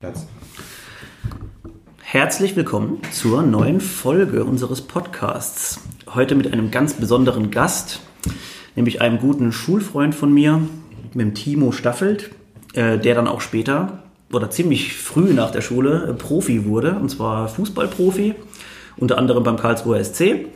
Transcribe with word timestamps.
Platz. 0.00 0.26
Herzlich 2.00 2.56
willkommen 2.56 3.02
zur 3.12 3.42
neuen 3.42 3.82
Folge 3.82 4.46
unseres 4.46 4.80
Podcasts. 4.80 5.80
Heute 6.14 6.36
mit 6.36 6.50
einem 6.50 6.70
ganz 6.70 6.94
besonderen 6.94 7.50
Gast, 7.50 8.00
nämlich 8.76 9.02
einem 9.02 9.18
guten 9.18 9.52
Schulfreund 9.52 10.14
von 10.14 10.32
mir, 10.32 10.62
mit 11.12 11.26
dem 11.26 11.34
Timo 11.34 11.70
Staffelt, 11.70 12.30
äh, 12.72 12.98
der 12.98 13.14
dann 13.14 13.28
auch 13.28 13.42
später 13.42 14.04
oder 14.32 14.48
ziemlich 14.48 14.96
früh 14.96 15.34
nach 15.34 15.50
der 15.50 15.60
Schule 15.60 16.06
äh, 16.08 16.14
Profi 16.14 16.64
wurde, 16.64 16.94
und 16.94 17.10
zwar 17.10 17.48
Fußballprofi, 17.48 18.36
unter 18.96 19.18
anderem 19.18 19.44
beim 19.44 19.58
Karlsruher 19.58 20.02
SC. 20.02 20.46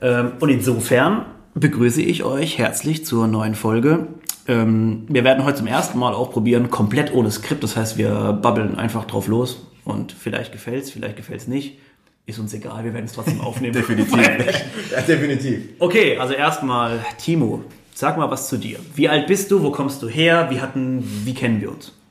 Ähm, 0.00 0.32
und 0.38 0.50
insofern 0.50 1.26
begrüße 1.54 2.00
ich 2.00 2.22
euch 2.22 2.58
herzlich 2.58 3.04
zur 3.04 3.26
neuen 3.26 3.56
Folge. 3.56 4.06
Ähm, 4.48 5.04
wir 5.08 5.24
werden 5.24 5.44
heute 5.44 5.58
zum 5.58 5.66
ersten 5.66 5.98
Mal 5.98 6.14
auch 6.14 6.32
probieren, 6.32 6.70
komplett 6.70 7.12
ohne 7.12 7.30
Skript. 7.30 7.62
Das 7.62 7.76
heißt, 7.76 7.98
wir 7.98 8.32
babbeln 8.32 8.76
einfach 8.76 9.04
drauf 9.04 9.28
los 9.28 9.66
und 9.84 10.10
vielleicht 10.12 10.52
gefällt's, 10.52 10.90
vielleicht 10.90 11.16
gefällt's 11.16 11.46
nicht. 11.46 11.78
Ist 12.24 12.38
uns 12.38 12.52
egal, 12.52 12.84
wir 12.84 12.94
werden 12.94 13.04
es 13.04 13.12
trotzdem 13.12 13.40
aufnehmen. 13.40 13.72
Definitiv. 13.74 14.18
ja, 14.90 15.00
definitiv. 15.02 15.60
Okay, 15.78 16.18
also 16.18 16.34
erstmal 16.34 16.98
Timo, 17.18 17.64
sag 17.94 18.18
mal 18.18 18.30
was 18.30 18.48
zu 18.48 18.56
dir. 18.56 18.78
Wie 18.94 19.08
alt 19.08 19.26
bist 19.26 19.50
du? 19.50 19.62
Wo 19.62 19.70
kommst 19.70 20.02
du 20.02 20.08
her? 20.08 20.48
Wie 20.50 20.60
hatten, 20.60 21.04
wie 21.24 21.34
kennen 21.34 21.60
wir 21.60 21.70
uns? 21.70 21.92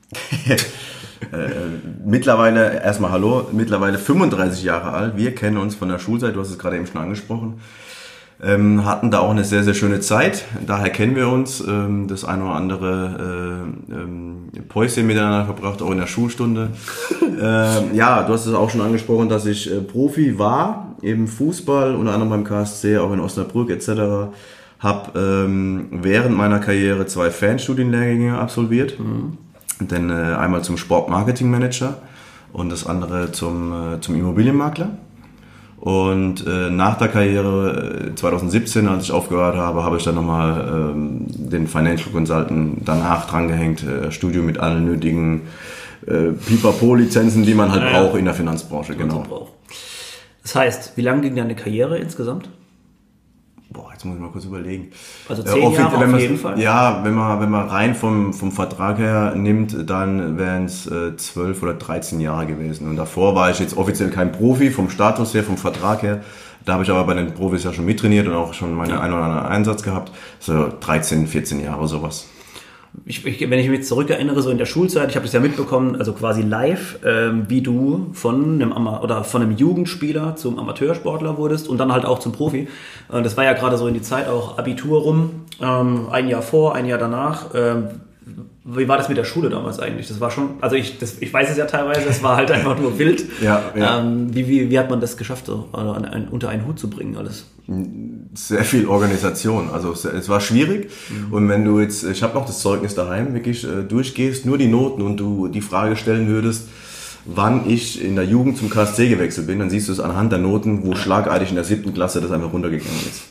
Äh, 1.32 1.48
mittlerweile, 2.06 2.80
erstmal 2.80 3.10
hallo, 3.10 3.48
mittlerweile 3.52 3.98
35 3.98 4.62
Jahre 4.62 4.92
alt. 4.92 5.16
Wir 5.16 5.34
kennen 5.34 5.56
uns 5.56 5.74
von 5.74 5.88
der 5.88 5.98
Schulzeit, 5.98 6.36
du 6.36 6.40
hast 6.40 6.48
es 6.48 6.60
gerade 6.60 6.76
eben 6.76 6.86
schon 6.86 7.00
angesprochen. 7.00 7.60
Ähm, 8.40 8.84
hatten 8.84 9.10
da 9.10 9.18
auch 9.18 9.32
eine 9.32 9.42
sehr, 9.42 9.64
sehr 9.64 9.74
schöne 9.74 9.98
Zeit. 9.98 10.44
Daher 10.64 10.90
kennen 10.90 11.16
wir 11.16 11.28
uns. 11.28 11.60
Ähm, 11.60 12.06
das 12.06 12.24
eine 12.24 12.44
oder 12.44 12.54
andere 12.54 13.66
äh, 13.90 13.92
ähm, 13.92 14.48
Päuschen 14.68 15.08
miteinander 15.08 15.44
verbracht, 15.44 15.82
auch 15.82 15.90
in 15.90 15.98
der 15.98 16.06
Schulstunde. 16.06 16.70
ähm, 17.20 17.94
ja, 17.94 18.22
du 18.22 18.32
hast 18.32 18.46
es 18.46 18.54
auch 18.54 18.70
schon 18.70 18.80
angesprochen, 18.80 19.28
dass 19.28 19.44
ich 19.44 19.72
äh, 19.72 19.80
Profi 19.80 20.38
war 20.38 20.94
im 21.02 21.26
Fußball, 21.26 21.96
unter 21.96 22.12
anderem 22.12 22.30
beim 22.30 22.44
KSC, 22.44 22.98
auch 22.98 23.12
in 23.12 23.18
Osnabrück 23.18 23.70
etc. 23.70 24.30
Hab 24.78 25.16
ähm, 25.16 25.88
während 25.90 26.36
meiner 26.36 26.60
Karriere 26.60 27.06
zwei 27.06 27.32
Fanstudienlehrgänge 27.32 28.38
absolviert. 28.38 29.00
Mhm. 29.00 29.38
Denn 29.80 30.10
äh, 30.10 30.12
einmal 30.12 30.62
zum 30.62 30.76
Sportmarketing-Manager 30.76 31.96
und 32.52 32.70
das 32.70 32.86
andere 32.86 33.32
zum, 33.32 33.72
äh, 33.72 34.00
zum 34.00 34.14
Immobilienmakler. 34.14 34.90
Und 35.80 36.44
äh, 36.46 36.70
nach 36.70 36.98
der 36.98 37.08
Karriere 37.08 38.12
2017, 38.16 38.86
äh, 38.86 38.88
als 38.88 39.04
ich 39.04 39.12
aufgehört 39.12 39.56
habe, 39.56 39.84
habe 39.84 39.96
ich 39.96 40.04
dann 40.04 40.16
nochmal 40.16 40.92
ähm, 40.92 41.26
den 41.28 41.68
Financial 41.68 42.10
Consultant 42.10 42.82
danach 42.84 43.28
drangehängt, 43.28 43.84
äh, 43.84 44.10
Studio 44.10 44.42
mit 44.42 44.58
allen 44.58 44.86
nötigen 44.86 45.42
äh, 46.06 46.32
Pipapo-Lizenzen, 46.32 47.44
die 47.44 47.54
man 47.54 47.70
halt 47.70 47.84
ja, 47.84 47.90
braucht 47.90 48.18
in 48.18 48.24
der 48.24 48.34
Finanzbranche. 48.34 48.96
Genau. 48.96 49.48
Das 50.42 50.56
heißt, 50.56 50.96
wie 50.96 51.02
lange 51.02 51.22
ging 51.22 51.36
deine 51.36 51.54
Karriere 51.54 51.98
insgesamt? 51.98 52.48
Boah, 53.70 53.90
jetzt 53.92 54.04
muss 54.06 54.14
ich 54.16 54.20
mal 54.20 54.30
kurz 54.30 54.46
überlegen. 54.46 54.90
Also 55.28 55.42
äh, 55.42 55.46
zehn 55.46 55.72
Jahre 55.72 56.00
wenn 56.00 56.14
auf 56.14 56.20
jeden 56.20 56.38
Fall? 56.38 56.58
Ja, 56.58 57.04
wenn 57.04 57.14
man, 57.14 57.40
wenn 57.40 57.50
man 57.50 57.68
rein 57.68 57.94
vom, 57.94 58.32
vom 58.32 58.50
Vertrag 58.50 58.98
her 58.98 59.34
nimmt, 59.34 59.90
dann 59.90 60.38
wären 60.38 60.64
es 60.64 60.86
äh, 60.86 61.16
zwölf 61.16 61.62
oder 61.62 61.74
13 61.74 62.18
Jahre 62.20 62.46
gewesen. 62.46 62.88
Und 62.88 62.96
davor 62.96 63.34
war 63.34 63.50
ich 63.50 63.58
jetzt 63.58 63.76
offiziell 63.76 64.08
kein 64.10 64.32
Profi, 64.32 64.70
vom 64.70 64.88
Status 64.88 65.34
her, 65.34 65.44
vom 65.44 65.58
Vertrag 65.58 66.02
her. 66.02 66.22
Da 66.64 66.74
habe 66.74 66.82
ich 66.82 66.90
aber 66.90 67.04
bei 67.04 67.14
den 67.14 67.34
Profis 67.34 67.64
ja 67.64 67.72
schon 67.72 67.84
mittrainiert 67.84 68.26
und 68.26 68.34
auch 68.34 68.54
schon 68.54 68.74
meinen 68.74 68.90
ja. 68.90 69.00
einen 69.00 69.12
oder 69.12 69.24
anderen 69.24 69.46
Einsatz 69.46 69.82
gehabt. 69.82 70.12
So 70.38 70.72
13, 70.80 71.26
14 71.26 71.60
Jahre 71.60 71.88
sowas 71.88 72.26
ich, 73.04 73.24
ich, 73.24 73.40
wenn 73.50 73.58
ich 73.58 73.68
mich 73.68 73.84
zurückerinnere, 73.84 74.42
so 74.42 74.50
in 74.50 74.58
der 74.58 74.66
Schulzeit, 74.66 75.10
ich 75.10 75.16
habe 75.16 75.24
das 75.24 75.32
ja 75.32 75.40
mitbekommen, 75.40 75.96
also 75.96 76.12
quasi 76.12 76.42
live, 76.42 76.98
ähm, 77.04 77.46
wie 77.48 77.60
du 77.60 78.10
von 78.12 78.54
einem 78.54 78.72
Ama 78.72 79.00
oder 79.00 79.24
von 79.24 79.42
einem 79.42 79.52
Jugendspieler 79.52 80.36
zum 80.36 80.58
Amateursportler 80.58 81.36
wurdest 81.36 81.68
und 81.68 81.78
dann 81.78 81.92
halt 81.92 82.04
auch 82.04 82.18
zum 82.18 82.32
Profi. 82.32 82.68
Äh, 83.12 83.22
das 83.22 83.36
war 83.36 83.44
ja 83.44 83.52
gerade 83.52 83.76
so 83.76 83.86
in 83.86 83.94
die 83.94 84.02
Zeit 84.02 84.28
auch 84.28 84.58
Abitur 84.58 85.02
rum, 85.02 85.30
ähm, 85.60 86.08
ein 86.10 86.28
Jahr 86.28 86.42
vor, 86.42 86.74
ein 86.74 86.86
Jahr 86.86 86.98
danach. 86.98 87.54
Ähm, 87.54 87.88
wie 88.64 88.86
war 88.86 88.98
das 88.98 89.08
mit 89.08 89.16
der 89.16 89.24
Schule 89.24 89.48
damals 89.48 89.80
eigentlich? 89.80 90.08
Das 90.08 90.20
war 90.20 90.30
schon, 90.30 90.50
also 90.60 90.76
ich, 90.76 90.98
das, 90.98 91.22
ich 91.22 91.32
weiß 91.32 91.50
es 91.50 91.56
ja 91.56 91.64
teilweise, 91.64 92.08
es 92.08 92.22
war 92.22 92.36
halt 92.36 92.50
einfach 92.52 92.78
nur 92.78 92.98
wild. 92.98 93.24
ja, 93.40 93.62
ja. 93.74 94.00
Ähm, 94.00 94.34
wie, 94.34 94.46
wie, 94.48 94.70
wie 94.70 94.78
hat 94.78 94.90
man 94.90 95.00
das 95.00 95.16
geschafft, 95.16 95.46
so, 95.46 95.68
also 95.72 95.92
an, 95.92 96.04
an, 96.04 96.28
unter 96.28 96.50
einen 96.50 96.66
Hut 96.66 96.78
zu 96.78 96.90
bringen 96.90 97.16
alles? 97.16 97.46
Sehr 98.38 98.64
viel 98.64 98.86
Organisation. 98.86 99.68
Also 99.70 99.92
es, 99.92 100.28
war 100.28 100.40
schwierig. 100.40 100.90
Mhm. 101.10 101.32
Und 101.32 101.48
wenn 101.48 101.64
du 101.64 101.80
jetzt, 101.80 102.04
ich 102.04 102.22
habe 102.22 102.34
noch 102.34 102.46
das 102.46 102.60
Zeugnis 102.60 102.94
daheim, 102.94 103.34
wirklich 103.34 103.64
äh, 103.64 103.82
durchgehst, 103.82 104.46
nur 104.46 104.56
die 104.58 104.68
Noten 104.68 105.02
und 105.02 105.16
du 105.16 105.48
die 105.48 105.60
Frage 105.60 105.96
stellen 105.96 106.28
würdest, 106.28 106.68
wann 107.24 107.68
ich 107.68 108.02
in 108.02 108.14
der 108.14 108.24
Jugend 108.24 108.56
zum 108.56 108.70
KSC 108.70 109.08
gewechselt 109.08 109.48
bin, 109.48 109.58
dann 109.58 109.70
siehst 109.70 109.88
du 109.88 109.92
es 109.92 109.98
anhand 109.98 110.30
der 110.30 110.38
Noten, 110.38 110.86
wo 110.86 110.94
schlagartig 110.94 111.48
in 111.48 111.56
der 111.56 111.64
siebten 111.64 111.92
Klasse 111.92 112.20
das 112.20 112.30
einfach 112.30 112.52
runtergegangen 112.52 113.00
ist. 113.08 113.22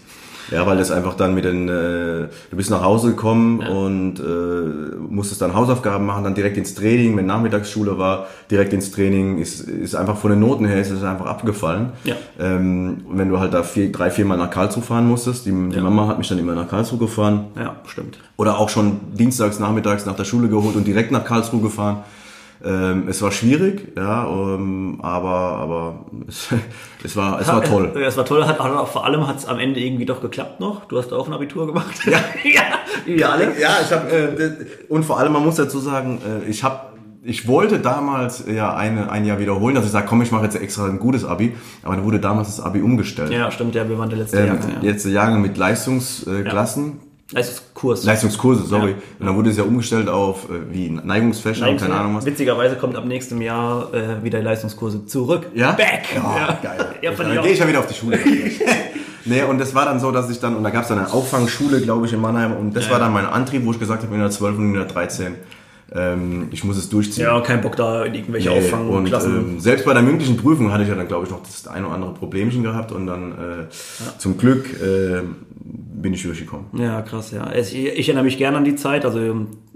Ja, 0.52 0.66
weil 0.66 0.78
das 0.78 0.91
einfach 0.91 1.16
dann 1.16 1.34
mit 1.34 1.46
den, 1.46 1.68
äh, 1.68 2.28
du 2.50 2.56
bist 2.56 2.69
nach 2.69 2.81
Hause 2.81 3.09
gekommen 3.09 3.62
ja. 3.62 3.69
und 3.69 4.19
äh, 4.19 4.96
musstest 5.09 5.41
dann 5.41 5.53
Hausaufgaben 5.53 6.06
machen, 6.06 6.24
dann 6.24 6.35
direkt 6.35 6.58
ins 6.58 6.74
Training, 6.74 7.18
wenn 7.18 7.25
Nachmittagsschule 7.25 7.97
war, 7.97 8.28
direkt 8.50 8.74
ins 8.74 8.91
Training, 8.91 9.40
ist, 9.40 9.62
ist 9.62 9.96
einfach 9.96 10.18
von 10.18 10.31
den 10.31 10.40
Noten 10.40 10.66
her 10.66 10.80
ist 10.80 10.91
es 10.91 11.03
einfach 11.03 11.25
abgefallen. 11.25 11.91
Ja. 12.03 12.16
Ähm, 12.40 13.06
wenn 13.09 13.30
du 13.30 13.40
halt 13.40 13.53
da 13.53 13.63
vier, 13.63 13.91
drei, 13.91 14.09
vier 14.09 14.25
Mal 14.25 14.38
nach 14.38 14.50
Karlsruhe 14.50 14.84
fahren 14.84 15.07
musstest, 15.07 15.46
die, 15.46 15.52
die 15.52 15.75
ja. 15.75 15.81
Mama 15.81 16.07
hat 16.07 16.18
mich 16.18 16.28
dann 16.28 16.40
immer 16.40 16.56
nach 16.56 16.68
Karlsruhe 16.68 17.00
gefahren. 17.00 17.47
Ja, 17.56 17.78
stimmt. 17.86 18.18
Oder 18.38 18.57
auch 18.57 18.69
schon 18.69 19.00
dienstags, 19.13 19.59
nachmittags 19.59 20.06
nach 20.06 20.16
der 20.16 20.25
Schule 20.25 20.47
geholt 20.47 20.75
und 20.75 20.86
direkt 20.86 21.12
nach 21.12 21.25
Karlsruhe 21.25 21.62
gefahren. 21.62 22.03
Ähm, 22.63 23.07
es 23.07 23.22
war 23.22 23.31
schwierig, 23.31 23.94
ja, 23.95 24.25
ähm, 24.28 25.00
aber, 25.01 25.29
aber 25.29 26.06
es, 26.28 26.47
es, 27.03 27.16
war, 27.16 27.40
es 27.40 27.47
war 27.47 27.63
toll. 27.63 27.91
Es 28.07 28.18
war 28.18 28.25
toll, 28.25 28.45
hat, 28.45 28.59
auch, 28.59 28.88
vor 28.88 29.06
allem 29.06 29.28
hat 29.28 29.38
es 29.38 29.45
am 29.45 29.59
Ende 29.59 29.79
irgendwie 29.79 30.06
doch 30.06 30.22
geklappt 30.22 30.59
noch. 30.59 30.85
Du 30.85 30.97
hast 30.97 31.13
auch 31.13 31.28
ein 31.28 31.34
Abitur 31.34 31.68
gemacht. 31.68 32.06
Ja, 32.06 32.19
ja, 32.44 32.62
wie 33.06 33.23
alle. 33.23 33.59
Ja, 33.59 33.78
ich 33.81 33.91
habe 33.91 34.12
äh, 34.12 34.51
und 34.90 35.03
vor 35.03 35.19
allem, 35.19 35.34
man 35.34 35.44
muss 35.44 35.56
dazu 35.56 35.79
sagen, 35.79 36.19
äh, 36.25 36.50
ich 36.50 36.63
habe 36.63 36.97
ich 37.23 37.45
wollte 37.45 37.79
damals 37.79 38.45
ja 38.47 38.74
eine, 38.74 39.12
ein 39.12 39.25
Jahr 39.25 39.38
wiederholen, 39.38 39.75
dass 39.75 39.85
ich 39.85 39.91
sage, 39.91 40.07
komm, 40.07 40.22
ich 40.22 40.31
mache 40.31 40.45
jetzt 40.45 40.56
extra 40.56 40.85
ein 40.85 40.97
gutes 40.97 41.25
Abi, 41.25 41.56
aber 41.84 41.95
dann 41.95 42.06
wurde 42.06 42.22
damals 42.22 42.56
das 42.56 42.66
Abi 42.66 42.81
umgestellt. 42.81 43.31
Ja, 43.31 43.51
stimmt, 43.51 43.75
ja, 43.75 43.88
wir 43.89 44.00
waren 44.00 44.09
der 44.09 44.19
letzte 44.19 44.39
ähm, 44.39 44.47
Jahrgang. 44.47 44.72
Ja. 44.75 44.89
Letzte 44.89 45.09
Jahrgang 45.09 45.41
mit 45.41 45.57
Leistungsklassen. 45.57 47.00
Leistungskurs. 47.32 48.06
Leistungskurse, 48.06 48.64
sorry. 48.64 48.92
Ja. 48.92 48.96
Und 49.20 49.26
dann 49.26 49.36
wurde 49.36 49.50
es 49.50 49.58
ja 49.58 49.64
umgestellt 49.64 50.08
auf 50.08 50.50
äh, 50.50 50.74
wie 50.74 50.90
Neigungsfächer 50.90 51.62
Neigungs 51.62 51.82
keine 51.82 51.96
Ahnung 51.96 52.16
was. 52.16 52.26
Witzigerweise 52.26 52.78
kommt 52.78 52.96
ab 52.96 53.06
nächstem 53.06 53.42
Jahr 53.42 53.94
äh, 53.94 54.24
wieder 54.24 54.42
Leistungskurse 54.42 55.06
zurück. 55.06 55.48
Ja? 55.54 55.74
Back! 55.74 56.04
Oh, 56.16 56.38
ja, 56.38 56.60
geil. 56.62 56.86
ja, 57.02 57.12
dann 57.12 57.42
gehe 57.42 57.52
ich 57.52 57.60
ja 57.60 57.68
wieder 57.68 57.80
auf 57.80 57.88
die 57.88 57.96
Schule. 57.96 58.18
nee, 59.26 59.44
und 59.44 59.60
das 59.60 59.76
war 59.76 59.84
dann 59.84 60.00
so, 60.00 60.12
dass 60.12 60.30
ich 60.30 60.40
dann, 60.40 60.56
und 60.56 60.64
da 60.64 60.70
gab 60.70 60.84
es 60.84 60.88
dann 60.88 61.00
eine 61.00 61.12
Auffangschule, 61.12 61.82
glaube 61.82 62.06
ich, 62.06 62.14
in 62.14 62.22
Mannheim. 62.22 62.56
Und 62.56 62.74
das 62.76 62.86
ja. 62.86 62.92
war 62.92 63.00
dann 63.00 63.12
mein 63.12 63.26
Antrieb, 63.26 63.66
wo 63.66 63.72
ich 63.72 63.80
gesagt 63.80 64.04
habe, 64.04 64.14
in 64.14 64.22
der 64.22 64.32
12 64.32 64.58
und 64.58 64.66
in 64.70 64.74
der 64.76 64.86
13 64.86 65.36
ähm, 65.94 66.48
ich 66.52 66.64
muss 66.64 66.78
es 66.78 66.90
durchziehen. 66.90 67.25
Ja, 67.25 67.40
kein 67.42 67.62
Bock 67.62 67.75
da 67.75 68.03
in 68.03 68.14
irgendwelche 68.14 68.50
nee, 68.50 68.58
Auffangklassen. 68.58 69.38
Und 69.38 69.50
ähm, 69.53 69.59
selbst 69.59 69.86
bei 69.86 69.94
der 69.94 70.03
mündlichen 70.03 70.38
Prüfung 70.38 70.72
hatte 70.72 70.84
ich 70.84 70.90
ja 70.90 70.96
dann, 70.96 71.08
glaube 71.08 71.25
ich, 71.25 71.31
noch 71.31 71.42
das 71.42 71.68
ein 71.68 71.86
oder 71.86 71.96
andere 71.96 72.14
Problemchen 72.14 72.64
gehabt 72.64 72.92
und 72.92 73.08
dann 73.08 73.31
äh, 73.31 73.62
ja. 73.62 74.18
zum 74.18 74.38
Glück 74.38 74.66
äh, 74.81 75.22
bin 75.64 76.14
ich 76.14 76.24
durchgekommen. 76.24 76.66
Ja, 76.74 77.02
krass, 77.02 77.31
ja. 77.31 77.52
Ich, 77.53 77.75
ich, 77.75 78.08
erinnere 78.08 78.25
mich 78.25 78.38
gerne 78.38 78.58
an 78.58 78.66
die 78.66 78.75
Zeit. 78.75 79.06
Also 79.06 79.20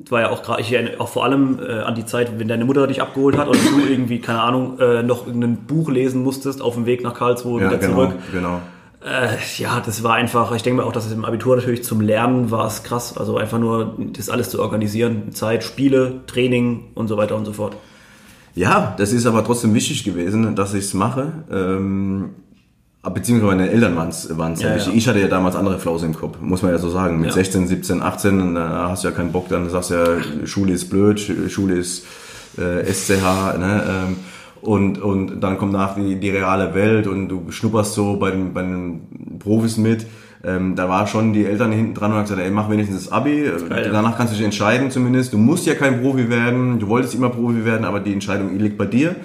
es 0.04 0.12
war 0.12 0.22
ja 0.22 0.30
auch 0.30 0.44
gerade, 0.44 0.62
ich 0.62 0.72
erinnere 0.72 1.00
auch 1.00 1.10
vor 1.10 1.24
allem 1.24 1.60
äh, 1.60 1.80
an 1.80 1.96
die 1.96 2.06
Zeit, 2.06 2.38
wenn 2.40 2.48
deine 2.48 2.66
Mutter 2.66 2.88
dich 2.88 3.02
abgeholt 3.02 3.38
hat 3.38 3.48
und 3.48 3.58
du 3.58 3.80
irgendwie, 3.90 4.20
keine 4.20 4.42
Ahnung, 4.42 4.80
äh, 4.80 5.04
noch 5.04 5.26
irgendein 5.26 5.66
Buch 5.66 5.90
lesen 5.90 6.24
musstest 6.24 6.62
auf 6.62 6.76
dem 6.76 6.86
Weg 6.86 7.04
nach 7.04 7.14
Karlsruhe 7.14 7.62
ja, 7.62 7.68
wieder 7.68 7.78
genau, 7.78 7.94
zurück. 7.94 8.12
Genau. 8.32 8.62
Äh, 9.04 9.38
ja, 9.58 9.80
das 9.80 10.04
war 10.04 10.14
einfach, 10.14 10.52
ich 10.54 10.62
denke 10.62 10.82
mir 10.82 10.88
auch, 10.88 10.92
dass 10.92 11.08
es 11.08 11.12
im 11.12 11.26
Abitur 11.26 11.56
natürlich 11.56 11.84
zum 11.84 12.02
Lernen 12.02 12.52
war 12.52 12.68
es 12.68 12.84
krass. 12.84 13.18
Also 13.18 13.38
einfach 13.38 13.58
nur 13.58 13.98
das 14.14 14.30
alles 14.30 14.50
zu 14.50 14.62
organisieren. 14.62 15.32
Zeit, 15.32 15.64
Spiele, 15.64 16.22
Training 16.28 16.92
und 16.94 17.08
so 17.08 17.18
weiter 17.18 17.36
und 17.36 17.46
so 17.46 17.54
fort. 17.54 17.76
Ja, 18.54 18.94
das 18.98 19.12
ist 19.12 19.26
aber 19.26 19.44
trotzdem 19.44 19.74
wichtig 19.74 20.04
gewesen, 20.04 20.56
dass 20.56 20.74
ich 20.74 20.86
es 20.86 20.94
mache. 20.94 21.32
Ähm, 21.52 22.32
beziehungsweise 23.02 23.56
meine 23.56 23.72
Eltern 23.72 23.96
waren 23.96 24.10
es 24.10 24.30
ja, 24.62 24.76
ja. 24.76 24.88
Ich 24.94 25.08
hatte 25.08 25.20
ja 25.20 25.28
damals 25.28 25.56
andere 25.56 25.80
Flause 25.80 26.06
im 26.06 26.14
Kopf, 26.14 26.38
muss 26.40 26.62
man 26.62 26.72
ja 26.72 26.78
so 26.78 26.90
sagen. 26.90 27.20
Mit 27.20 27.30
ja. 27.30 27.34
16, 27.34 27.68
17, 27.68 28.04
18, 28.04 28.56
da 28.56 28.90
hast 28.90 29.04
du 29.04 29.08
ja 29.08 29.14
keinen 29.16 29.32
Bock, 29.32 29.50
dann 29.50 29.70
sagst 29.70 29.90
du 29.90 29.96
ja, 29.96 30.46
Schule 30.46 30.74
ist 30.74 30.90
blöd, 30.90 31.20
Schule 31.48 31.76
ist 31.76 32.06
äh, 32.58 32.86
SCH, 32.86 33.58
ne? 33.58 33.84
Ähm, 33.88 34.18
und, 34.62 35.02
und 35.02 35.42
dann 35.42 35.58
kommt 35.58 35.74
nach 35.74 35.96
die, 35.96 36.20
die 36.20 36.30
reale 36.30 36.74
Welt 36.74 37.08
und 37.08 37.30
du 37.30 37.52
schnupperst 37.52 37.94
so 37.94 38.18
bei 38.18 38.32
den, 38.32 38.54
bei 38.54 38.62
den 38.62 39.38
Profis 39.40 39.78
mit. 39.78 40.06
Ähm, 40.44 40.76
da 40.76 40.90
war 40.90 41.06
schon 41.06 41.34
die 41.34 41.46
Eltern 41.46 41.72
hinten 41.72 41.94
dran 41.94 42.12
und 42.12 42.18
haben 42.18 42.24
gesagt, 42.24 42.42
ey, 42.42 42.50
mach 42.50 42.70
wenigstens 42.70 43.06
das 43.06 43.12
Abi. 43.12 43.50
Geil, 43.70 43.90
Danach 43.92 44.18
kannst 44.18 44.34
du 44.34 44.38
dich 44.38 44.46
entscheiden 44.46 44.90
zumindest. 44.90 45.34
Du 45.34 45.38
musst 45.38 45.68
ja 45.68 45.76
kein 45.76 46.02
Profi 46.02 46.30
werden. 46.30 46.80
Du 46.80 46.88
wolltest 46.88 47.14
immer 47.14 47.30
Profi 47.30 47.64
werden, 47.64 47.86
aber 47.86 48.00
die 48.00 48.14
Entscheidung 48.14 48.58
liegt 48.58 48.78
bei 48.78 48.86
dir. 48.86 49.16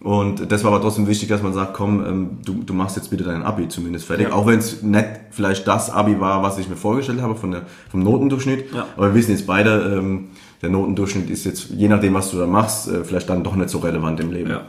Und 0.00 0.50
das 0.50 0.64
war 0.64 0.72
aber 0.72 0.80
trotzdem 0.80 1.06
wichtig, 1.06 1.28
dass 1.28 1.42
man 1.42 1.52
sagt, 1.52 1.74
komm, 1.74 2.04
ähm, 2.06 2.28
du, 2.44 2.62
du 2.64 2.72
machst 2.72 2.96
jetzt 2.96 3.10
bitte 3.10 3.24
dein 3.24 3.42
Abi 3.42 3.68
zumindest 3.68 4.06
fertig. 4.06 4.28
Ja. 4.28 4.34
Auch 4.34 4.46
wenn 4.46 4.58
es 4.58 4.82
nicht 4.82 5.06
vielleicht 5.30 5.66
das 5.66 5.90
Abi 5.90 6.18
war, 6.20 6.42
was 6.42 6.58
ich 6.58 6.70
mir 6.70 6.76
vorgestellt 6.76 7.20
habe 7.20 7.34
von 7.34 7.50
der, 7.50 7.62
vom 7.90 8.02
Notendurchschnitt. 8.02 8.72
Ja. 8.72 8.86
Aber 8.96 9.08
wir 9.08 9.14
wissen 9.14 9.32
jetzt 9.32 9.46
beide, 9.46 9.98
ähm, 9.98 10.28
der 10.62 10.70
Notendurchschnitt 10.70 11.30
ist 11.30 11.44
jetzt, 11.44 11.70
je 11.70 11.88
nachdem, 11.88 12.14
was 12.14 12.30
du 12.30 12.38
da 12.38 12.46
machst, 12.46 12.88
äh, 12.88 13.04
vielleicht 13.04 13.28
dann 13.28 13.44
doch 13.44 13.56
nicht 13.56 13.70
so 13.70 13.78
relevant 13.78 14.20
im 14.20 14.32
Leben. 14.32 14.50
Ja, 14.50 14.62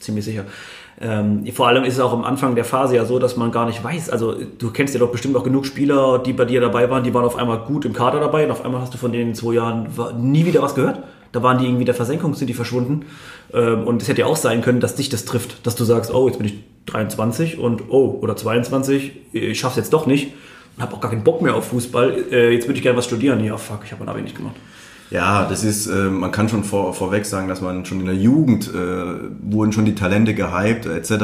ziemlich 0.00 0.24
sicher. 0.24 0.44
Ähm, 0.98 1.44
vor 1.52 1.68
allem 1.68 1.84
ist 1.84 1.94
es 1.94 2.00
auch 2.00 2.12
am 2.12 2.24
Anfang 2.24 2.54
der 2.54 2.64
Phase 2.64 2.96
ja 2.96 3.04
so, 3.04 3.18
dass 3.18 3.36
man 3.36 3.52
gar 3.52 3.66
nicht 3.66 3.84
weiß. 3.84 4.08
Also 4.08 4.34
du 4.34 4.70
kennst 4.70 4.94
ja 4.94 5.00
doch 5.00 5.10
bestimmt 5.10 5.36
auch 5.36 5.44
genug 5.44 5.66
Spieler, 5.66 6.18
die 6.18 6.32
bei 6.32 6.46
dir 6.46 6.60
dabei 6.60 6.88
waren, 6.88 7.04
die 7.04 7.12
waren 7.12 7.24
auf 7.24 7.36
einmal 7.36 7.58
gut 7.58 7.84
im 7.84 7.92
Kader 7.92 8.18
dabei 8.18 8.46
und 8.46 8.50
auf 8.50 8.64
einmal 8.64 8.80
hast 8.80 8.94
du 8.94 8.98
von 8.98 9.12
denen 9.12 9.30
in 9.30 9.34
zwei 9.34 9.54
Jahren 9.54 9.88
nie 10.16 10.46
wieder 10.46 10.62
was 10.62 10.74
gehört. 10.74 11.02
Da 11.32 11.42
waren 11.42 11.58
die 11.58 11.66
irgendwie 11.66 11.84
der 11.84 11.94
Versenkung, 11.94 12.34
sind 12.34 12.46
die 12.46 12.54
verschwunden. 12.54 13.04
Ähm, 13.52 13.86
und 13.86 14.00
es 14.00 14.08
hätte 14.08 14.22
ja 14.22 14.26
auch 14.26 14.36
sein 14.36 14.62
können, 14.62 14.80
dass 14.80 14.94
dich 14.94 15.10
das 15.10 15.26
trifft, 15.26 15.66
dass 15.66 15.76
du 15.76 15.84
sagst, 15.84 16.14
oh, 16.14 16.28
jetzt 16.28 16.38
bin 16.38 16.46
ich 16.46 16.54
23 16.86 17.58
und 17.58 17.90
oh, 17.90 18.18
oder 18.22 18.36
22, 18.36 19.12
ich 19.32 19.58
schaff's 19.58 19.76
jetzt 19.76 19.92
doch 19.92 20.06
nicht 20.06 20.32
und 20.76 20.82
habe 20.82 20.94
auch 20.94 21.00
gar 21.00 21.10
keinen 21.10 21.24
Bock 21.24 21.42
mehr 21.42 21.54
auf 21.54 21.68
Fußball. 21.68 22.24
Äh, 22.32 22.54
jetzt 22.54 22.68
würde 22.68 22.78
ich 22.78 22.82
gerne 22.82 22.96
was 22.96 23.04
studieren. 23.04 23.44
Ja, 23.44 23.58
fuck, 23.58 23.80
ich 23.84 23.92
habe 23.92 24.02
mein 24.02 24.08
Abi 24.08 24.22
nicht 24.22 24.36
gemacht. 24.36 24.54
Ja, 25.10 25.46
das 25.48 25.62
ist, 25.62 25.86
äh, 25.86 26.10
man 26.10 26.32
kann 26.32 26.48
schon 26.48 26.64
vor, 26.64 26.92
vorweg 26.92 27.26
sagen, 27.26 27.46
dass 27.46 27.60
man 27.60 27.84
schon 27.84 28.00
in 28.00 28.06
der 28.06 28.16
Jugend 28.16 28.68
äh, 28.68 29.14
wurden 29.40 29.72
schon 29.72 29.84
die 29.84 29.94
Talente 29.94 30.34
gehypt 30.34 30.86
etc. 30.86 31.10
Äh, 31.10 31.22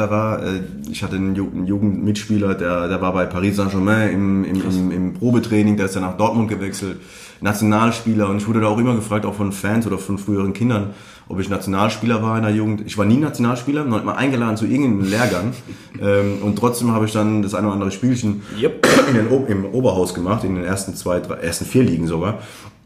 ich 0.89 1.03
hatte 1.03 1.17
einen, 1.17 1.35
einen 1.35 1.67
Jugendmitspieler, 1.67 2.55
der, 2.55 2.87
der 2.87 3.01
war 3.01 3.13
bei 3.13 3.25
Paris 3.25 3.57
Saint-Germain 3.57 4.13
im, 4.13 4.43
im, 4.45 4.61
im, 4.61 4.91
im 4.91 5.13
Probetraining, 5.13 5.75
der 5.75 5.87
ist 5.87 5.95
dann 5.95 6.03
nach 6.03 6.15
Dortmund 6.15 6.49
gewechselt, 6.49 7.01
Nationalspieler 7.41 8.29
und 8.29 8.37
ich 8.37 8.47
wurde 8.47 8.61
da 8.61 8.67
auch 8.67 8.77
immer 8.77 8.95
gefragt, 8.95 9.25
auch 9.25 9.35
von 9.35 9.51
Fans 9.51 9.85
oder 9.85 9.97
von 9.97 10.17
früheren 10.17 10.53
Kindern, 10.53 10.91
ob 11.27 11.41
ich 11.41 11.49
Nationalspieler 11.49 12.23
war 12.23 12.37
in 12.37 12.43
der 12.43 12.53
Jugend. 12.53 12.83
Ich 12.85 12.97
war 12.97 13.05
nie 13.05 13.17
Nationalspieler, 13.17 13.83
noch 13.83 14.01
mal 14.05 14.15
eingeladen 14.15 14.55
zu 14.55 14.65
irgendeinem 14.65 15.09
Lehrgang 15.09 15.53
ähm, 16.01 16.37
und 16.41 16.57
trotzdem 16.57 16.93
habe 16.93 17.05
ich 17.05 17.11
dann 17.11 17.41
das 17.41 17.53
eine 17.53 17.67
oder 17.67 17.73
andere 17.73 17.91
Spielchen 17.91 18.43
Yep. 18.57 18.87
in 19.09 19.15
den, 19.15 19.47
im 19.47 19.65
Oberhaus 19.65 20.13
gemacht, 20.13 20.45
in 20.45 20.55
den 20.55 20.63
ersten 20.63 20.95
zwei, 20.95 21.19
drei, 21.19 21.35
ersten 21.35 21.65
vier 21.65 21.83
Ligen 21.83 22.07
sogar. 22.07 22.39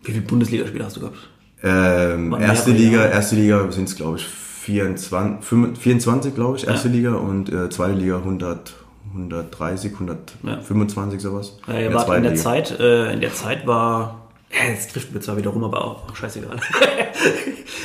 Wie 0.08 0.14
viele 0.14 0.26
Bundesligaspiele 0.26 0.86
hast 0.86 0.96
du 0.96 1.02
gehabt? 1.02 1.18
Ähm, 1.64 2.34
erste 2.40 2.72
Liga, 2.72 3.06
erste 3.06 3.36
Liga 3.36 3.72
sind 3.72 3.90
es 3.90 3.96
glaube 3.96 4.18
ich 4.18 4.26
24, 4.26 5.44
25, 5.46 5.82
24 5.84 6.36
glaube 6.36 6.58
ich, 6.58 6.68
erste 6.68 6.88
Liga 6.88 7.14
und 7.16 7.52
äh, 7.52 7.70
zweite 7.70 7.94
Liga 7.96 8.18
100, 8.18 8.74
130, 9.14 9.94
125 9.94 11.22
sowas. 11.22 11.58
Ja, 11.68 11.80
ihr 11.80 11.90
der 11.90 12.08
in 12.18 12.24
der. 12.24 12.36
Zeit, 12.36 12.80
äh, 12.80 13.12
in 13.14 13.22
der 13.22 13.34
Zeit 13.34 13.66
war, 13.68 14.28
ja, 14.52 14.70
jetzt 14.72 14.92
trifft 14.92 15.14
mir 15.14 15.20
zwar 15.20 15.38
wieder 15.38 15.50
rum, 15.50 15.64
aber 15.64 15.84
auch, 15.84 16.10
auch 16.10 16.16
scheißegal. 16.16 16.58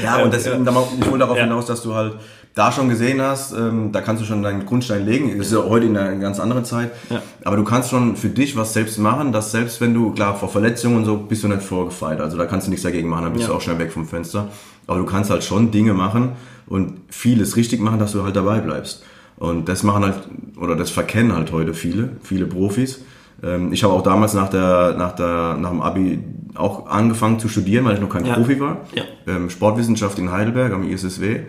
Ja, 0.03 0.23
und 0.23 0.33
das, 0.33 0.45
Ja. 0.47 0.55
ich 0.55 1.07
wollte 1.07 1.19
darauf 1.19 1.37
Ja. 1.37 1.45
hinaus, 1.45 1.67
dass 1.67 1.83
du 1.83 1.95
halt 1.95 2.15
da 2.55 2.71
schon 2.71 2.89
gesehen 2.91 3.21
hast, 3.23 3.53
ähm, 3.55 3.93
da 3.93 4.01
kannst 4.03 4.23
du 4.23 4.27
schon 4.27 4.43
deinen 4.43 4.67
Grundstein 4.67 5.07
legen. 5.07 5.37
Das 5.39 5.47
ist 5.47 5.53
ja 5.55 5.65
heute 5.65 5.87
in 5.87 5.97
einer 5.97 6.17
ganz 6.17 6.39
anderen 6.39 6.65
Zeit. 6.67 6.91
Ja. 7.09 7.23
Aber 7.45 7.57
du 7.57 7.65
kannst 7.65 7.89
schon 7.91 8.15
für 8.17 8.29
dich 8.29 8.57
was 8.57 8.75
selbst 8.75 8.99
machen, 8.99 9.33
dass 9.33 9.53
selbst 9.53 9.81
wenn 9.81 9.95
du, 9.95 10.13
klar, 10.13 10.35
vor 10.37 10.49
Verletzungen 10.51 10.97
und 10.99 11.05
so 11.07 11.17
bist 11.17 11.43
du 11.45 11.49
nicht 11.49 11.63
vorgefeit. 11.63 12.21
Also 12.21 12.37
da 12.37 12.45
kannst 12.45 12.67
du 12.67 12.71
nichts 12.71 12.83
dagegen 12.85 13.09
machen, 13.09 13.25
dann 13.25 13.33
bist 13.33 13.45
Ja. 13.45 13.51
du 13.51 13.57
auch 13.57 13.61
schnell 13.63 13.79
weg 13.79 13.91
vom 13.93 14.07
Fenster. 14.07 14.49
Aber 14.87 14.99
du 14.99 15.07
kannst 15.07 15.31
halt 15.31 15.45
schon 15.45 15.71
Dinge 15.71 15.95
machen 15.95 16.33
und 16.67 16.95
vieles 17.09 17.57
richtig 17.57 17.81
machen, 17.81 17.99
dass 17.99 18.13
du 18.13 18.23
halt 18.23 18.37
dabei 18.37 18.61
bleibst. 18.61 19.03
Und 19.37 19.69
das 19.69 19.83
machen 19.83 20.05
halt, 20.05 20.17
oder 20.61 20.77
das 20.77 20.91
verkennen 20.91 21.35
halt 21.35 21.53
heute 21.53 21.73
viele, 21.73 22.11
viele 22.23 22.45
Profis. 22.47 23.01
Ähm, 23.43 23.73
Ich 23.73 23.83
habe 23.83 23.95
auch 23.95 24.03
damals 24.03 24.35
nach, 24.35 24.51
der, 24.51 24.95
nach, 24.99 25.13
der, 25.17 25.57
nach 25.59 25.71
dem 25.71 25.81
Abi 25.81 26.19
auch 26.55 26.87
angefangen 26.87 27.39
zu 27.39 27.49
studieren, 27.49 27.87
weil 27.87 27.95
ich 27.95 28.01
noch 28.01 28.11
kein 28.11 28.27
Ja. 28.27 28.35
Profi 28.35 28.61
war 28.61 28.77
Ja. 28.95 29.05
ähm, 29.27 29.49
Sportwissenschaft 29.49 30.19
in 30.19 30.31
Heidelberg 30.31 30.73
am 30.75 30.87
ISSW. 30.87 31.41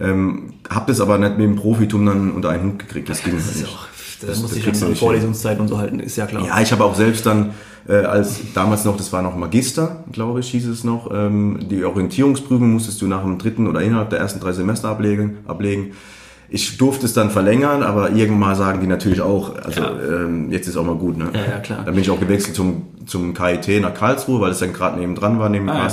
Ähm, 0.00 0.54
hab 0.68 0.86
das 0.86 1.00
aber 1.00 1.18
nicht 1.18 1.32
mit 1.36 1.46
dem 1.46 1.56
Profitum 1.56 2.06
dann 2.06 2.30
unter 2.32 2.50
einen 2.50 2.64
Hut 2.72 2.78
gekriegt. 2.78 3.08
Das 3.08 3.22
ging 3.22 3.34
Das 3.36 3.46
halt 3.46 3.56
nicht. 3.56 3.66
auch, 3.68 3.86
Das- 4.20 4.30
das, 4.30 4.42
muss 4.42 4.52
ich 4.56 4.64
kriegst 4.64 4.80
du 4.80 4.86
an 4.86 4.90
nicht 4.92 5.00
hin. 5.00 5.06
Vorlesungszeit 5.06 5.60
und 5.60 5.68
so 5.68 5.78
halten, 5.78 6.00
ist 6.00 6.16
ja 6.16 6.26
klar. 6.26 6.44
Ja, 6.46 6.60
ich 6.60 6.72
habe 6.72 6.84
auch 6.84 6.94
selbst 6.94 7.26
dann, 7.26 7.50
äh, 7.88 7.94
als 7.96 8.40
damals 8.54 8.84
noch, 8.84 8.96
das 8.96 9.12
war 9.12 9.22
noch 9.22 9.36
Magister, 9.36 10.04
glaube 10.12 10.40
ich, 10.40 10.48
hieß 10.50 10.66
es 10.68 10.84
noch, 10.84 11.10
ähm, 11.12 11.58
die 11.70 11.84
Orientierungsprüfung 11.84 12.70
musstest 12.72 13.00
du 13.02 13.06
nach 13.06 13.22
dem 13.22 13.38
dritten 13.38 13.66
oder 13.66 13.82
innerhalb 13.82 14.10
der 14.10 14.18
ersten 14.20 14.40
drei 14.40 14.52
Semester 14.52 14.88
ablegen. 14.88 15.38
ablegen. 15.46 15.92
Ich 16.52 16.78
durfte 16.78 17.06
es 17.06 17.12
dann 17.12 17.30
verlängern, 17.30 17.82
aber 17.84 18.10
irgendwann 18.10 18.40
mal 18.40 18.56
sagen 18.56 18.80
die 18.80 18.88
natürlich 18.88 19.20
auch, 19.20 19.54
also 19.56 19.82
Ja. 19.82 19.92
ähm, 20.24 20.50
jetzt 20.50 20.66
ist 20.66 20.76
auch 20.76 20.84
mal 20.84 20.96
gut. 20.96 21.16
Ne? 21.16 21.28
Ja, 21.32 21.40
ja, 21.54 21.58
klar. 21.60 21.82
Dann 21.84 21.94
bin 21.94 22.02
ich 22.02 22.10
auch 22.10 22.18
gewechselt 22.18 22.56
zum, 22.56 22.82
zum 23.06 23.34
KIT 23.34 23.80
nach 23.80 23.94
Karlsruhe, 23.94 24.40
weil 24.40 24.50
es 24.50 24.58
dann 24.58 24.72
gerade 24.72 24.98
neben 24.98 25.14
dran 25.14 25.38
war, 25.38 25.48
neben 25.48 25.66
dem 25.66 25.76
Ah, 25.76 25.84
ja. 25.84 25.86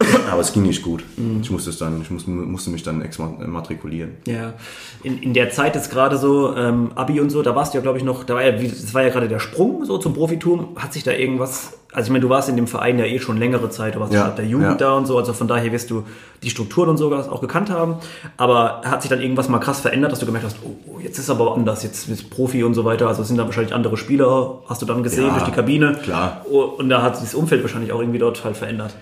Aber 0.30 0.40
es 0.42 0.52
ging 0.52 0.62
nicht 0.62 0.82
gut. 0.82 1.02
Ich 1.42 1.50
musste 1.50 1.70
es 1.70 1.78
dann, 1.78 2.00
ich 2.02 2.10
musste, 2.10 2.30
musste 2.30 2.70
mich 2.70 2.82
dann 2.82 3.02
exmatrikulieren. 3.02 4.12
Ja, 4.26 4.54
in, 5.02 5.18
in 5.22 5.34
der 5.34 5.50
Zeit 5.50 5.74
ist 5.74 5.90
gerade 5.90 6.18
so, 6.18 6.54
ähm, 6.56 6.92
Abi 6.94 7.20
und 7.20 7.30
so, 7.30 7.42
da 7.42 7.56
warst 7.56 7.74
du 7.74 7.78
ja, 7.78 7.82
glaube 7.82 7.98
ich, 7.98 8.04
noch, 8.04 8.24
da 8.24 8.34
war 8.34 8.44
ja, 8.44 8.52
das 8.52 8.94
war 8.94 9.02
ja 9.02 9.08
gerade 9.08 9.28
der 9.28 9.40
Sprung 9.40 9.84
so 9.84 9.98
zum 9.98 10.14
Profitum. 10.14 10.76
Hat 10.76 10.92
sich 10.92 11.02
da 11.02 11.10
irgendwas, 11.12 11.78
also 11.92 12.06
ich 12.08 12.10
meine, 12.12 12.22
du 12.22 12.28
warst 12.28 12.48
in 12.48 12.56
dem 12.56 12.66
Verein 12.68 12.98
ja 12.98 13.06
eh 13.06 13.18
schon 13.18 13.38
längere 13.38 13.70
Zeit, 13.70 13.96
du 13.96 14.00
warst 14.00 14.12
Ja, 14.12 14.26
ab 14.26 14.36
der 14.36 14.44
Jugend 14.46 14.68
ja. 14.68 14.74
da 14.76 14.92
und 14.92 15.06
so, 15.06 15.18
also 15.18 15.32
von 15.32 15.48
daher 15.48 15.72
wirst 15.72 15.90
du 15.90 16.04
die 16.42 16.50
Strukturen 16.50 16.90
und 16.90 16.96
so 16.98 17.12
auch 17.12 17.40
gekannt 17.40 17.70
haben. 17.70 17.96
Aber 18.36 18.82
hat 18.84 19.02
sich 19.02 19.08
dann 19.08 19.20
irgendwas 19.20 19.48
mal 19.48 19.58
krass 19.58 19.80
verändert, 19.80 20.12
dass 20.12 20.20
du 20.20 20.26
gemerkt 20.26 20.46
hast, 20.46 20.58
oh, 20.64 20.76
oh, 20.86 21.00
jetzt 21.00 21.18
ist 21.18 21.30
aber 21.30 21.54
anders, 21.56 21.82
jetzt 21.82 22.08
bist 22.08 22.30
Profi 22.30 22.62
und 22.62 22.74
so 22.74 22.84
weiter, 22.84 23.08
also 23.08 23.22
es 23.22 23.28
sind 23.28 23.36
da 23.38 23.46
wahrscheinlich 23.46 23.74
andere 23.74 23.96
Spieler, 23.96 24.60
hast 24.68 24.80
du 24.82 24.86
dann 24.86 25.02
gesehen 25.02 25.24
Ja, 25.26 25.30
durch 25.32 25.44
die 25.44 25.50
Kabine. 25.52 25.98
klar. 26.04 26.44
Oh, 26.50 26.60
Und 26.60 26.88
da 26.88 27.02
hat 27.02 27.16
sich 27.16 27.24
das 27.24 27.34
Umfeld 27.34 27.62
wahrscheinlich 27.62 27.90
auch 27.92 28.00
irgendwie 28.00 28.18
dort 28.20 28.44
halt 28.44 28.56
verändert. 28.56 28.94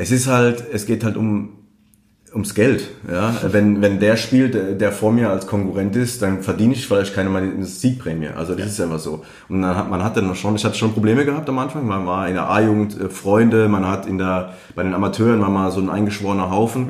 Es 0.00 0.12
ist 0.12 0.28
halt, 0.28 0.64
es 0.72 0.86
geht 0.86 1.02
halt 1.02 1.16
um 1.16 1.50
ums 2.32 2.54
Geld. 2.54 2.88
Ja? 3.10 3.34
Wenn, 3.50 3.82
wenn 3.82 3.98
der 3.98 4.16
spielt, 4.16 4.54
der- 4.54 4.72
der 4.74 4.92
vor 4.92 5.10
mir 5.12 5.28
als 5.30 5.46
Konkurrent 5.48 5.96
ist, 5.96 6.22
dann 6.22 6.42
verdiene 6.42 6.74
ich 6.74 6.86
vielleicht 6.86 7.14
keine 7.14 7.30
meine 7.30 7.64
Siegprämie. 7.64 8.28
Also 8.28 8.54
das 8.54 8.66
ist 8.68 8.80
einfach 8.80 9.00
so. 9.00 9.24
Und 9.48 9.62
dann 9.62 9.74
hat 9.76 9.90
man 9.90 10.04
hat 10.04 10.16
dann 10.16 10.32
schon, 10.36 10.54
ich 10.54 10.64
hatte 10.64 10.76
schon 10.78 10.92
Probleme 10.92 11.24
gehabt 11.24 11.48
am 11.48 11.58
Anfang. 11.58 11.86
Man 11.86 12.06
war 12.06 12.28
in 12.28 12.34
der 12.34 12.48
A-Jugend 12.48 13.00
äh, 13.00 13.08
Freunde, 13.08 13.68
man 13.68 13.88
hat 13.88 14.06
in 14.06 14.18
der 14.18 14.54
bei 14.76 14.84
den 14.84 14.94
Amateuren 14.94 15.40
war 15.40 15.48
mal 15.50 15.72
so 15.72 15.80
ein 15.80 15.90
eingeschworener 15.90 16.50
Haufen. 16.50 16.88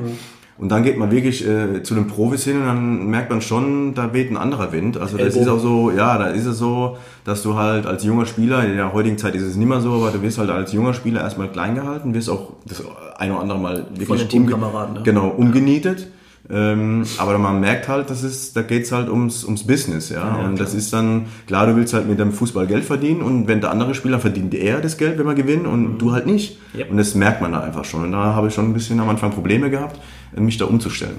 Und 0.59 0.69
dann 0.69 0.83
geht 0.83 0.97
man 0.97 1.09
wirklich 1.09 1.47
äh, 1.47 1.83
zu 1.83 1.95
den 1.95 2.07
Profis 2.07 2.43
hin 2.43 2.57
und 2.57 2.65
dann 2.65 3.07
merkt 3.07 3.29
man 3.29 3.41
schon, 3.41 3.93
da 3.93 4.13
weht 4.13 4.29
ein 4.29 4.35
anderer 4.35 4.73
Wind. 4.73 4.97
Also 4.97 5.17
das 5.17 5.35
Ellbogen. 5.35 5.41
ist 5.41 5.47
auch 5.47 5.59
so, 5.59 5.91
ja, 5.91 6.17
da 6.17 6.27
ist 6.27 6.45
es 6.45 6.57
so, 6.57 6.97
dass 7.23 7.43
du 7.43 7.55
halt 7.55 7.85
als 7.85 8.03
junger 8.03 8.25
Spieler, 8.25 8.65
in 8.65 8.75
der 8.75 8.91
heutigen 8.91 9.17
Zeit 9.17 9.35
ist 9.35 9.43
es 9.43 9.55
nicht 9.55 9.69
mehr 9.69 9.79
so, 9.79 9.93
aber 9.93 10.11
du 10.11 10.21
wirst 10.21 10.37
halt 10.37 10.49
als 10.49 10.73
junger 10.73 10.93
Spieler 10.93 11.21
erstmal 11.21 11.47
klein 11.49 11.75
gehalten, 11.75 12.13
wirst 12.13 12.29
auch 12.29 12.51
das 12.65 12.83
ein 13.17 13.31
oder 13.31 13.39
andere 13.39 13.59
Mal 13.59 13.85
wirklich 13.95 14.19
den 14.19 14.29
Teamkameraden, 14.29 14.95
ne? 14.95 15.01
genau, 15.03 15.29
umgenietet. 15.29 16.07
Ähm, 16.51 17.03
aber 17.19 17.37
man 17.37 17.59
merkt 17.59 17.87
halt, 17.87 18.09
dass 18.09 18.23
es, 18.23 18.53
da 18.53 18.63
geht's 18.63 18.91
halt 18.91 19.07
ums, 19.07 19.43
ums 19.43 19.67
Business, 19.67 20.09
ja. 20.09 20.35
und 20.37 20.59
das 20.59 20.73
ist 20.73 20.91
dann, 20.91 21.25
klar, 21.45 21.67
du 21.67 21.75
willst 21.75 21.93
halt 21.93 22.09
mit 22.09 22.17
dem 22.17 22.31
Fußball 22.31 22.65
Geld 22.65 22.85
verdienen 22.85 23.21
und 23.21 23.47
wenn 23.47 23.61
der 23.61 23.69
andere 23.69 23.93
Spieler 23.93 24.19
verdient 24.19 24.55
er 24.55 24.81
das 24.81 24.97
Geld, 24.97 25.19
wenn 25.19 25.27
wir 25.27 25.35
gewinnen 25.35 25.67
und 25.67 25.99
du 25.99 26.11
halt 26.11 26.25
nicht. 26.25 26.57
Yep. 26.75 26.89
Und 26.89 26.97
das 26.97 27.13
merkt 27.13 27.41
man 27.41 27.51
da 27.51 27.59
einfach 27.59 27.85
schon. 27.85 28.03
Und 28.03 28.13
da 28.13 28.33
habe 28.33 28.47
ich 28.47 28.53
schon 28.55 28.65
ein 28.65 28.73
bisschen 28.73 28.99
am 28.99 29.09
Anfang 29.09 29.31
Probleme 29.31 29.69
gehabt, 29.69 29.99
mich 30.35 30.57
da 30.57 30.65
umzustellen. 30.65 31.17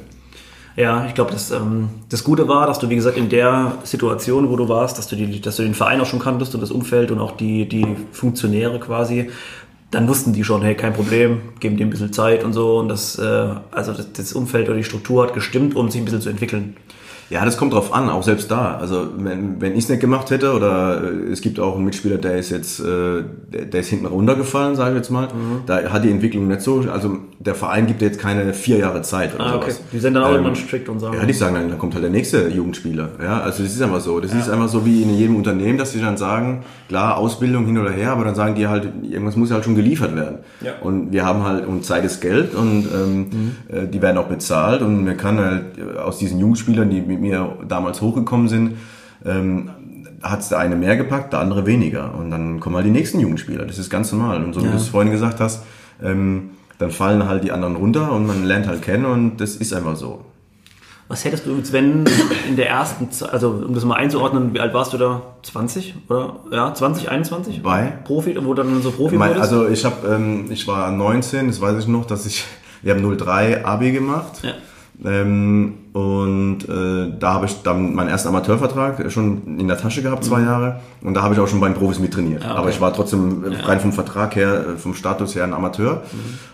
Ja, 0.77 1.05
ich 1.07 1.15
glaube, 1.15 1.33
das, 1.33 1.51
ähm, 1.51 1.91
das 2.09 2.23
Gute 2.23 2.49
war, 2.49 2.67
dass 2.67 2.79
du, 2.79 2.89
wie 2.89 2.95
gesagt, 2.95 3.17
in 3.17 3.29
der 3.29 3.79
Situation, 3.83 4.49
wo 4.49 4.57
du 4.57 4.69
warst, 4.69 4.99
dass 4.99 5.09
du, 5.09 5.17
die, 5.17 5.41
dass 5.41 5.57
du 5.57 5.63
den 5.63 5.75
Verein 5.75 6.01
auch 6.01 6.07
schon 6.07 6.21
kanntest 6.21 6.55
und 6.55 6.61
das 6.61 6.71
Umfeld 6.71 7.11
und 7.11 7.19
auch 7.19 7.37
die, 7.37 7.69
die 7.69 7.85
Funktionäre 8.13 8.79
quasi, 8.79 9.31
dann 9.91 10.07
wussten 10.07 10.33
die 10.33 10.45
schon, 10.45 10.63
hey, 10.63 10.75
kein 10.75 10.93
Problem, 10.93 11.41
geben 11.59 11.77
dir 11.77 11.87
ein 11.87 11.91
bisschen 11.91 12.13
Zeit 12.13 12.45
und 12.45 12.53
so. 12.53 12.79
Und 12.79 12.89
das, 12.89 13.19
äh, 13.19 13.55
also 13.71 13.93
das, 13.93 14.13
das 14.13 14.33
Umfeld 14.33 14.69
oder 14.69 14.77
die 14.77 14.85
Struktur 14.85 15.25
hat 15.25 15.35
gestimmt, 15.35 15.75
um 15.75 15.91
sich 15.91 16.01
ein 16.01 16.05
bisschen 16.05 16.21
zu 16.21 16.31
entwickeln. 16.31 16.77
Ja, 17.31 17.45
das 17.45 17.57
kommt 17.57 17.73
drauf 17.73 17.95
an, 17.95 18.11
auch 18.11 18.23
selbst 18.25 18.51
da. 18.51 18.77
Also 18.77 19.07
wenn, 19.17 19.61
wenn 19.61 19.73
ich 19.73 19.85
es 19.85 19.89
nicht 19.89 20.01
gemacht 20.01 20.31
hätte 20.31 20.53
oder 20.53 21.01
äh, 21.05 21.31
es 21.33 21.41
gibt 21.41 21.61
auch 21.61 21.77
einen 21.77 21.85
Mitspieler, 21.85 22.19
der 22.19 22.37
ist 22.39 22.51
jetzt, 22.51 22.81
äh, 22.81 23.23
der, 23.53 23.81
ist 23.81 23.89
hinten 23.89 24.07
runtergefallen, 24.07 24.75
sage 24.75 24.91
ich 24.91 24.97
jetzt 24.97 25.11
mal. 25.11 25.27
Mhm. 25.29 25.61
Da 25.67 25.91
hat 25.93 26.03
die 26.05 26.11
Entwicklung 26.11 26.49
nicht 26.49 26.61
so, 26.61 26.85
also 26.93 27.19
der 27.39 27.55
Verein 27.55 27.87
gibt 27.87 28.03
jetzt 28.03 28.19
keine 28.19 28.53
vier 28.53 28.79
Jahre 28.79 29.03
Zeit 29.03 29.35
oder 29.35 29.47
Ah, 29.47 29.55
okay. 29.57 29.71
sowas. 29.71 29.83
Die 29.93 29.99
sind 30.01 30.15
dann 30.15 30.25
auch 30.25 30.29
Ähm, 30.31 30.35
irgendwann 30.35 30.57
strikt 30.57 30.89
und 30.89 30.99
sagen. 30.99 31.17
Ja, 31.17 31.25
die 31.25 31.33
sagen 31.33 31.55
dann, 31.55 31.69
dann 31.71 31.79
kommt 31.79 31.95
halt 31.95 32.03
der 32.05 32.11
nächste 32.11 32.49
Jugendspieler. 32.49 33.11
Ja, 33.23 33.41
also 33.41 33.63
das 33.63 33.73
ist 33.73 33.81
einfach 33.81 34.01
so. 34.01 34.19
Das 34.21 34.35
ist 34.35 34.51
einfach 34.51 34.69
so 34.69 34.85
wie 34.85 35.03
in 35.03 35.15
jedem 35.17 35.37
Unternehmen, 35.37 35.79
dass 35.79 35.93
die 35.93 36.01
dann 36.01 36.17
sagen, 36.17 36.65
klar, 36.89 37.17
Ausbildung 37.17 37.65
hin 37.65 37.79
oder 37.79 37.93
her, 37.93 38.11
aber 38.13 38.25
dann 38.25 38.35
sagen 38.35 38.57
die 38.57 38.67
halt, 38.67 38.89
irgendwas 39.09 39.37
muss 39.37 39.53
halt 39.53 39.65
schon 39.65 39.77
geliefert 39.77 40.17
werden. 40.17 40.39
Ja. 40.61 40.73
Und 40.83 41.13
wir 41.13 41.25
haben 41.25 41.45
halt, 41.45 41.67
und 41.67 41.85
Zeit 41.85 42.05
ist 42.05 42.21
Geld 42.21 42.55
und 42.55 42.87
ähm, 42.93 43.27
äh, 43.69 43.87
die 43.87 44.03
werden 44.03 44.19
auch 44.19 44.27
bezahlt 44.27 44.83
und 44.83 45.05
man 45.05 45.17
kann 45.17 45.39
halt 45.39 45.65
aus 46.05 46.19
diesen 46.19 46.39
Jugendspielern, 46.41 46.91
die 46.91 47.20
mit 47.21 47.31
mir 47.31 47.59
damals 47.69 48.01
hochgekommen 48.01 48.49
sind, 48.49 48.77
ähm, 49.25 49.71
hat 50.23 50.41
es 50.41 50.49
der 50.49 50.59
eine 50.59 50.77
mehr 50.77 50.97
gepackt, 50.97 51.33
der 51.33 51.41
andere 51.41 51.67
weniger. 51.67 52.15
Und 52.15 52.31
dann 52.31 52.61
kommen 52.61 52.77
halt 52.77 52.87
die 52.87 52.91
nächsten 52.91 53.21
Jugendspieler. 53.21 53.65
Das 53.65 53.79
ist 53.79 53.91
ganz 53.91 54.13
normal. 54.13 54.43
Und 54.45 54.53
so 54.55 54.61
wie 54.61 54.67
Ja. 54.67 54.73
du 54.73 54.77
es 54.77 54.89
vorhin 54.89 55.11
gesagt 55.13 55.41
hast, 55.41 55.63
ähm, 56.03 56.51
dann 56.79 56.91
fallen 56.91 57.27
halt 57.27 57.45
die 57.45 57.53
anderen 57.53 57.77
runter 57.77 58.13
und 58.13 58.27
man 58.27 58.45
lernt 58.45 58.67
halt 58.67 58.83
kennen 58.83 59.05
und 59.05 59.39
das 59.39 59.57
ist 59.57 59.73
einfach 59.75 59.97
so. 59.97 60.25
Was 61.09 61.25
hättest 61.25 61.45
du 61.45 61.57
jetzt, 61.57 61.73
wenn 61.73 62.05
in 62.49 62.55
der 62.57 62.69
ersten, 62.71 63.11
Ze- 63.11 63.31
also 63.33 63.51
um 63.67 63.75
das 63.75 63.85
mal 63.85 63.97
einzuordnen, 63.97 64.55
wie 64.55 64.61
alt 64.61 64.73
warst 64.75 64.93
du 64.93 64.97
da? 64.99 65.23
20? 65.43 65.95
Oder? 66.09 66.37
Ja, 66.53 66.73
20, 66.73 67.11
21? 67.11 67.63
Bei? 67.63 67.93
Profi, 68.05 68.37
wo 68.37 68.55
du 68.55 68.63
dann 68.63 68.81
so 68.81 68.93
Profi 68.93 69.17
Mein, 69.17 69.31
wurdest? 69.31 69.51
also 69.53 69.69
ich 69.69 69.85
habe, 69.85 70.07
ähm, 70.07 70.47
ich 70.51 70.69
war 70.69 70.91
19, 70.93 71.49
das 71.49 71.61
weiß 71.61 71.79
ich 71.81 71.89
noch, 71.89 72.05
dass 72.07 72.27
ich, 72.27 72.45
wir 72.83 72.95
haben 72.95 73.03
03 73.03 73.65
Abi 73.65 73.91
gemacht. 73.93 74.41
Ja. 74.43 74.53
Ähm, 75.05 75.75
und 75.93 76.69
äh, 76.69 77.19
da 77.19 77.35
habe 77.35 77.47
ich 77.47 77.63
dann 77.63 77.95
meinen 77.95 78.09
ersten 78.09 78.29
Amateurvertrag 78.29 79.11
schon 79.11 79.59
in 79.59 79.67
der 79.67 79.79
Tasche 79.79 80.03
gehabt, 80.03 80.25
zwei 80.25 80.43
Jahre. 80.43 80.81
Und 81.03 81.15
da 81.15 81.23
habe 81.23 81.35
ich 81.35 81.41
auch 81.41 81.49
schon 81.49 81.59
bei 81.61 81.69
den 81.69 81.75
Profis 81.75 81.99
mit 81.99 82.13
trainiert. 82.13 82.45
Ah, 82.45 82.51
okay. 82.51 82.59
Aber 82.59 82.71
ich 82.71 82.81
war 82.81 82.93
trotzdem 82.93 83.45
äh, 83.45 83.57
rein 83.57 83.81
vom 83.81 83.93
Vertrag 83.93 84.37
her, 84.37 84.67
äh, 84.75 84.79
vom 84.79 84.95
Status 84.95 85.35
her 85.35 85.45
ein 85.45 85.55
Amateur. 85.55 86.03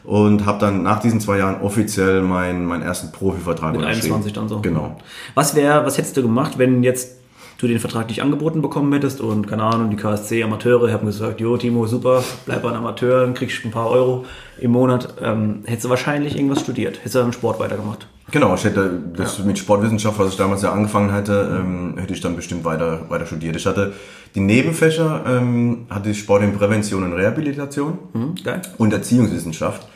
Und 0.05 0.47
habe 0.47 0.59
dann 0.59 0.83
nach 0.83 1.01
diesen 1.01 1.21
zwei 1.21 1.39
Jahren 1.39 1.61
offiziell 1.61 2.23
meinen, 2.23 2.65
meinen 2.65 2.83
ersten 2.83 3.13
Profivertrag 3.13 3.73
Mit 3.73 3.83
unterschrieben. 3.83 4.15
21 4.15 4.33
dann 4.33 4.49
so. 4.49 4.61
Genau. 4.61 4.97
Was 5.35 5.55
wäre, 5.55 5.85
was 5.85 5.99
hättest 5.99 6.17
du 6.17 6.23
gemacht, 6.23 6.59
wenn 6.59 6.83
jetzt 6.83 7.17
du 7.59 7.67
den 7.67 7.79
Vertrag 7.79 8.09
nicht 8.09 8.23
angeboten 8.23 8.61
bekommen 8.63 8.93
hättest 8.93 9.21
und 9.21 9.47
keine 9.49 9.63
Ahnung, 9.63 9.91
die 9.91 9.97
KSC 9.97 10.43
Amateure 10.43 10.93
haben 10.93 11.07
gesagt, 11.07 11.41
jo 11.41 11.57
Timo, 11.57 11.87
super, 11.87 12.23
bleib 12.45 12.65
ein 12.65 12.75
Amateur, 12.75 13.23
dann 13.23 13.35
kriegst 13.35 13.63
du 13.65 13.69
ein 13.69 13.71
paar 13.71 13.89
Euro 13.91 14.25
im 14.59 14.73
Monat. 14.73 15.15
Ähm, 15.23 15.63
hättest 15.65 15.87
du 15.87 15.89
wahrscheinlich 15.91 16.37
irgendwas 16.37 16.61
studiert, 16.61 16.99
hättest 16.99 17.15
du 17.15 17.21
im 17.21 17.33
Sport 17.33 17.59
weitergemacht. 17.59 18.07
Genau, 18.33 18.55
ich 18.57 18.65
hätte 18.65 19.01
das 19.17 19.39
mit 19.45 19.57
Sportwissenschaft, 19.59 20.19
was 20.19 20.31
ich 20.31 20.37
damals 20.37 20.61
ja 20.63 20.73
angefangen 20.73 21.15
hätte, 21.15 21.59
ähm, 21.61 21.95
hätte 21.97 22.13
ich 22.13 22.21
dann 22.21 22.35
bestimmt 22.35 22.65
weiter, 22.65 23.09
weiter 23.09 23.25
studiert. 23.25 23.55
Ich 23.57 23.67
hatte 23.67 23.93
die 24.35 24.41
Nebenfächer, 24.41 25.23
ähm, 25.27 25.87
hatte 25.89 26.11
ich 26.11 26.19
Sport 26.19 26.43
in 26.43 26.53
Prävention 26.53 27.05
und 27.05 27.13
Rehabilitation 27.13 27.99
Hm, 28.13 28.35
geil. 28.43 28.63
und 28.79 28.93
Erziehungswissenschaft 28.93 29.87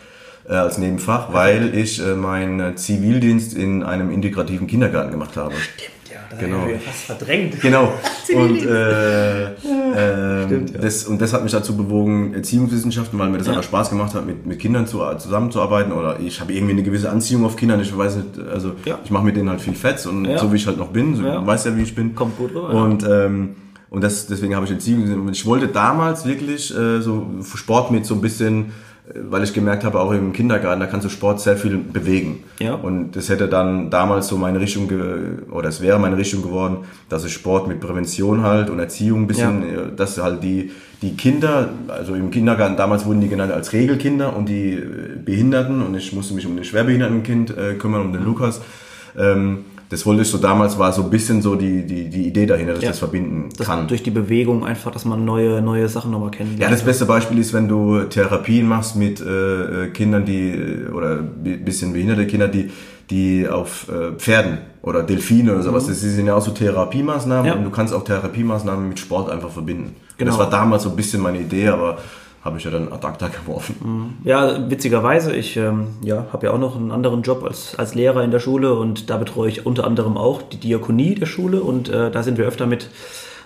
äh, 0.49 0.53
als 0.55 0.79
Nebenfach, 0.79 1.33
weil 1.33 1.75
ich 1.77 2.01
äh, 2.01 2.15
meinen 2.15 2.77
Zivildienst 2.77 3.53
in 3.55 3.83
einem 3.83 4.11
integrativen 4.13 4.69
Kindergarten 4.69 5.11
gemacht 5.11 5.37
habe. 5.37 5.53
Ja, 5.53 5.59
das 6.31 6.39
Genau. 6.39 6.59
habe 6.61 6.73
ich 6.73 6.83
fast 6.83 6.99
verdrängt. 7.05 7.61
Genau. 7.61 7.93
Und, 8.35 8.65
äh, 8.65 9.45
ähm, 9.47 10.47
Stimmt, 10.47 10.71
ja. 10.75 10.79
das, 10.81 11.05
und 11.05 11.21
das 11.21 11.33
hat 11.33 11.43
mich 11.43 11.51
dazu 11.53 11.77
bewogen, 11.77 12.33
Erziehungswissenschaften, 12.35 13.19
weil 13.19 13.29
mir 13.31 13.39
das 13.39 13.47
Ja. 13.49 13.55
einfach 13.55 13.65
Spaß 13.65 13.91
gemacht 13.91 14.15
hat, 14.15 14.25
mit, 14.27 14.47
mit 14.47 14.59
Kindern 14.61 14.87
zu, 14.87 15.01
zusammenzuarbeiten. 15.19 15.93
Oder 15.93 16.21
ich 16.21 16.41
habe 16.41 16.53
irgendwie 16.53 16.73
eine 16.73 16.83
gewisse 16.85 17.11
Anziehung 17.11 17.45
auf 17.45 17.57
Kinder. 17.57 17.79
Ich 17.81 17.97
weiß 17.97 18.17
nicht, 18.17 18.39
also 18.53 18.73
ich 19.05 19.11
mache 19.11 19.25
mit 19.25 19.37
denen 19.37 19.51
halt 19.51 19.61
viel 19.61 19.75
Fetz 19.75 20.07
und 20.07 20.29
so 20.39 20.53
wie 20.53 20.57
ich 20.57 20.67
halt 20.67 20.79
noch 20.79 20.89
bin, 20.89 21.17
so, 21.17 21.25
Ja. 21.25 21.41
du 21.41 21.47
weißt 21.47 21.67
ja, 21.67 21.77
wie 21.77 21.83
ich 21.83 21.95
bin. 21.95 22.15
Kommt 22.15 22.37
gut 22.39 22.51
rüber. 22.55 22.71
Und, 22.71 23.05
ähm, 23.09 23.57
und 23.91 24.05
das, 24.05 24.27
deswegen 24.29 24.55
habe 24.55 24.67
ich 24.67 24.71
Erziehung. 24.73 25.29
Ich 25.33 25.45
wollte 25.47 25.67
damals 25.67 26.25
wirklich 26.25 26.71
äh, 26.77 27.01
so 27.01 27.27
Sport 27.57 27.91
mit 27.91 28.07
so 28.07 28.15
ein 28.15 28.21
bisschen 28.21 28.67
äh, 28.67 28.71
weil 29.15 29.43
ich 29.43 29.53
gemerkt 29.53 29.85
habe, 29.85 29.99
auch 30.01 30.13
im 30.13 30.33
Kindergarten, 30.33 30.81
da 30.81 30.87
kannst 30.87 31.05
du 31.05 31.09
Sport 31.11 31.41
sehr 31.41 31.57
viel 31.57 31.77
bewegen. 31.79 32.45
Ja. 32.59 32.75
Und 32.75 33.13
das 33.17 33.29
hätte 33.29 33.49
dann 33.49 33.91
damals 33.91 34.29
so 34.29 34.37
meine 34.37 34.61
Richtung, 34.61 34.89
oder 35.51 35.69
es 35.69 35.81
wäre 35.81 35.99
meine 35.99 36.17
Richtung 36.17 36.43
geworden, 36.43 36.79
dass 37.09 37.25
ich 37.25 37.33
Sport 37.33 37.67
mit 37.69 37.81
Prävention 37.81 38.43
halt 38.43 38.71
und 38.71 38.79
Erziehung 38.79 39.23
ein 39.23 39.27
bisschen, 39.27 39.63
Ja. 39.63 39.81
äh, 39.83 39.97
dass 39.97 40.19
halt 40.23 40.43
die, 40.43 40.71
die 41.03 41.17
Kinder, 41.17 41.71
also 41.89 42.15
im 42.15 42.31
Kindergarten, 42.31 42.77
damals 42.77 43.05
wurden 43.07 43.21
die 43.21 43.29
genannt 43.29 43.53
als 43.53 43.73
Regelkinder 43.73 44.37
und 44.37 44.49
die 44.49 44.75
äh, 44.75 44.83
Behinderten 45.25 45.83
und 45.83 45.95
ich 45.97 46.13
musste 46.13 46.35
mich 46.35 46.47
um 46.47 46.55
den 46.55 46.65
schwerbehinderten 46.65 47.23
Kind 47.23 47.57
äh, 47.57 47.75
kümmern, 47.75 48.03
um 48.03 48.13
den 48.13 48.25
Lukas. 48.25 48.61
Ähm, 49.19 49.65
das 49.91 50.07
wollte 50.07 50.23
ich 50.23 50.29
so 50.29 50.39
damals, 50.39 50.79
war 50.79 50.93
so 50.93 51.03
ein 51.03 51.11
bisschen 51.11 51.43
so 51.43 51.55
die, 51.57 51.85
die, 51.85 52.09
die 52.09 52.27
Idee 52.29 52.47
dahinter, 52.47 52.73
dass 52.75 52.83
Ja. 52.83 52.89
das 52.91 52.99
verbinden 53.01 53.51
Das 53.59 53.67
kann. 53.67 53.87
durch 53.89 54.03
die 54.03 54.11
Bewegung 54.11 54.65
einfach, 54.65 54.91
dass 54.93 55.05
man 55.05 55.25
neue, 55.27 55.61
neue 55.61 55.89
Sachen 55.89 56.11
nochmal 56.13 56.31
kennenlernt. 56.31 56.63
Ja, 56.63 56.71
das 56.71 56.83
beste 56.85 57.05
Beispiel 57.05 57.39
ist, 57.39 57.53
wenn 57.53 57.69
du 57.69 58.05
Therapien 58.05 58.67
machst 58.67 58.97
mit 58.97 59.21
äh, 59.21 59.89
Kindern, 59.93 60.25
die 60.25 60.59
oder 60.95 61.17
bi- 61.17 61.57
bisschen 61.57 61.93
behinderte 61.93 62.27
Kinder, 62.27 62.49
die 62.49 62.71
die 63.11 63.49
auf 63.49 63.89
äh, 63.89 64.13
Pferden 64.17 64.59
oder 64.83 65.03
Delfine 65.03 65.53
oder 65.55 65.63
sowas, 65.65 65.89
das 65.89 66.01
sind 66.01 66.27
ja 66.29 66.37
auch 66.37 66.43
so 66.43 66.53
Therapiemaßnahmen 66.53 67.43
Mhm. 67.43 67.49
Ja. 67.49 67.55
und 67.55 67.65
du 67.65 67.71
kannst 67.71 67.93
auch 67.93 68.05
Therapiemaßnahmen 68.05 68.89
mit 68.89 69.01
Sport 69.01 69.29
einfach 69.31 69.51
verbinden. 69.51 69.97
Und 69.97 70.17
Genau. 70.19 70.31
Das 70.31 70.39
war 70.39 70.49
damals 70.49 70.85
so 70.85 70.91
ein 70.91 70.95
bisschen 70.97 71.21
meine 71.21 71.41
Idee, 71.41 71.67
aber 71.69 71.99
habe 72.43 72.57
ich 72.57 72.65
ja 72.65 72.71
dann 72.71 72.91
ad 72.91 73.07
acta 73.07 73.29
geworfen. 73.29 74.19
Ja, 74.25 74.71
witzigerweise, 74.71 75.35
ich 75.35 75.57
ähm, 75.57 75.89
ja, 76.03 76.27
habe 76.33 76.47
ja 76.47 76.53
auch 76.53 76.59
noch 76.59 76.75
einen 76.75 76.91
anderen 76.91 77.23
Job 77.23 77.45
als, 77.45 77.75
als 77.79 77.95
Lehrer 77.95 78.25
in 78.25 78.31
der 78.31 78.41
Schule 78.41 78.75
und 78.75 79.11
da 79.11 79.19
betreue 79.19 79.51
ich 79.51 79.67
unter 79.67 79.87
anderem 79.87 80.17
auch 80.17 80.41
die 80.43 80.57
Diakonie 80.57 81.15
der 81.15 81.27
Schule 81.27 81.63
und 81.63 81.91
äh, 81.91 82.11
da 82.11 82.23
sind 82.23 82.39
wir 82.39 82.47
öfter 82.47 82.67
mit 82.67 82.89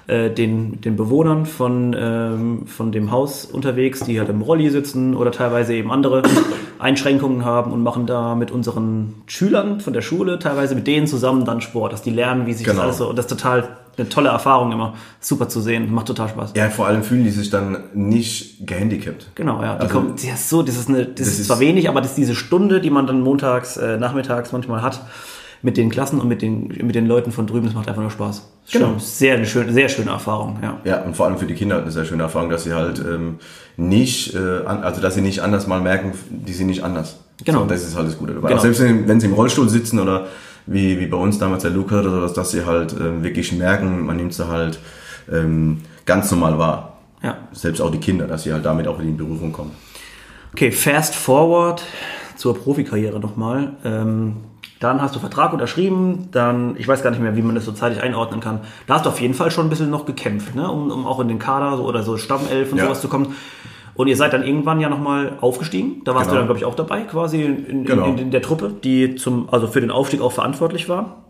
äh, 0.07 0.31
den, 0.31 0.81
den 0.81 0.97
Bewohnern 0.97 1.47
von, 1.47 1.95
ähm, 1.99 2.67
von 2.67 2.93
dem 2.93 3.11
Haus 3.11 3.45
unterwegs, 3.47 4.01
die 4.01 4.19
halt 4.19 4.29
im 4.29 4.43
Rolli 4.43 4.69
sitzen 4.71 5.15
oder 5.17 5.31
teilweise 5.33 5.75
eben 5.75 5.91
andere 5.91 6.23
Einschränkungen 6.79 7.45
haben 7.45 7.73
und 7.73 7.83
machen 7.83 8.07
da 8.07 8.35
mit 8.35 8.51
unseren 8.51 9.15
Schülern 9.27 9.81
von 9.81 9.93
der 9.93 10.03
Schule, 10.03 10.39
teilweise 10.39 10.75
mit 10.75 10.87
denen 10.87 11.07
zusammen 11.07 11.45
dann 11.45 11.61
Sport, 11.61 11.93
dass 11.93 12.03
die 12.03 12.11
lernen, 12.11 12.47
wie 12.47 12.53
sich 12.53 12.67
das 12.67 12.75
Genau. 12.75 12.85
alles 12.85 12.99
so, 12.99 13.09
und 13.09 13.17
das 13.17 13.27
ist 13.27 13.31
total 13.31 13.69
eine 13.97 14.09
tolle 14.09 14.29
Erfahrung 14.31 14.73
immer, 14.73 14.95
super 15.21 15.49
zu 15.49 15.61
sehen, 15.61 15.93
macht 15.95 16.07
total 16.09 16.29
Spaß. 16.29 16.55
Ja, 16.57 16.69
vor 16.69 16.89
allem 16.89 17.05
fühlen 17.05 17.23
die 17.23 17.31
sich 17.31 17.49
dann 17.51 17.79
nicht 17.95 18.67
gehandicapt. 18.67 19.29
Genau, 19.37 19.63
ja. 19.63 19.77
Die 19.77 19.83
Also- 19.83 19.95
kommen, 19.95 20.13
das 20.17 20.25
ist 20.25 20.49
so, 20.51 20.63
das 20.65 20.77
ist 20.77 20.89
eine, 20.89 21.05
das, 21.07 21.15
Das 21.15 21.29
ist 21.29 21.39
ist- 21.41 21.47
zwar 21.47 21.61
wenig, 21.61 21.89
aber 21.89 22.01
das 22.01 22.11
ist 22.11 22.19
diese 22.19 22.35
Stunde, 22.35 22.81
die 22.81 22.91
man 22.91 23.07
dann 23.07 23.21
montags, 23.21 23.77
äh, 23.77 23.97
nachmittags 23.97 24.51
manchmal 24.53 24.83
hat 24.83 25.01
mit 25.65 25.79
den 25.79 25.89
Klassen 25.89 26.21
und 26.21 26.29
mit 26.29 26.43
den, 26.43 26.69
mit 26.69 26.95
den 26.95 27.07
Leuten 27.07 27.33
von 27.33 27.47
drüben, 27.47 27.65
das 27.65 27.75
macht 27.75 27.89
einfach 27.89 28.03
nur 28.03 28.11
Spaß. 28.11 28.51
Genau. 28.71 28.91
Schön, 28.91 28.99
sehr 28.99 29.35
eine 29.37 29.47
schöne, 29.47 29.73
sehr 29.73 29.89
schöne 29.89 30.11
Erfahrung, 30.11 30.59
ja. 30.63 30.79
Ja, 30.85 31.03
und 31.03 31.17
vor 31.17 31.25
allem 31.25 31.39
für 31.39 31.47
die 31.47 31.55
Kinder 31.55 31.81
eine 31.81 31.91
sehr 31.91 32.05
schöne 32.05 32.23
Erfahrung, 32.23 32.51
dass 32.51 32.65
sie 32.65 32.75
halt 32.75 32.99
ähm, 32.99 33.37
nicht, 33.79 34.35
äh, 34.35 34.67
also 34.67 35.01
dass 35.01 35.15
sie 35.15 35.23
nicht 35.23 35.41
anders 35.41 35.67
mal 35.67 35.81
merken, 35.81 36.13
die 36.29 36.53
sind 36.53 36.67
nicht 36.67 36.85
anders. 36.85 37.19
Genau. 37.43 37.61
So, 37.61 37.67
das 37.67 37.83
ist 37.83 37.97
halt 37.97 38.09
das 38.09 38.19
Gute 38.19 38.35
dabei. 38.35 38.49
Genau. 38.49 38.59
Auch 38.59 38.63
selbst 38.63 38.83
wenn, 38.83 39.21
sie 39.21 39.27
im 39.27 39.33
Rollstuhl 39.33 39.71
sitzen 39.71 39.99
oder 39.99 40.27
wie, 40.67 41.01
wie 41.01 41.07
bei 41.07 41.17
uns 41.17 41.39
damals 41.39 41.63
der 41.63 41.71
Luca 41.71 42.01
oder 42.01 42.11
sowas, 42.11 42.35
dass 42.35 42.51
sie 42.51 42.67
halt 42.67 42.95
ähm, 43.01 43.25
wirklich 43.25 43.51
merken, 43.53 44.05
man 44.05 44.17
nimmt 44.19 44.35
sie 44.35 44.47
halt 44.47 44.79
ähm, 45.33 45.81
ganz 46.05 46.31
normal 46.31 46.59
wahr. 46.59 46.99
Ja. 47.23 47.39
Selbst 47.53 47.81
auch 47.81 47.91
die 47.91 47.99
Kinder, 47.99 48.27
dass 48.27 48.43
sie 48.43 48.53
halt 48.53 48.67
damit 48.67 48.87
auch 48.87 49.01
in 49.01 49.17
Berührung 49.17 49.51
kommen. 49.51 49.71
Okay, 50.53 50.71
fast 50.71 51.15
forward 51.15 51.83
zur 52.37 52.55
Profikarriere 52.55 53.19
nochmal. 53.19 53.73
Ähm, 53.83 54.37
dann 54.85 55.03
hast 55.03 55.15
du 55.17 55.19
Vertrag 55.21 55.53
unterschrieben, 55.53 56.29
dann, 56.31 56.77
ich 56.79 56.87
weiß 56.87 57.03
gar 57.03 57.11
nicht 57.11 57.21
mehr, 57.21 57.35
wie 57.37 57.43
man 57.43 57.55
das 57.57 57.65
so 57.65 57.73
zeitlich 57.73 58.03
einordnen 58.03 58.41
kann. 58.41 58.61
Da 58.87 58.95
hast 58.95 59.07
du 59.07 59.11
auf 59.11 59.21
jeden 59.21 59.35
Fall 59.35 59.51
schon 59.51 59.67
ein 59.67 59.71
bisschen 59.71 59.91
noch 59.91 60.07
gekämpft, 60.07 60.55
ne? 60.55 60.71
um, 60.71 60.91
um 60.91 61.07
auch 61.07 61.19
in 61.21 61.29
den 61.29 61.39
Kader 61.39 61.77
so, 61.77 61.85
oder 61.85 62.03
so 62.03 62.17
Stammelf 62.17 62.71
und 62.71 62.79
Ja. 62.79 62.85
sowas 62.85 63.01
zu 63.01 63.09
kommen. 63.09 63.35
Und 63.97 64.09
ihr 64.09 64.17
seid 64.17 64.33
dann 64.33 64.43
irgendwann 64.43 64.81
ja 64.81 64.89
nochmal 64.89 65.39
aufgestiegen. 65.41 66.03
Da 66.05 66.15
warst 66.15 66.25
Genau. 66.27 66.35
du 66.35 66.39
dann, 66.39 66.47
glaube 66.47 66.59
ich, 66.59 66.65
auch 66.65 66.75
dabei, 66.75 67.03
quasi 67.03 67.43
in, 67.43 67.65
in, 67.67 67.85
Genau. 67.85 68.07
in, 68.07 68.19
in 68.19 68.31
der 68.31 68.43
Truppe, 68.43 68.73
die 68.83 69.15
zum, 69.17 69.49
also 69.53 69.67
für 69.69 69.81
den 69.81 69.91
Aufstieg 69.91 70.21
auch 70.21 70.33
verantwortlich 70.33 70.89
war. 70.89 71.25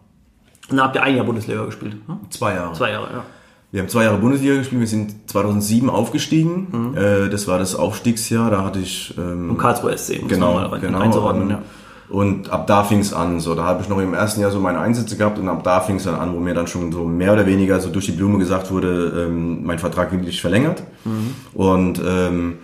Und 0.70 0.78
dann 0.78 0.82
habt 0.86 0.96
ihr 0.96 1.02
ein 1.02 1.14
Jahr 1.16 1.26
Bundesliga 1.26 1.64
gespielt. 1.66 1.96
Ne? 2.08 2.18
Zwei 2.30 2.54
Jahre. 2.54 2.72
Zwei 2.72 2.90
Jahre, 2.92 3.08
ja. 3.12 3.24
Wir 3.70 3.80
haben 3.82 3.88
zwei 3.88 4.04
Jahre 4.04 4.16
Bundesliga 4.18 4.54
gespielt, 4.56 4.80
wir 4.80 4.86
sind 4.88 5.28
2007 5.30 5.90
aufgestiegen. 5.90 6.68
Mhm. 6.92 6.96
Äh, 6.96 7.28
das 7.28 7.46
war 7.48 7.58
das 7.58 7.74
Aufstiegsjahr, 7.74 8.50
da 8.50 8.64
hatte 8.64 8.78
ich... 8.78 9.12
Ähm, 9.18 9.50
Und 9.50 9.58
Karlsruhe 9.58 9.92
SC, 9.98 10.26
Genau, 10.26 10.70
genau. 10.80 10.98
einzuordnen, 11.00 11.42
Und, 11.44 11.50
ja. 11.50 11.62
Und 12.08 12.50
ab 12.50 12.66
da 12.66 12.84
fing 12.84 13.00
es 13.00 13.12
an. 13.12 13.40
So, 13.40 13.54
da 13.54 13.64
habe 13.64 13.82
ich 13.82 13.88
noch 13.88 13.98
im 13.98 14.14
ersten 14.14 14.40
Jahr 14.40 14.50
so 14.50 14.60
meine 14.60 14.78
Einsätze 14.78 15.16
gehabt 15.16 15.38
und 15.38 15.48
ab 15.48 15.64
da 15.64 15.80
fing 15.80 15.96
es 15.96 16.04
dann 16.04 16.14
an, 16.14 16.34
wo 16.34 16.40
mir 16.40 16.54
dann 16.54 16.66
schon 16.66 16.92
so 16.92 17.04
mehr 17.04 17.32
oder 17.32 17.46
weniger 17.46 17.80
so 17.80 17.90
durch 17.90 18.06
die 18.06 18.12
Blume 18.12 18.38
gesagt 18.38 18.70
wurde, 18.70 19.26
ähm, 19.26 19.64
mein 19.64 19.78
Vertrag 19.78 20.12
wird 20.12 20.22
nicht 20.22 20.40
verlängert. 20.40 20.82
Mhm. 21.04 21.34
Und 21.54 22.00
ähm, 22.06 22.58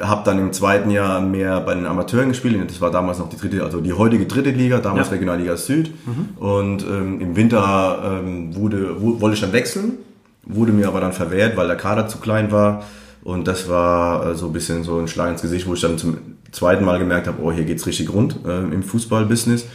habe 0.00 0.22
dann 0.24 0.38
im 0.38 0.52
zweiten 0.52 0.90
Jahr 0.90 1.20
mehr 1.20 1.60
bei 1.60 1.74
den 1.74 1.86
Amateuren 1.86 2.28
gespielt. 2.28 2.56
Das 2.70 2.80
war 2.80 2.90
damals 2.90 3.18
noch 3.18 3.28
die 3.28 3.36
dritte, 3.36 3.64
also 3.64 3.80
die 3.80 3.92
heutige 3.92 4.26
dritte 4.26 4.50
Liga, 4.50 4.78
damals 4.78 5.08
Ja. 5.08 5.12
Mhm. 5.12 5.18
Regionalliga 5.18 5.56
Süd. 5.56 5.90
Und 6.36 6.84
ähm, 6.84 7.20
im 7.20 7.34
Winter 7.34 8.20
ähm, 8.22 8.54
wurde, 8.54 9.00
wo, 9.00 9.20
wollte 9.20 9.34
ich 9.34 9.40
dann 9.40 9.52
wechseln, 9.52 9.94
wurde 10.44 10.70
mir 10.70 10.86
aber 10.86 11.00
dann 11.00 11.12
verwehrt, 11.12 11.56
weil 11.56 11.66
der 11.66 11.76
Kader 11.76 12.06
zu 12.06 12.18
klein 12.18 12.52
war. 12.52 12.84
Und 13.24 13.48
das 13.48 13.68
war 13.68 14.28
äh, 14.28 14.34
so 14.34 14.46
ein 14.46 14.52
bisschen 14.52 14.84
so 14.84 14.98
ein 14.98 15.08
Schlag 15.08 15.30
ins 15.30 15.42
Gesicht, 15.42 15.66
wo 15.66 15.74
ich 15.74 15.80
dann 15.80 15.98
zum 15.98 16.18
zweiten 16.54 16.84
Mal 16.84 16.98
gemerkt 16.98 17.26
habe, 17.26 17.42
oh, 17.42 17.52
hier 17.52 17.64
geht's 17.64 17.86
richtig 17.86 18.12
rund 18.12 18.40
äh, 18.46 18.60
im 18.60 18.82
Fußballbusiness. 18.82 19.66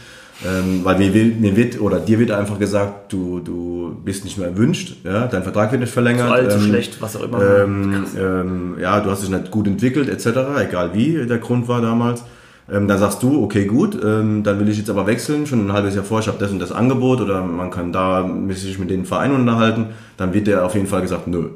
Ähm, 0.42 0.80
weil 0.84 0.96
mir, 0.96 1.12
will, 1.12 1.34
mir 1.34 1.54
wird 1.54 1.78
oder 1.82 2.00
dir 2.00 2.18
wird 2.18 2.30
einfach 2.30 2.58
gesagt, 2.58 3.12
du, 3.12 3.40
du 3.40 3.94
bist 4.02 4.24
nicht 4.24 4.38
mehr 4.38 4.48
erwünscht, 4.48 4.96
ja, 5.04 5.26
dein 5.26 5.42
Vertrag 5.42 5.70
wird 5.70 5.82
nicht 5.82 5.92
verlängert. 5.92 6.28
Zu 6.28 6.32
alt, 6.32 6.52
zu 6.52 6.58
ähm, 6.58 6.64
schlecht, 6.64 7.02
was 7.02 7.14
auch 7.16 7.24
immer. 7.24 7.42
ähm, 7.42 8.04
ähm, 8.18 8.76
ja, 8.80 9.00
du 9.00 9.10
hast 9.10 9.22
dich 9.22 9.28
nicht 9.28 9.50
gut 9.50 9.66
entwickelt, 9.66 10.08
etc., 10.08 10.38
egal 10.66 10.94
wie 10.94 11.26
der 11.26 11.38
Grund 11.38 11.68
war 11.68 11.82
damals. 11.82 12.24
Ähm, 12.72 12.88
dann 12.88 12.98
sagst 12.98 13.22
du, 13.22 13.42
okay, 13.42 13.66
gut, 13.66 13.98
ähm, 14.02 14.42
dann 14.42 14.58
will 14.60 14.68
ich 14.70 14.78
jetzt 14.78 14.88
aber 14.88 15.06
wechseln, 15.06 15.46
schon 15.46 15.66
ein 15.66 15.72
halbes 15.74 15.94
Jahr 15.94 16.04
vor, 16.04 16.20
ich 16.20 16.28
habe 16.28 16.38
das 16.38 16.50
und 16.50 16.58
das 16.58 16.72
Angebot 16.72 17.20
oder 17.20 17.42
man 17.42 17.70
kann 17.70 17.92
da 17.92 18.26
sich 18.50 18.78
mit 18.78 18.88
den 18.88 19.04
Vereinen 19.04 19.34
unterhalten, 19.34 19.86
dann 20.16 20.32
wird 20.32 20.46
der 20.46 20.64
auf 20.64 20.74
jeden 20.74 20.86
Fall 20.86 21.02
gesagt, 21.02 21.26
nö. 21.26 21.48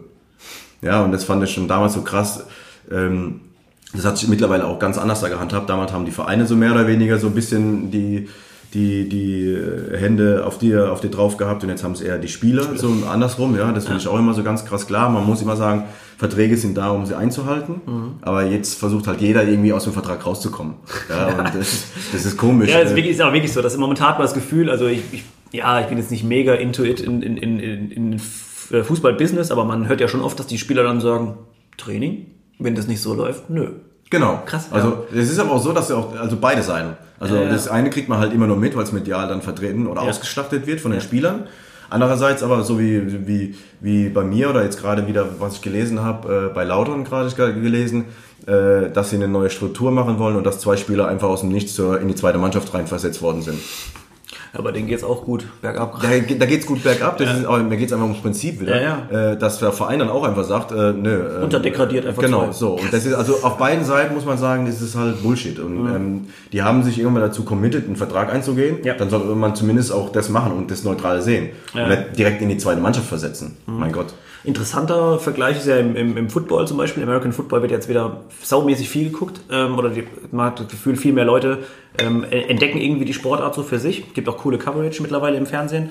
Ja, 0.82 1.02
und 1.02 1.12
das 1.12 1.24
fand 1.24 1.42
ich 1.42 1.50
schon 1.54 1.68
damals 1.68 1.94
so 1.94 2.02
krass. 2.02 2.44
Ähm, 2.90 3.40
das 3.94 4.04
hat 4.04 4.18
sich 4.18 4.28
mittlerweile 4.28 4.66
auch 4.66 4.78
ganz 4.78 4.98
anders 4.98 5.20
da 5.20 5.28
gehandhabt. 5.28 5.70
Damals 5.70 5.92
haben 5.92 6.04
die 6.04 6.10
Vereine 6.12 6.46
so 6.46 6.56
mehr 6.56 6.72
oder 6.72 6.86
weniger 6.86 7.18
so 7.18 7.28
ein 7.28 7.34
bisschen 7.34 7.90
die, 7.90 8.28
die, 8.74 9.08
die 9.08 9.52
äh, 9.52 9.96
Hände 9.96 10.44
auf 10.44 10.58
dir, 10.58 10.90
auf 10.92 11.00
dir 11.00 11.10
drauf 11.10 11.36
gehabt 11.36 11.62
und 11.62 11.68
jetzt 11.70 11.84
haben 11.84 11.92
es 11.92 12.00
eher 12.00 12.18
die 12.18 12.28
Spieler, 12.28 12.76
so 12.76 12.92
andersrum, 13.10 13.56
ja. 13.56 13.70
Das 13.72 13.84
finde 13.86 14.00
ich 14.00 14.08
auch 14.08 14.18
immer 14.18 14.34
so 14.34 14.42
ganz 14.42 14.64
krass 14.64 14.86
klar. 14.86 15.08
Man 15.10 15.24
muss 15.24 15.40
immer 15.42 15.56
sagen, 15.56 15.84
Verträge 16.18 16.56
sind 16.56 16.76
da, 16.76 16.90
um 16.90 17.06
sie 17.06 17.16
einzuhalten. 17.16 18.16
Aber 18.22 18.44
jetzt 18.44 18.78
versucht 18.78 19.06
halt 19.06 19.20
jeder 19.20 19.44
irgendwie 19.44 19.72
aus 19.72 19.84
dem 19.84 19.92
Vertrag 19.92 20.24
rauszukommen. 20.26 20.74
Ja, 21.08 21.26
und 21.38 21.54
das, 21.54 21.84
das 22.12 22.24
ist 22.24 22.36
komisch. 22.36 22.70
Ja, 22.70 22.78
es 22.80 22.86
ist, 22.86 22.92
Äh, 22.92 22.96
wirklich, 22.96 23.14
ist 23.14 23.22
auch 23.22 23.32
wirklich 23.32 23.52
so. 23.52 23.62
dass 23.62 23.76
momentan 23.76 24.08
hat 24.08 24.18
man 24.18 24.26
das 24.26 24.34
Gefühl, 24.34 24.70
also 24.70 24.86
ich, 24.86 25.02
ich, 25.12 25.24
ja, 25.52 25.80
ich 25.80 25.86
bin 25.86 25.98
jetzt 25.98 26.10
nicht 26.10 26.24
mega 26.24 26.54
into 26.54 26.82
it 26.84 27.00
in, 27.00 27.22
in, 27.22 27.36
in, 27.36 27.90
in, 27.90 28.12
äh, 28.70 28.82
Fußball-Business, 28.82 29.50
aber 29.50 29.64
man 29.64 29.88
hört 29.88 30.00
ja 30.00 30.08
schon 30.08 30.20
oft, 30.20 30.38
dass 30.38 30.46
die 30.46 30.58
Spieler 30.58 30.82
dann 30.84 31.00
sagen, 31.00 31.34
Training, 31.76 32.26
wenn 32.58 32.74
das 32.74 32.86
nicht 32.86 33.02
so 33.02 33.14
läuft, 33.14 33.50
nö. 33.50 33.68
Genau. 34.10 34.42
Krass, 34.46 34.68
ja. 34.70 34.76
Also 34.76 35.06
es 35.14 35.30
ist 35.30 35.38
aber 35.38 35.52
auch 35.52 35.62
so, 35.62 35.72
dass 35.72 35.88
ja 35.88 35.96
auch, 35.96 36.14
also 36.18 36.36
beide 36.40 36.62
Seiten. 36.62 36.96
Also 37.18 37.36
ja. 37.36 37.48
das 37.48 37.68
eine 37.68 37.90
kriegt 37.90 38.08
man 38.08 38.18
halt 38.18 38.32
immer 38.32 38.46
nur 38.46 38.56
mit, 38.56 38.76
weil 38.76 38.84
es 38.84 38.92
medial 38.92 39.28
dann 39.28 39.42
vertreten 39.42 39.86
oder 39.86 40.02
Ja. 40.02 40.08
ausgeschlachtet 40.10 40.66
wird 40.66 40.80
von 40.80 40.92
den 40.92 41.00
Spielern. 41.00 41.46
Andererseits 41.90 42.42
aber 42.42 42.62
so 42.62 42.78
wie, 42.78 43.26
wie, 43.26 43.54
wie 43.80 44.08
bei 44.08 44.24
mir 44.24 44.50
oder 44.50 44.62
jetzt 44.64 44.80
gerade 44.80 45.06
wieder, 45.06 45.26
was 45.38 45.54
ich 45.54 45.62
gelesen 45.62 46.02
habe, 46.02 46.50
äh, 46.50 46.54
bei 46.54 46.64
Lautern 46.64 47.04
gerade 47.04 47.30
gelesen, 47.34 48.06
äh, 48.46 48.90
dass 48.90 49.10
sie 49.10 49.16
eine 49.16 49.28
neue 49.28 49.50
Struktur 49.50 49.90
machen 49.90 50.18
wollen 50.18 50.36
und 50.36 50.44
dass 50.44 50.60
zwei 50.60 50.76
Spieler 50.76 51.08
einfach 51.08 51.28
aus 51.28 51.40
dem 51.40 51.50
Nichts 51.50 51.74
zur, 51.74 52.00
in 52.00 52.08
die 52.08 52.14
zweite 52.14 52.38
Mannschaft 52.38 52.72
reinversetzt 52.74 53.22
worden 53.22 53.42
sind. 53.42 53.58
Aber 54.56 54.70
denen 54.72 54.86
geht's 54.86 55.02
auch 55.02 55.24
gut 55.24 55.46
bergab. 55.60 56.00
Da, 56.00 56.08
da 56.08 56.46
geht's 56.46 56.64
gut 56.64 56.82
bergab, 56.84 57.18
das 57.18 57.38
ist, 57.38 57.44
aber 57.44 57.58
mir 57.58 57.76
geht's 57.76 57.92
einfach 57.92 58.06
ums 58.06 58.20
Prinzip 58.22 58.60
wieder. 58.60 58.80
Ja, 58.80 59.32
Äh, 59.32 59.36
dass 59.36 59.58
der 59.58 59.72
Verein 59.72 59.98
dann 59.98 60.08
auch 60.08 60.22
einfach 60.24 60.44
sagt, 60.44 60.70
äh, 60.70 60.92
nö. 60.92 61.22
ähm, 61.38 61.42
Unterdegradiert 61.44 62.06
einfach 62.06 62.22
Genau, 62.22 62.52
so. 62.52 62.74
Und 62.74 62.92
das 62.92 63.04
ist 63.04 63.14
also 63.14 63.34
auf 63.42 63.56
beiden 63.58 63.84
Seiten 63.84 64.14
muss 64.14 64.24
man 64.24 64.38
sagen, 64.38 64.66
das 64.66 64.80
ist 64.80 64.94
halt 64.96 65.22
Bullshit. 65.22 65.58
Und 65.58 65.88
ähm, 65.94 66.26
die 66.52 66.62
haben 66.62 66.82
sich 66.84 66.98
irgendwann 66.98 67.22
dazu 67.22 67.44
committed, 67.44 67.86
einen 67.86 67.96
Vertrag 67.96 68.32
einzugehen. 68.32 68.78
Ja. 68.84 68.94
Dann 68.94 69.10
sollte 69.10 69.26
man 69.34 69.54
zumindest 69.56 69.92
auch 69.92 70.10
das 70.12 70.28
machen 70.28 70.52
und 70.52 70.70
das 70.70 70.84
neutral 70.84 71.20
sehen. 71.20 71.48
Ja. 71.74 71.84
Und 71.84 71.88
nicht 71.90 72.18
direkt 72.18 72.40
in 72.40 72.48
die 72.48 72.58
zweite 72.58 72.80
Mannschaft 72.80 73.06
versetzen. 73.08 73.56
Mein 73.66 73.92
Gott. 73.92 74.14
Interessanter 74.44 75.18
Vergleich 75.18 75.56
ist 75.56 75.66
ja 75.66 75.76
im, 75.78 75.96
im, 75.96 76.16
im 76.18 76.28
Football 76.28 76.68
zum 76.68 76.76
Beispiel. 76.76 77.02
American 77.02 77.32
Football 77.32 77.62
wird 77.62 77.70
jetzt 77.72 77.88
wieder 77.88 78.18
saumäßig 78.42 78.90
viel 78.90 79.10
geguckt. 79.10 79.40
Ähm, 79.50 79.76
oder 79.78 79.88
die, 79.88 80.04
man 80.32 80.46
hat 80.46 80.60
das 80.60 80.68
Gefühl, 80.68 80.96
viel 80.96 81.14
mehr 81.14 81.24
Leute 81.24 81.58
ähm, 81.98 82.24
entdecken 82.24 82.78
irgendwie 82.78 83.04
die 83.04 83.14
Sportart 83.14 83.54
so 83.54 83.62
für 83.62 83.78
sich. 83.78 84.14
Gibt 84.14 84.28
auch 84.28 84.38
coole 84.38 84.58
Coverage 84.58 85.00
mittlerweile 85.00 85.36
im 85.36 85.46
Fernsehen. 85.46 85.90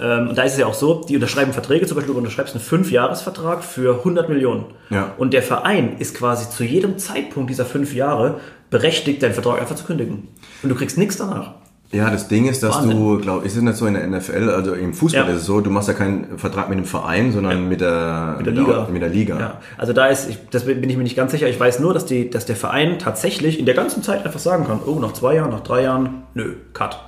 Ähm, 0.00 0.28
und 0.28 0.38
da 0.38 0.42
ist 0.42 0.52
es 0.52 0.58
ja 0.58 0.66
auch 0.66 0.74
so, 0.74 1.04
die 1.08 1.16
unterschreiben 1.16 1.52
Verträge. 1.52 1.86
Zum 1.86 1.96
Beispiel, 1.96 2.14
du 2.14 2.18
unterschreibst 2.18 2.54
einen 2.54 2.62
Fünfjahresvertrag 2.62 3.64
für 3.64 3.98
100 3.98 4.28
Millionen. 4.28 4.66
Ja. 4.90 5.14
Und 5.18 5.32
der 5.32 5.42
Verein 5.42 5.96
ist 5.98 6.14
quasi 6.14 6.48
zu 6.50 6.64
jedem 6.64 6.98
Zeitpunkt 6.98 7.50
dieser 7.50 7.64
fünf 7.64 7.94
Jahre 7.94 8.40
berechtigt, 8.70 9.22
deinen 9.22 9.34
Vertrag 9.34 9.60
einfach 9.60 9.76
zu 9.76 9.84
kündigen. 9.84 10.28
Und 10.62 10.68
du 10.68 10.74
kriegst 10.74 10.96
nichts 10.96 11.16
danach. 11.16 11.54
Ja, 11.92 12.08
das 12.08 12.28
Ding 12.28 12.46
ist, 12.46 12.62
dass 12.62 12.76
Wahnsinn. 12.76 12.96
du, 12.96 13.18
glaube 13.18 13.40
ich, 13.40 13.46
ist 13.46 13.56
es 13.56 13.62
nicht 13.62 13.76
so 13.76 13.84
in 13.86 13.94
der 13.94 14.06
NFL, 14.06 14.48
also 14.50 14.74
im 14.74 14.94
Fußball 14.94 15.26
Ja. 15.26 15.30
ist 15.32 15.40
es 15.40 15.46
so, 15.46 15.60
du 15.60 15.70
machst 15.70 15.88
ja 15.88 15.94
keinen 15.94 16.38
Vertrag 16.38 16.68
mit 16.68 16.78
dem 16.78 16.84
Verein, 16.84 17.32
sondern 17.32 17.68
mit 17.68 17.80
der, 17.80 18.36
Mit 18.38 18.46
der 18.46 18.52
Liga. 18.54 18.88
Mit 18.92 19.02
der 19.02 19.08
Liga. 19.08 19.38
Ja, 19.40 19.60
also 19.76 19.92
da 19.92 20.06
ist, 20.06 20.30
ich, 20.30 20.38
das 20.50 20.64
bin 20.66 20.88
ich 20.88 20.96
mir 20.96 21.02
nicht 21.02 21.16
ganz 21.16 21.32
sicher. 21.32 21.48
Ich 21.48 21.58
weiß 21.58 21.80
nur, 21.80 21.92
dass, 21.92 22.06
die, 22.06 22.30
dass 22.30 22.46
der 22.46 22.54
Verein 22.54 23.00
tatsächlich 23.00 23.58
in 23.58 23.66
der 23.66 23.74
ganzen 23.74 24.04
Zeit 24.04 24.24
einfach 24.24 24.38
sagen 24.38 24.66
kann, 24.66 24.78
oh, 24.86 25.00
nach 25.00 25.12
zwei 25.14 25.34
Jahren, 25.34 25.50
nach 25.50 25.60
drei 25.64 25.82
Jahren, 25.82 26.22
nö, 26.34 26.54
cut. 26.74 27.00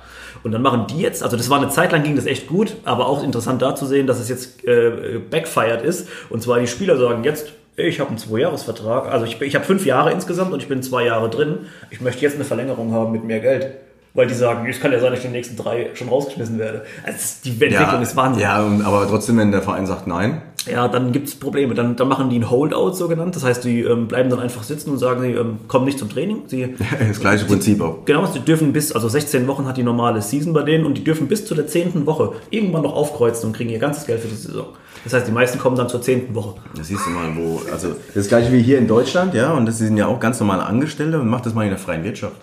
Und 0.43 0.51
dann 0.51 0.61
machen 0.61 0.87
die 0.89 0.99
jetzt, 0.99 1.23
also 1.23 1.37
das 1.37 1.49
war 1.49 1.59
eine 1.61 1.69
Zeit 1.69 1.93
lang 1.93 2.03
ging 2.03 2.17
das 2.17 2.25
echt 2.25 2.47
gut, 2.47 2.75
aber 2.83 3.07
auch 3.07 3.23
interessant 3.23 3.61
da 3.61 3.75
zu 3.75 3.85
sehen, 3.85 4.07
dass 4.07 4.19
es 4.19 4.27
jetzt 4.27 4.65
äh, 4.67 5.17
backfired 5.31 5.81
ist. 5.81 6.09
Und 6.29 6.43
zwar 6.43 6.59
die 6.59 6.67
Spieler 6.67 6.97
sagen 6.97 7.23
jetzt, 7.23 7.53
ich 7.77 8.01
habe 8.01 8.09
einen 8.09 8.17
Zweijahresvertrag, 8.17 9.09
also 9.09 9.25
ich, 9.25 9.41
ich 9.41 9.55
habe 9.55 9.63
fünf 9.63 9.85
Jahre 9.85 10.11
insgesamt 10.11 10.51
und 10.51 10.61
ich 10.61 10.67
bin 10.67 10.83
zwei 10.83 11.05
Jahre 11.05 11.29
drin. 11.29 11.59
Ich 11.89 12.01
möchte 12.01 12.21
jetzt 12.21 12.35
eine 12.35 12.43
Verlängerung 12.43 12.91
haben 12.91 13.13
mit 13.13 13.23
mehr 13.23 13.39
Geld. 13.39 13.67
Weil 14.15 14.27
die 14.27 14.35
sagen, 14.35 14.67
es 14.69 14.79
kann 14.79 14.91
ja 14.91 14.99
sein, 14.99 15.09
dass 15.09 15.19
ich 15.19 15.25
in 15.25 15.31
den 15.31 15.37
nächsten 15.37 15.57
drei 15.57 15.89
schon 15.95 16.07
rausgeschmissen 16.07 16.59
werde. 16.59 16.83
Also 17.03 17.17
die 17.45 17.49
Entwicklung 17.49 18.01
ist 18.01 18.15
Wahnsinn. 18.15 18.43
Ja, 18.43 18.57
aber 18.57 19.07
trotzdem, 19.09 19.37
wenn 19.37 19.51
der 19.51 19.63
Verein 19.63 19.87
sagt 19.87 20.05
nein, 20.05 20.43
Ja, 20.69 20.87
dann 20.87 21.11
gibt's 21.11 21.33
Probleme. 21.33 21.73
Dann, 21.73 21.95
dann 21.95 22.07
machen 22.07 22.29
die 22.29 22.37
ein 22.37 22.49
Holdout, 22.51 22.93
so 22.93 23.07
genannt. 23.07 23.35
Das 23.35 23.43
heißt, 23.43 23.63
die 23.63 23.81
ähm, 23.81 24.07
bleiben 24.07 24.29
dann 24.29 24.39
einfach 24.39 24.61
sitzen 24.61 24.91
und 24.91 24.99
sagen, 24.99 25.21
sie 25.21 25.31
ähm, 25.31 25.61
kommen 25.67 25.85
nicht 25.85 25.97
zum 25.97 26.09
Training. 26.09 26.43
Sie, 26.45 26.75
das 27.07 27.19
gleiche 27.19 27.45
Prinzip 27.45 27.81
auch. 27.81 28.05
genau, 28.05 28.27
sie 28.27 28.39
dürfen 28.39 28.71
bis, 28.71 28.91
also 28.91 29.09
16 29.09 29.47
Wochen 29.47 29.65
hat 29.65 29.77
die 29.77 29.83
normale 29.83 30.21
Season 30.21 30.53
bei 30.53 30.61
denen 30.61 30.85
und 30.85 30.95
die 30.95 31.03
dürfen 31.03 31.27
bis 31.27 31.45
zu 31.45 31.55
der 31.55 31.65
10. 31.65 32.05
Woche 32.05 32.33
irgendwann 32.51 32.83
noch 32.83 32.95
aufkreuzen 32.95 33.47
und 33.47 33.55
kriegen 33.55 33.71
ihr 33.71 33.79
ganzes 33.79 34.05
Geld 34.05 34.19
für 34.21 34.27
die 34.27 34.35
Saison. 34.35 34.67
Das 35.05 35.13
heißt, 35.13 35.27
die 35.27 35.31
meisten 35.31 35.57
kommen 35.57 35.75
dann 35.75 35.89
zur 35.89 36.03
10. 36.03 36.35
Woche. 36.35 36.61
Das 36.77 36.87
siehst 36.87 37.05
du 37.07 37.09
mal, 37.09 37.35
wo, 37.35 37.61
also 37.71 37.95
das 38.13 38.27
gleiche 38.27 38.51
wie 38.53 38.61
hier 38.61 38.77
in 38.77 38.87
Deutschland, 38.87 39.33
ja, 39.33 39.53
und 39.53 39.65
das 39.65 39.79
sind 39.79 39.97
ja 39.97 40.05
auch 40.05 40.19
ganz 40.19 40.39
normale 40.39 40.63
Angestellte 40.63 41.19
und 41.19 41.27
macht 41.27 41.47
das 41.47 41.55
mal 41.55 41.63
in 41.63 41.69
der 41.69 41.79
freien 41.79 42.03
Wirtschaft. 42.03 42.35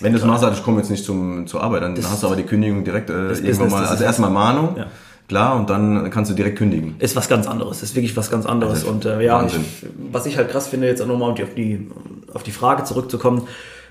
Wenn 0.00 0.12
du 0.12 0.18
es 0.18 0.24
machst, 0.24 0.44
ich 0.52 0.62
komme 0.62 0.78
jetzt 0.78 0.90
nicht 0.90 1.04
zum, 1.04 1.46
zur 1.46 1.62
Arbeit, 1.62 1.82
dann 1.82 1.96
hast 1.96 2.22
du 2.22 2.26
aber 2.26 2.36
die 2.36 2.42
Kündigung 2.42 2.84
direkt 2.84 3.10
äh, 3.10 3.12
irgendwann 3.12 3.44
Business, 3.44 3.70
mal, 3.70 3.80
das 3.82 3.90
also 3.90 4.04
erstmal 4.04 4.30
Mahnung, 4.30 4.76
Ja. 4.76 4.86
klar, 5.28 5.56
und 5.56 5.70
dann 5.70 6.10
kannst 6.10 6.30
du 6.30 6.34
direkt 6.34 6.58
kündigen. 6.58 6.96
Ist 6.98 7.16
was 7.16 7.28
ganz 7.28 7.46
anderes. 7.46 7.82
Ist 7.82 7.94
wirklich 7.94 8.16
was 8.16 8.30
ganz 8.30 8.46
anderes. 8.46 8.80
Also, 8.80 8.88
und 8.88 9.04
äh, 9.04 9.22
ja, 9.22 9.44
ich, 9.46 9.54
was 10.10 10.26
ich 10.26 10.36
halt 10.36 10.50
krass 10.50 10.68
finde, 10.68 10.86
jetzt 10.86 11.00
auch 11.02 11.06
nochmal 11.06 11.30
um 11.30 11.42
auf 11.42 11.54
die, 11.54 11.90
auf 12.34 12.42
die 12.42 12.50
Frage 12.50 12.84
zurückzukommen, 12.84 13.42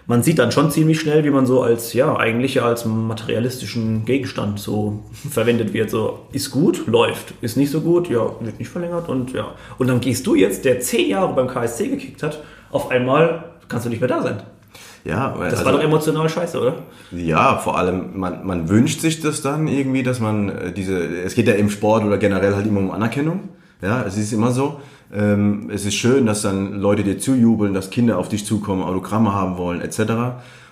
man 0.08 0.24
sieht 0.24 0.40
dann 0.40 0.52
schon 0.52 0.72
ziemlich 0.72 1.00
schnell, 1.00 1.24
wie 1.24 1.30
man 1.30 1.46
so 1.46 1.62
als, 1.62 1.94
ja, 1.94 2.16
eigentlich 2.18 2.62
als 2.62 2.86
materialistischen 2.86 4.04
Gegenstand 4.06 4.60
so 4.60 5.04
verwendet 5.30 5.74
wird. 5.74 5.90
So, 5.90 6.20
ist 6.32 6.52
gut, 6.52 6.88
läuft. 6.88 7.34
Ist 7.42 7.56
nicht 7.56 7.72
so 7.72 7.82
gut, 7.82 8.10
ja, 8.10 8.32
wird 8.40 8.60
nicht 8.60 8.70
verlängert 8.70 9.10
und 9.10 9.32
ja. 9.34 9.54
Und 9.78 9.88
dann 9.88 10.02
gehst 10.02 10.28
du 10.28 10.36
jetzt, 10.36 10.66
der 10.66 10.80
zehn 10.80 11.10
Jahre 11.10 11.34
beim 11.34 11.48
KSC 11.48 11.88
gekickt 11.88 12.24
hat, 12.24 12.44
auf 12.72 12.90
einmal 12.92 13.46
kannst 13.68 13.86
du 13.86 13.90
nicht 13.90 14.00
mehr 14.00 14.10
da 14.10 14.22
sein. 14.22 14.42
Ja, 15.04 15.36
Das 15.38 15.54
also, 15.54 15.66
war 15.66 15.72
doch 15.74 15.84
emotional 15.84 16.30
scheiße, 16.30 16.60
oder? 16.60 16.76
ja, 17.12 17.58
vor 17.58 17.78
allem, 17.78 18.20
man, 18.20 18.46
man 18.46 18.70
wünscht 18.70 19.02
sich 19.02 19.20
das 19.20 19.42
dann 19.42 19.68
irgendwie, 19.68 20.04
dass 20.04 20.20
man 20.20 20.50
äh, 20.50 20.72
diese, 20.72 21.00
es 21.00 21.36
geht 21.36 21.48
ja 21.48 21.54
im 21.54 21.70
Sport 21.70 22.04
oder 22.04 22.18
generell 22.18 22.56
halt 22.56 22.68
immer 22.68 22.80
um 22.80 22.92
Anerkennung. 22.92 23.50
Ja, 23.82 24.04
es 24.04 24.18
ist 24.18 24.32
immer 24.32 24.52
so. 24.52 24.80
Ähm, 25.14 25.70
es 25.74 25.86
ist 25.86 25.96
schön, 25.96 26.26
dass 26.26 26.44
dann 26.44 26.80
Leute 26.80 27.04
dir 27.04 27.18
zujubeln, 27.18 27.74
dass 27.74 27.90
Kinder 27.90 28.18
auf 28.18 28.30
dich 28.30 28.46
zukommen, 28.46 28.84
Autogramme 28.84 29.34
haben 29.34 29.58
wollen, 29.58 29.82
etc. 29.82 30.02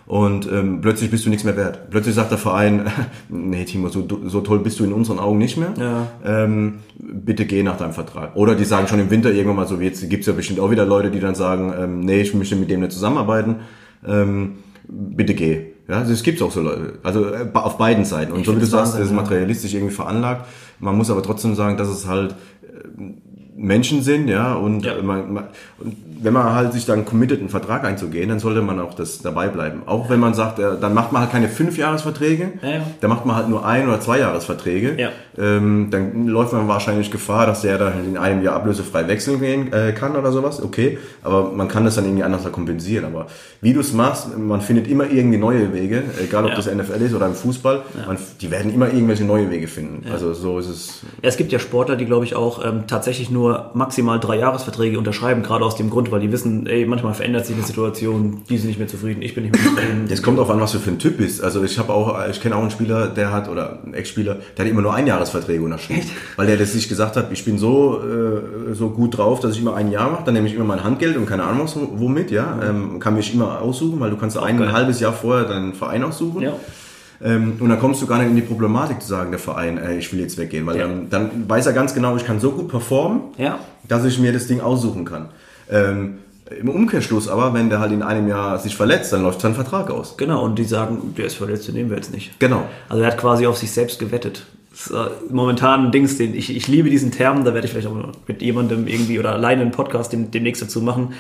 Und 0.06 0.52
ähm, 0.52 0.82
plötzlich 0.82 1.12
bist 1.12 1.26
du 1.26 1.30
nichts 1.30 1.44
mehr 1.44 1.58
wert. 1.58 1.90
Plötzlich 1.92 2.16
sagt 2.16 2.32
der 2.32 2.38
Verein, 2.38 2.88
nee 3.30 3.66
Timo, 3.66 3.90
so, 3.90 4.08
so 4.26 4.42
toll 4.42 4.60
bist 4.60 4.80
du 4.80 4.84
in 4.84 4.94
unseren 4.94 5.20
Augen 5.20 5.38
nicht 5.38 5.58
mehr. 5.58 5.74
Ja. 5.78 6.08
Ähm, 6.26 6.80
bitte 6.98 7.46
geh 7.46 7.62
nach 7.64 7.78
deinem 7.78 7.94
Vertrag. 7.94 8.36
Oder 8.36 8.56
die 8.56 8.66
sagen 8.66 8.88
schon 8.88 9.00
im 9.00 9.12
Winter 9.12 9.32
irgendwann 9.32 9.58
mal 9.58 9.68
so, 9.68 9.80
wie 9.80 9.86
jetzt 9.86 10.10
gibt's 10.10 10.26
ja 10.26 10.34
bestimmt 10.34 10.60
auch 10.60 10.72
wieder 10.72 10.86
Leute, 10.86 11.12
die 11.12 11.20
dann 11.20 11.36
sagen, 11.36 11.74
ähm, 11.78 12.00
nee, 12.00 12.22
ich 12.22 12.34
möchte 12.34 12.56
mit 12.56 12.72
dem 12.72 12.80
nicht 12.80 12.92
zusammenarbeiten. 12.92 13.58
Ähm, 14.06 14.58
bitte 14.88 15.34
geh. 15.34 15.62
Ja, 15.88 16.04
das 16.04 16.22
gibt's 16.24 16.42
auch 16.42 16.52
so 16.52 16.62
Leute. 16.62 17.00
Also 17.04 17.26
äh, 17.34 17.48
auf 17.54 17.78
beiden 17.78 18.06
Seiten. 18.06 18.32
Und 18.32 18.46
so 18.46 18.56
wie 18.56 18.60
du 18.60 18.66
sagst, 18.66 18.94
das 18.94 19.02
ist 19.02 19.12
materialistisch 19.12 19.74
irgendwie 19.74 19.94
veranlagt. 19.94 20.46
Man 20.80 20.96
muss 20.96 21.10
aber 21.10 21.24
trotzdem 21.24 21.56
sagen, 21.56 21.78
dass 21.78 21.88
es 21.90 22.08
halt 22.08 22.36
Menschen 23.56 24.02
sind, 24.04 24.28
ja, 24.30 24.54
und, 24.56 24.86
Ja. 24.86 24.98
äh, 24.98 25.02
Man, 25.04 25.34
man, 25.34 25.44
und 25.80 25.96
wenn 26.22 26.34
man 26.34 26.54
halt 26.54 26.74
sich 26.74 26.86
dann 26.86 27.06
committet, 27.06 27.40
einen 27.40 27.50
Vertrag 27.50 27.84
einzugehen, 27.86 28.30
dann 28.30 28.40
sollte 28.40 28.62
man 28.62 28.80
auch 28.80 28.94
das 28.94 29.20
dabei 29.22 29.48
bleiben. 29.48 29.84
Auch 29.86 30.10
wenn 30.10 30.20
man 30.20 30.34
sagt, 30.34 30.60
äh, 30.60 30.78
dann 30.80 30.94
macht 30.94 31.12
man 31.12 31.22
halt 31.22 31.32
keine 31.32 31.48
Fünfjahresverträge, 31.50 32.54
Ja, 32.62 32.70
ja. 32.70 32.82
dann 33.02 33.10
macht 33.10 33.26
man 33.26 33.36
halt 33.36 33.50
nur 33.50 33.66
ein- 33.66 33.88
oder 33.88 34.00
Zweijahresverträge. 34.00 34.96
Ja. 35.00 35.10
Ähm, 35.38 35.88
dann 35.92 36.28
läuft 36.28 36.54
man 36.54 36.68
wahrscheinlich 36.68 37.12
Gefahr, 37.12 37.46
dass 37.46 37.62
der 37.62 37.78
dann 37.78 37.94
in 38.06 38.18
einem 38.18 38.44
Jahr 38.44 38.56
ablösefrei 38.56 39.08
wechseln 39.08 39.40
gehen 39.40 39.72
äh, 39.72 39.94
kann 39.94 40.16
oder 40.16 40.32
sowas. 40.32 40.62
Okay, 40.62 40.98
aber 41.24 41.52
man 41.52 41.68
kann 41.68 41.86
das 41.86 41.96
dann 41.96 42.06
irgendwie 42.06 42.24
anders 42.24 42.50
kompensieren. 42.52 43.06
Aber 43.06 43.28
wie 43.62 43.74
du 43.74 43.80
es 43.80 43.94
machst, 43.94 44.38
man 44.38 44.62
findet 44.62 44.88
immer 44.88 45.10
irgendwie 45.10 45.38
neue 45.38 45.74
Wege, 45.74 46.04
egal 46.22 46.44
ob 46.44 46.50
Ja. 46.52 46.56
das 46.58 46.68
NFL 46.68 47.02
ist 47.02 47.14
oder 47.14 47.28
im 47.28 47.34
Fußball, 47.36 47.82
man, 48.08 48.18
die 48.42 48.52
werden 48.52 48.74
immer 48.74 48.88
irgendwelche 48.88 49.24
neue 49.24 49.50
Wege 49.50 49.68
finden. 49.68 50.06
Also 50.12 50.34
so 50.34 50.60
ist 50.60 50.68
es. 50.68 51.02
Ja, 51.22 51.30
es 51.30 51.38
gibt 51.38 51.52
ja 51.52 51.60
Sportler, 51.60 51.96
die, 51.96 52.06
glaube 52.06 52.26
ich, 52.26 52.36
auch 52.36 52.66
ähm, 52.66 52.84
tatsächlich 52.88 53.30
nur 53.30 53.72
maximal 53.74 54.20
drei 54.20 54.38
Jahresverträge 54.38 54.98
unterschreiben, 54.98 55.44
gerade 55.44 55.64
aus 55.64 55.76
dem 55.76 55.90
Grund, 55.90 56.09
weil 56.12 56.20
die 56.22 56.32
wissen, 56.32 56.68
ey, 56.68 56.86
manchmal 56.86 57.14
verändert 57.14 57.46
sich 57.46 57.56
eine 57.56 57.66
Situation, 57.66 58.42
die 58.50 58.58
sind 58.58 58.68
nicht 58.68 58.80
mehr 58.80 58.88
zufrieden, 58.88 59.22
ich 59.22 59.36
bin 59.36 59.44
nicht 59.46 59.56
mehr 59.56 59.64
zufrieden. 59.64 60.08
Es 60.10 60.22
kommt 60.24 60.40
auch 60.40 60.50
an, 60.50 60.60
was 60.60 60.72
du 60.72 60.80
für 60.80 60.90
ein 60.92 61.00
Typ 61.00 61.18
bist. 61.18 61.44
Also 61.44 61.64
ich 61.64 61.78
habe 61.80 61.94
auch, 61.94 62.18
ich 62.30 62.42
kenne 62.42 62.56
auch 62.56 62.62
einen 62.62 62.72
Spieler, 62.72 63.08
der 63.08 63.32
hat, 63.32 63.50
oder 63.50 63.80
einen 63.84 63.94
Ex-Spieler, 63.94 64.38
der 64.58 64.66
hat 64.66 64.72
immer 64.72 64.82
nur 64.82 64.94
Einjahresverträge 64.94 65.64
unterschrieben. 65.64 66.04
Weil 66.36 66.48
der 66.48 66.58
das 66.58 66.74
sich 66.74 66.90
gesagt 66.90 67.16
hat, 67.16 67.32
ich 67.32 67.46
bin 67.46 67.58
so, 67.58 68.00
äh, 68.02 68.74
so 68.74 68.90
gut 68.90 69.18
drauf, 69.18 69.40
dass 69.40 69.54
ich 69.56 69.62
immer 69.62 69.76
ein 69.76 69.92
Jahr 69.92 70.12
mache, 70.12 70.24
dann 70.26 70.34
nehme 70.34 70.48
ich 70.48 70.56
immer 70.56 70.66
mein 70.66 70.84
Handgeld 70.84 71.18
und 71.18 71.26
keine 71.26 71.44
Ahnung 71.44 71.64
was, 71.66 71.76
womit, 71.76 72.32
ja. 72.32 72.60
Ähm, 72.68 73.00
kann 73.00 73.16
mich 73.16 73.34
immer 73.34 73.62
aussuchen, 73.62 74.00
weil 74.00 74.10
du 74.10 74.18
kannst 74.18 74.38
ein 74.38 74.58
geil. 74.58 74.72
halbes 74.72 75.00
Jahr 75.00 75.14
vorher 75.14 75.46
deinen 75.48 75.74
Verein 75.74 76.04
aussuchen. 76.04 76.42
Ja. 76.42 76.54
Ähm, 77.22 77.58
und 77.60 77.68
dann 77.68 77.80
kommst 77.80 78.02
du 78.02 78.08
gar 78.08 78.20
nicht 78.20 78.30
in 78.30 78.36
die 78.38 78.42
Problematik 78.42 79.02
zu 79.02 79.08
sagen, 79.10 79.32
der 79.32 79.40
Verein, 79.42 79.78
äh, 79.78 79.98
ich 79.98 80.12
will 80.14 80.22
jetzt 80.22 80.38
weggehen. 80.38 80.66
Weil 80.66 80.78
Ja. 80.78 80.88
dann, 80.88 81.10
dann 81.10 81.50
weiß 81.50 81.66
er 81.66 81.74
ganz 81.74 81.94
genau, 81.94 82.16
ich 82.16 82.26
kann 82.26 82.40
so 82.40 82.52
gut 82.52 82.70
performen, 82.70 83.20
Ja. 83.38 83.60
dass 83.88 84.06
ich 84.06 84.20
mir 84.20 84.32
das 84.32 84.48
Ding 84.48 84.62
aussuchen 84.62 85.04
kann. 85.04 85.26
Ähm, 85.70 86.20
Im 86.60 86.70
Umkehrschluss 86.70 87.28
aber, 87.28 87.54
wenn 87.54 87.70
der 87.70 87.80
halt 87.80 87.92
in 87.92 88.02
einem 88.02 88.28
Jahr 88.28 88.58
sich 88.60 88.76
verletzt, 88.76 89.14
dann 89.14 89.24
läuft 89.24 89.42
sein 89.42 89.54
Vertrag 89.54 89.92
aus. 89.92 90.18
Genau, 90.18 90.44
und 90.44 90.58
die 90.58 90.64
sagen, 90.64 91.14
der 91.18 91.26
ist 91.26 91.36
verletzt, 91.36 91.68
den 91.68 91.76
nehmen 91.76 91.90
wir 91.90 91.98
jetzt 91.98 92.14
nicht. 92.14 92.40
Genau. 92.40 92.64
Also 92.88 93.04
er 93.04 93.12
hat 93.12 93.18
quasi 93.18 93.46
auf 93.46 93.58
sich 93.58 93.72
selbst 93.72 94.00
gewettet. 94.00 94.46
Das 94.72 94.88
ist, 94.88 94.92
äh, 94.92 95.10
momentan 95.30 95.86
ein 95.86 95.92
Dings, 95.92 96.18
den 96.18 96.36
ich, 96.36 96.56
ich 96.56 96.68
liebe 96.68 96.90
diesen 96.90 97.12
Term, 97.12 97.44
da 97.44 97.54
werde 97.54 97.66
ich 97.66 97.72
vielleicht 97.72 97.88
auch 97.88 98.14
mit 98.28 98.42
jemandem 98.42 98.88
irgendwie 98.88 99.20
oder 99.20 99.34
alleine 99.34 99.62
einen 99.62 99.72
Podcast 99.72 100.14
dem, 100.14 100.32
demnächst 100.32 100.62
dazu 100.62 100.82
machen. 100.82 101.14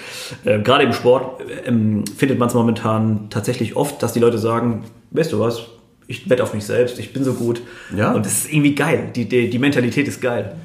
Äh, 0.45 0.59
gerade 0.59 0.83
im 0.83 0.93
Sport 0.93 1.41
ähm, 1.65 2.05
findet 2.17 2.39
man 2.39 2.47
es 2.47 2.53
momentan 2.53 3.29
tatsächlich 3.29 3.75
oft, 3.75 4.01
dass 4.01 4.13
die 4.13 4.19
Leute 4.19 4.37
sagen, 4.37 4.85
weißt 5.11 5.33
du 5.33 5.39
was, 5.39 5.63
ich 6.07 6.27
wette 6.27 6.41
auf 6.41 6.55
mich 6.55 6.65
selbst, 6.65 6.97
ich 6.99 7.13
bin 7.13 7.23
so 7.23 7.33
gut. 7.33 7.61
Ja. 7.95 8.13
Und 8.13 8.25
das 8.25 8.33
ist 8.33 8.51
irgendwie 8.51 8.73
geil. 8.73 9.11
Die, 9.15 9.25
die, 9.25 9.49
die 9.49 9.59
Mentalität 9.59 10.07
ist 10.07 10.21
geil. 10.21 10.55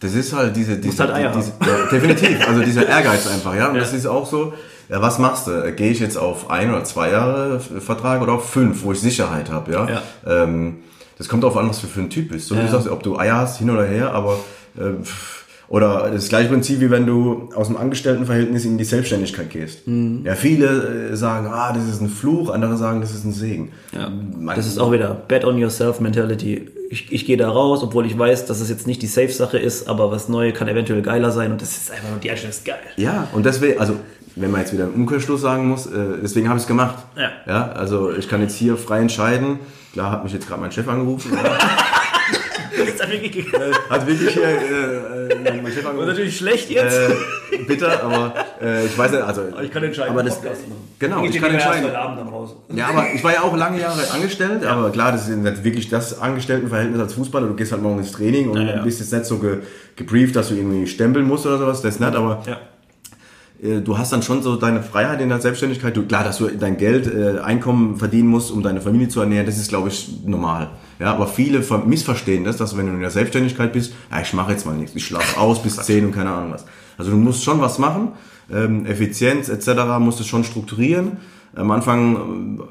Das 0.00 0.14
ist 0.14 0.32
halt 0.32 0.54
diese, 0.56 0.76
diese, 0.76 1.02
halt 1.02 1.12
Eier 1.12 1.32
diese 1.32 1.52
ja, 1.60 1.86
definitiv, 1.90 2.46
also 2.48 2.62
dieser 2.62 2.86
Ehrgeiz 2.86 3.26
einfach, 3.26 3.54
ja. 3.56 3.68
Und 3.68 3.74
Ja. 3.74 3.80
das 3.80 3.92
ist 3.92 4.06
auch 4.06 4.26
so, 4.26 4.52
ja, 4.88 5.02
was 5.02 5.18
machst 5.18 5.46
du? 5.48 5.72
Gehe 5.72 5.90
ich 5.90 6.00
jetzt 6.00 6.16
auf 6.16 6.50
ein 6.50 6.70
oder 6.70 6.84
zwei 6.84 7.10
Jahre 7.10 7.58
Vertrag 7.60 8.22
oder 8.22 8.32
auf 8.34 8.48
fünf, 8.48 8.84
wo 8.84 8.92
ich 8.92 9.00
Sicherheit 9.00 9.50
habe, 9.50 9.72
ja? 9.72 9.88
Ja. 9.88 10.42
Ähm, 10.44 10.76
das 11.18 11.28
kommt 11.28 11.42
darauf 11.42 11.56
an, 11.56 11.68
was 11.68 11.80
du 11.80 11.88
für 11.88 12.00
ein 12.00 12.10
Typ 12.10 12.28
bist. 12.30 12.46
So 12.46 12.56
wie 12.56 12.60
du 12.60 12.68
sagst, 12.68 12.88
ob 12.88 13.02
du 13.02 13.18
Eier 13.18 13.36
hast, 13.38 13.58
hin 13.58 13.70
oder 13.70 13.84
her, 13.84 14.12
aber 14.14 14.38
äh, 14.76 14.92
Oder 15.70 16.10
das 16.10 16.30
gleiche 16.30 16.48
Prinzip, 16.48 16.80
wie 16.80 16.90
wenn 16.90 17.04
du 17.04 17.50
aus 17.54 17.66
dem 17.66 17.76
Angestelltenverhältnis 17.76 18.64
in 18.64 18.78
die 18.78 18.84
Selbstständigkeit 18.84 19.50
gehst. 19.50 19.86
Mhm. 19.86 20.22
Ja, 20.24 20.34
viele 20.34 21.10
äh, 21.10 21.16
sagen, 21.16 21.46
ah, 21.52 21.74
das 21.74 21.84
ist 21.86 22.00
ein 22.00 22.08
Fluch, 22.08 22.48
andere 22.50 22.78
sagen, 22.78 23.02
das 23.02 23.10
ist 23.10 23.24
ein 23.24 23.32
Segen. 23.32 23.72
Ja. 23.92 24.08
Mein- 24.38 24.56
Das 24.56 24.66
ist 24.66 24.78
auch 24.78 24.92
wieder 24.92 25.12
Bet 25.28 25.44
on 25.44 25.58
Yourself 25.58 26.00
Mentality. 26.00 26.70
Ich, 26.90 27.12
ich 27.12 27.26
gehe 27.26 27.36
da 27.36 27.50
raus, 27.50 27.82
obwohl 27.82 28.06
ich 28.06 28.18
weiß, 28.18 28.46
dass 28.46 28.60
es 28.60 28.70
jetzt 28.70 28.86
nicht 28.86 29.02
die 29.02 29.06
Safe-Sache 29.06 29.58
ist, 29.58 29.88
aber 29.88 30.10
was 30.10 30.28
Neue 30.28 30.52
kann 30.52 30.68
eventuell 30.68 31.02
geiler 31.02 31.30
sein 31.30 31.52
und 31.52 31.60
das 31.60 31.76
ist 31.76 31.90
einfach 31.90 32.08
nur 32.08 32.18
die 32.18 32.30
Einstellung 32.30 32.50
ist 32.50 32.64
geil. 32.64 32.78
Ja, 32.96 33.28
und 33.32 33.44
deswegen, 33.44 33.78
also 33.78 33.96
wenn 34.36 34.50
man 34.50 34.60
jetzt 34.60 34.72
wieder 34.72 34.84
im 34.84 34.94
Umkehrschluss 34.94 35.40
sagen 35.40 35.68
muss, 35.68 35.86
äh, 35.86 36.18
deswegen 36.22 36.48
habe 36.48 36.58
ich 36.58 36.62
es 36.62 36.68
gemacht. 36.68 36.96
Ja. 37.16 37.30
ja. 37.46 37.72
Also 37.72 38.12
ich 38.12 38.28
kann 38.28 38.40
jetzt 38.40 38.56
hier 38.56 38.76
frei 38.76 39.00
entscheiden. 39.00 39.58
Klar 39.92 40.12
hat 40.12 40.24
mich 40.24 40.32
jetzt 40.32 40.46
gerade 40.46 40.60
mein 40.60 40.72
Chef 40.72 40.88
angerufen. 40.88 41.32
ja. 42.98 43.06
Das 43.06 43.06
hat 43.06 43.22
wirklich 43.22 43.52
geil. 43.52 43.72
hat 43.90 44.06
wirklich 44.06 44.30
hier 44.30 44.42
äh, 44.44 45.32
äh, 45.32 45.62
mein 45.62 45.72
Chef 45.72 45.86
angerufen. 45.86 46.08
natürlich 46.08 46.36
schlecht 46.36 46.70
jetzt. 46.70 46.98
Äh, 46.98 47.58
bitter, 47.66 48.02
aber 48.02 48.34
äh, 48.62 48.86
ich 48.86 48.96
weiß 48.96 49.10
nicht, 49.12 49.22
also 49.22 49.42
ich 49.62 49.70
kann 49.70 49.82
entscheiden. 49.84 50.10
Aber 50.12 50.22
das, 50.22 50.40
genau, 50.98 51.24
ich 51.24 51.30
dir 51.32 51.40
kann 51.40 51.52
erst 51.54 51.66
entscheiden. 51.66 51.88
heute 51.88 51.98
Abend 51.98 52.18
dann 52.20 52.28
raus. 52.28 52.56
Ja, 52.74 52.88
aber 52.88 53.06
ich 53.14 53.22
war 53.24 53.32
ja 53.32 53.42
auch 53.42 53.56
lange 53.56 53.80
Jahre 53.80 54.00
angestellt, 54.12 54.64
aber 54.64 54.90
klar, 54.90 55.12
das 55.12 55.28
ist 55.28 55.36
nicht 55.36 55.64
wirklich 55.64 55.88
das 55.88 56.20
Angestelltenverhältnis 56.20 57.00
als 57.00 57.14
Fußballer. 57.14 57.46
Du 57.48 57.54
gehst 57.54 57.72
halt 57.72 57.82
morgen 57.82 57.98
ins 57.98 58.12
Training 58.12 58.50
und 58.50 58.60
Ja, 58.60 58.76
ja. 58.76 58.82
bist 58.82 59.00
jetzt 59.00 59.12
nicht 59.12 59.24
so 59.26 59.38
ge, 59.38 59.58
gebrieft, 59.96 60.36
dass 60.36 60.48
du 60.48 60.54
irgendwie 60.54 60.86
stempeln 60.86 61.26
musst 61.26 61.46
oder 61.46 61.58
sowas, 61.58 61.82
das 61.82 61.98
nicht, 62.00 62.14
aber 62.14 62.42
Ja. 62.46 62.58
Äh, 63.62 63.80
du 63.80 63.98
hast 63.98 64.12
dann 64.12 64.22
schon 64.22 64.42
so 64.42 64.56
deine 64.56 64.82
Freiheit 64.82 65.20
in 65.20 65.28
der 65.28 65.40
Selbstständigkeit. 65.40 65.96
Du, 65.96 66.02
klar, 66.06 66.24
dass 66.24 66.38
du 66.38 66.48
dein 66.48 66.76
Geld, 66.76 67.06
äh, 67.06 67.40
Einkommen 67.40 67.96
verdienen 67.96 68.28
musst, 68.28 68.50
um 68.50 68.62
deine 68.62 68.80
Familie 68.80 69.08
zu 69.08 69.20
ernähren, 69.20 69.46
das 69.46 69.58
ist, 69.58 69.68
glaube 69.68 69.88
ich, 69.88 70.08
normal. 70.24 70.70
Ja, 70.98 71.12
aber 71.14 71.26
viele 71.26 71.62
ver- 71.62 71.84
missverstehen 71.86 72.44
das, 72.44 72.56
dass 72.56 72.76
wenn 72.76 72.86
du 72.86 72.92
in 72.92 73.00
der 73.00 73.10
Selbstständigkeit 73.10 73.72
bist, 73.72 73.92
ja, 74.10 74.20
ich 74.20 74.32
mache 74.32 74.52
jetzt 74.52 74.66
mal 74.66 74.74
nichts, 74.76 74.94
ich 74.96 75.04
schlafe 75.06 75.38
aus 75.40 75.62
bis 75.62 75.76
10 75.76 76.06
und 76.06 76.12
keine 76.12 76.30
Ahnung 76.30 76.52
was. 76.52 76.64
Also 76.96 77.10
du 77.12 77.16
musst 77.16 77.44
schon 77.44 77.60
was 77.60 77.78
machen, 77.78 78.12
ähm, 78.52 78.86
Effizienz 78.86 79.48
etc. 79.48 79.98
musst 80.00 80.18
du 80.20 80.24
schon 80.24 80.42
strukturieren. 80.44 81.18
Am 81.54 81.70
Anfang, 81.70 82.16
ähm, 82.16 82.62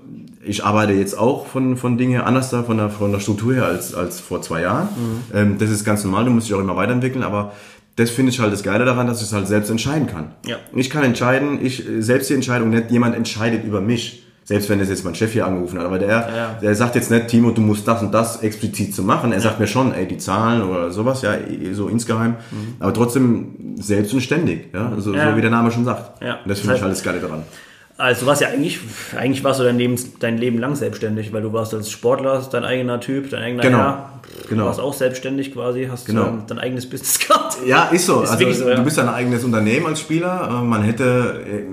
ich 0.44 0.64
arbeite 0.66 0.94
jetzt 0.94 1.18
auch 1.18 1.48
von, 1.48 1.78
von 1.78 1.98
Dingen 1.98 2.12
her 2.12 2.26
anders 2.26 2.50
da, 2.50 2.64
von 2.64 2.78
der, 2.78 2.90
von 2.90 3.12
der 3.12 3.20
Struktur 3.20 3.54
her 3.54 3.66
als, 3.66 3.94
als 3.94 4.20
vor 4.20 4.42
zwei 4.42 4.62
Jahren. 4.62 4.88
Ähm, 5.34 5.58
das 5.60 5.70
ist 5.70 5.84
ganz 5.86 6.04
normal, 6.04 6.26
du 6.26 6.32
musst 6.32 6.48
dich 6.48 6.56
auch 6.56 6.60
immer 6.62 6.76
weiterentwickeln, 6.76 7.24
aber 7.24 7.54
das 7.98 8.10
finde 8.10 8.32
ich 8.32 8.40
halt 8.40 8.54
das 8.54 8.64
Geile 8.64 8.86
daran, 8.86 9.06
dass 9.08 9.20
ich 9.22 9.28
es 9.28 9.34
halt 9.34 9.48
selbst 9.48 9.70
entscheiden 9.70 10.08
kann. 10.08 10.32
Ja. 10.46 10.56
Ich 10.74 10.90
kann 10.90 11.04
entscheiden, 11.04 11.60
ich 11.64 11.86
äh, 11.88 12.02
selbst 12.02 12.30
die 12.30 12.34
Entscheidung, 12.36 12.70
nicht 12.70 12.90
jemand 12.92 13.16
entscheidet 13.16 13.66
über 13.66 13.82
mich. 13.82 14.24
Selbst 14.46 14.70
wenn 14.70 14.80
das 14.80 14.88
jetzt 14.88 15.04
mein 15.04 15.14
Chef 15.14 15.34
hier 15.34 15.46
angerufen 15.46 15.78
hat. 15.78 15.86
Aber 15.86 16.00
der, 16.00 16.08
Ja. 16.10 16.58
der 16.62 16.74
sagt 16.74 16.96
jetzt 16.96 17.12
nicht, 17.12 17.28
Timo, 17.28 17.52
du 17.52 17.60
musst 17.60 17.86
das 17.86 18.02
und 18.02 18.14
das 18.14 18.42
explizit 18.44 18.96
zu 18.96 19.04
machen. 19.04 19.34
Er 19.34 19.42
sagt 19.42 19.60
mir 19.60 19.68
schon, 19.68 19.94
ey, 19.94 20.08
die 20.08 20.18
Zahlen 20.18 20.62
oder 20.62 20.90
sowas, 20.90 21.22
ja, 21.22 21.34
so 21.74 21.90
insgeheim. 21.90 22.36
Aber 22.80 22.94
trotzdem 22.94 23.76
selbst 23.76 24.14
und 24.14 24.22
ständig, 24.22 24.74
ja. 24.74 24.94
So, 25.00 25.10
Mhm. 25.10 25.16
Ja. 25.18 25.32
so 25.32 25.36
wie 25.38 25.42
der 25.42 25.50
Name 25.50 25.70
schon 25.70 25.84
sagt. 25.84 26.22
Ja. 26.24 26.36
Und 26.36 26.40
das 26.48 26.48
Das 26.48 26.60
finde 26.62 26.76
ich 26.78 26.82
halt 26.82 26.92
das 26.94 27.04
Geile 27.04 27.20
daran. 27.20 27.44
Also 27.98 28.22
du 28.22 28.28
warst 28.28 28.42
ja 28.42 28.50
eigentlich, 28.50 28.80
eigentlich 29.18 29.44
warst 29.44 29.60
du 29.60 29.64
dein 29.64 29.78
Leben, 29.78 29.96
dein 30.20 30.38
Leben 30.38 30.60
lang 30.60 30.76
selbstständig, 30.76 31.34
weil 31.34 31.42
du 31.42 31.52
warst 31.52 31.74
als 31.74 31.90
Sportler 31.90 32.48
dein 32.52 32.64
eigener 32.64 33.00
Typ, 33.00 33.32
dein 33.32 33.42
eigener 33.42 33.64
Genau. 33.64 33.78
Herr. 33.78 34.10
Genau. 34.50 34.64
Du 34.64 34.68
warst 34.68 34.80
auch 34.80 34.94
selbstständig 34.94 35.52
quasi, 35.54 35.88
hast 35.90 36.06
Genau. 36.06 36.26
dein, 36.26 36.44
dein 36.48 36.60
eigenes 36.60 36.88
Business 36.88 37.18
gehabt. 37.28 37.58
Ja, 37.66 37.86
ist 37.86 38.06
so. 38.06 38.22
Ist 38.22 38.30
also, 38.30 38.52
so, 38.54 38.70
ja. 38.70 38.76
Du 38.76 38.84
bist 38.84 39.00
ein 39.00 39.10
eigenes 39.10 39.44
Unternehmen 39.44 39.88
als 39.88 40.00
Spieler. 40.00 40.48
Äh, 40.62 40.64
Man 40.64 40.84
hätte 40.84 41.42
äh, 41.48 41.64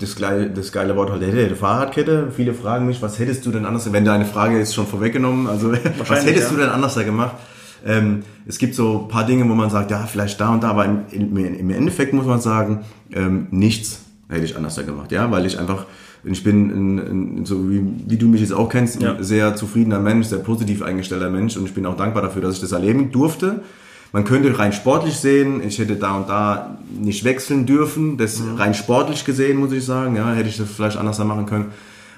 das 0.00 0.16
geile, 0.16 0.50
das 0.50 0.72
geile 0.72 0.96
Wort 0.96 1.10
halt 1.10 1.22
hätte, 1.22 1.36
hätte 1.44 1.54
Fahrradkette. 1.56 2.32
Viele 2.34 2.52
fragen 2.52 2.86
mich, 2.86 3.00
was 3.00 3.18
hättest 3.20 3.46
du 3.46 3.52
denn 3.52 3.64
anders, 3.64 3.92
wenn 3.92 4.04
deine 4.04 4.24
Frage 4.24 4.58
ist 4.58 4.74
schon 4.74 4.86
vorweggenommen, 4.88 5.46
also 5.46 5.72
was 6.08 6.26
hättest 6.26 6.50
ja. 6.50 6.56
du 6.56 6.60
denn 6.62 6.70
anders 6.70 6.94
da 6.94 7.04
gemacht? 7.04 7.36
Ähm, 7.86 8.24
es 8.46 8.58
gibt 8.58 8.74
so 8.74 9.02
ein 9.04 9.08
paar 9.08 9.24
Dinge, 9.24 9.48
wo 9.48 9.54
man 9.54 9.70
sagt, 9.70 9.90
ja, 9.90 10.00
vielleicht 10.06 10.40
da 10.40 10.48
und 10.50 10.62
da, 10.64 10.70
aber 10.70 10.84
im, 10.84 11.04
im, 11.12 11.36
im 11.36 11.70
Endeffekt 11.70 12.12
muss 12.12 12.26
man 12.26 12.40
sagen, 12.40 12.80
ähm, 13.14 13.46
nichts 13.50 14.02
hätte 14.30 14.44
ich 14.44 14.56
anders 14.56 14.74
da 14.76 14.82
gemacht, 14.82 15.12
ja, 15.12 15.30
weil 15.30 15.44
ich 15.46 15.58
einfach, 15.58 15.86
ich 16.24 16.42
bin, 16.44 16.70
ein, 16.70 16.98
ein, 17.40 17.44
so 17.46 17.70
wie, 17.70 17.82
wie 18.06 18.16
du 18.16 18.28
mich 18.28 18.40
jetzt 18.40 18.52
auch 18.52 18.68
kennst, 18.68 19.00
Ja. 19.02 19.16
ein 19.16 19.24
sehr 19.24 19.56
zufriedener 19.56 19.98
Mensch, 19.98 20.26
sehr 20.28 20.38
positiv 20.38 20.82
eingestellter 20.82 21.30
Mensch 21.30 21.56
und 21.56 21.64
ich 21.64 21.74
bin 21.74 21.84
auch 21.86 21.96
dankbar 21.96 22.22
dafür, 22.22 22.42
dass 22.42 22.54
ich 22.54 22.60
das 22.60 22.72
erleben 22.72 23.10
durfte. 23.12 23.60
Man 24.12 24.24
könnte 24.24 24.58
rein 24.58 24.72
sportlich 24.72 25.14
sehen, 25.16 25.62
ich 25.64 25.78
hätte 25.78 25.94
da 25.96 26.16
und 26.16 26.28
da 26.28 26.78
nicht 27.00 27.22
wechseln 27.24 27.64
dürfen. 27.64 28.16
Das 28.16 28.42
rein 28.56 28.74
sportlich 28.74 29.24
gesehen, 29.24 29.58
muss 29.58 29.70
ich 29.72 29.84
sagen, 29.84 30.16
ja, 30.16 30.32
hätte 30.32 30.48
ich 30.48 30.56
das 30.56 30.68
vielleicht 30.68 30.96
anders 30.96 31.18
machen 31.20 31.46
können. 31.46 31.66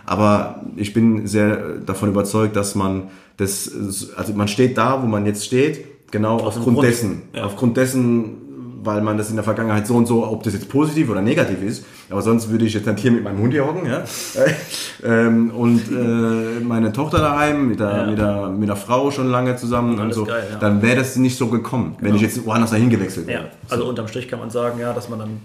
Aber 0.07 0.63
ich 0.77 0.95
bin 0.95 1.27
sehr 1.27 1.77
davon 1.85 2.09
überzeugt, 2.09 2.57
dass 2.57 2.75
man 2.75 3.05
das, 3.37 3.71
also 4.17 4.33
man 4.35 4.49
steht 4.49 4.79
da, 4.79 5.03
wo 5.03 5.07
man 5.07 5.27
jetzt 5.27 5.45
steht, 5.45 5.85
genau 6.11 6.39
aufgrund 6.39 6.77
Grund. 6.77 6.89
dessen. 6.89 7.23
Ja. 7.35 7.45
Aufgrund 7.45 7.77
dessen, 7.77 8.42
weil 8.85 9.01
man 9.01 9.17
das 9.17 9.31
in 9.31 9.37
der 9.37 9.45
Vergangenheit 9.45 9.87
so 9.87 9.95
und 9.95 10.07
so, 10.07 10.27
ob 10.27 10.43
das 10.43 10.53
jetzt 10.55 10.69
positiv 10.69 11.11
oder 11.11 11.23
negativ 11.23 11.63
ist, 11.63 11.85
aber 12.11 12.23
sonst 12.23 12.51
würde 12.51 12.65
ich 12.65 12.75
jetzt 12.75 12.87
nicht 12.87 12.99
hier 12.99 13.13
mit 13.13 13.23
meinem 13.23 13.39
Hund 13.39 13.53
hier 13.53 13.67
hocken, 13.67 13.87
ja. 13.87 14.03
ähm, 15.05 15.51
und 15.51 15.81
äh, 15.91 16.61
meine 16.65 16.93
Tochter 16.93 17.19
daheim 17.19 17.69
mit 17.69 17.81
der, 17.81 17.91
Ja. 17.97 18.07
mit 18.07 18.19
der, 18.19 18.49
mit 18.49 18.69
der 18.69 18.77
Frau 18.77 19.11
schon 19.11 19.31
lange 19.31 19.57
zusammen 19.57 19.95
und 19.95 20.01
Alles 20.01 20.17
so, 20.17 20.25
geil, 20.25 20.47
ja. 20.51 20.59
dann 20.59 20.83
wäre 20.83 20.97
das 20.97 21.17
nicht 21.17 21.37
so 21.39 21.47
gekommen, 21.49 21.97
wenn 22.01 22.15
ich 22.15 22.23
jetzt 22.23 22.45
woanders 22.45 22.71
dahin 22.71 22.91
gewechselt 22.91 23.27
wäre. 23.27 23.45
Ja, 23.45 23.49
also 23.69 23.87
unterm 23.89 24.09
Strich 24.09 24.29
kann 24.29 24.39
man 24.39 24.51
sagen, 24.51 24.81
ja, 24.81 24.93
dass 24.93 25.09
man 25.09 25.19
dann 25.19 25.41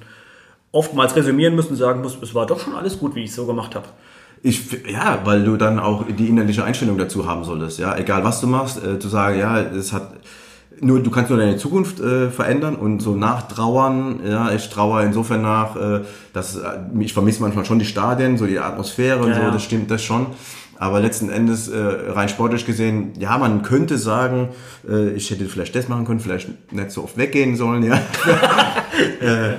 oftmals 0.72 1.16
resümieren 1.16 1.56
muss 1.56 1.68
und 1.68 1.76
sagen 1.76 2.02
muss, 2.02 2.18
es 2.22 2.34
war 2.36 2.46
doch 2.46 2.60
schon 2.60 2.76
alles 2.76 3.00
gut, 3.00 3.16
wie 3.16 3.24
ich 3.24 3.30
es 3.30 3.36
so 3.36 3.46
gemacht 3.46 3.76
habe. 3.76 3.86
Ich, 4.44 4.72
ja, 4.88 5.20
weil 5.24 5.44
du 5.44 5.58
dann 5.58 5.80
auch 5.80 6.06
die 6.08 6.28
innerliche 6.28 6.64
Einstellung 6.64 6.98
dazu 6.98 7.28
haben 7.28 7.44
solltest, 7.44 7.80
ja, 7.80 7.98
egal 7.98 8.24
was 8.24 8.40
du 8.40 8.48
machst, 8.48 8.84
äh, 8.84 9.00
zu 9.00 9.08
sagen, 9.08 9.40
ja, 9.40 9.60
es 9.60 9.92
hat, 9.94 10.12
nur, 10.82 11.02
du 11.02 11.10
kannst 11.12 11.30
nur 11.30 11.40
deine 11.40 11.58
Zukunft 11.58 12.00
äh, 12.00 12.30
verändern 12.30 12.76
und 12.76 13.02
so 13.02 13.16
nachtrauern, 13.16 14.20
ja, 14.26 14.52
ich 14.52 14.70
trauere 14.70 15.04
insofern 15.04 15.42
nach, 15.42 15.76
äh, 15.76 16.02
dass, 16.34 16.56
äh, 16.56 16.62
ich 17.00 17.14
vermisse 17.14 17.42
manchmal 17.42 17.66
schon 17.66 17.80
die 17.80 17.86
Stadien, 17.86 18.38
so 18.38 18.46
die 18.46 18.60
Atmosphäre 18.60 19.24
und 19.24 19.30
Ja, 19.30 19.46
so, 19.46 19.52
das 19.52 19.64
stimmt 19.64 19.90
das 19.92 20.04
schon. 20.04 20.28
Aber 20.80 21.00
letzten 21.00 21.30
Endes, 21.30 21.70
äh, 21.70 21.78
rein 21.80 22.30
sportlich 22.30 22.66
gesehen, 22.66 23.14
ja, 23.18 23.38
man 23.40 23.64
könnte 23.64 23.98
sagen, 23.98 24.50
äh, 24.88 25.10
ich 25.10 25.32
hätte 25.32 25.46
vielleicht 25.46 25.76
das 25.76 25.88
machen 25.88 26.06
können, 26.06 26.20
vielleicht 26.20 26.50
nicht 26.72 26.92
so 26.92 27.04
oft 27.04 27.18
weggehen 27.18 27.56
sollen, 27.56 27.82
ja. 27.82 27.96
äh, 29.22 29.54
äh, 29.54 29.58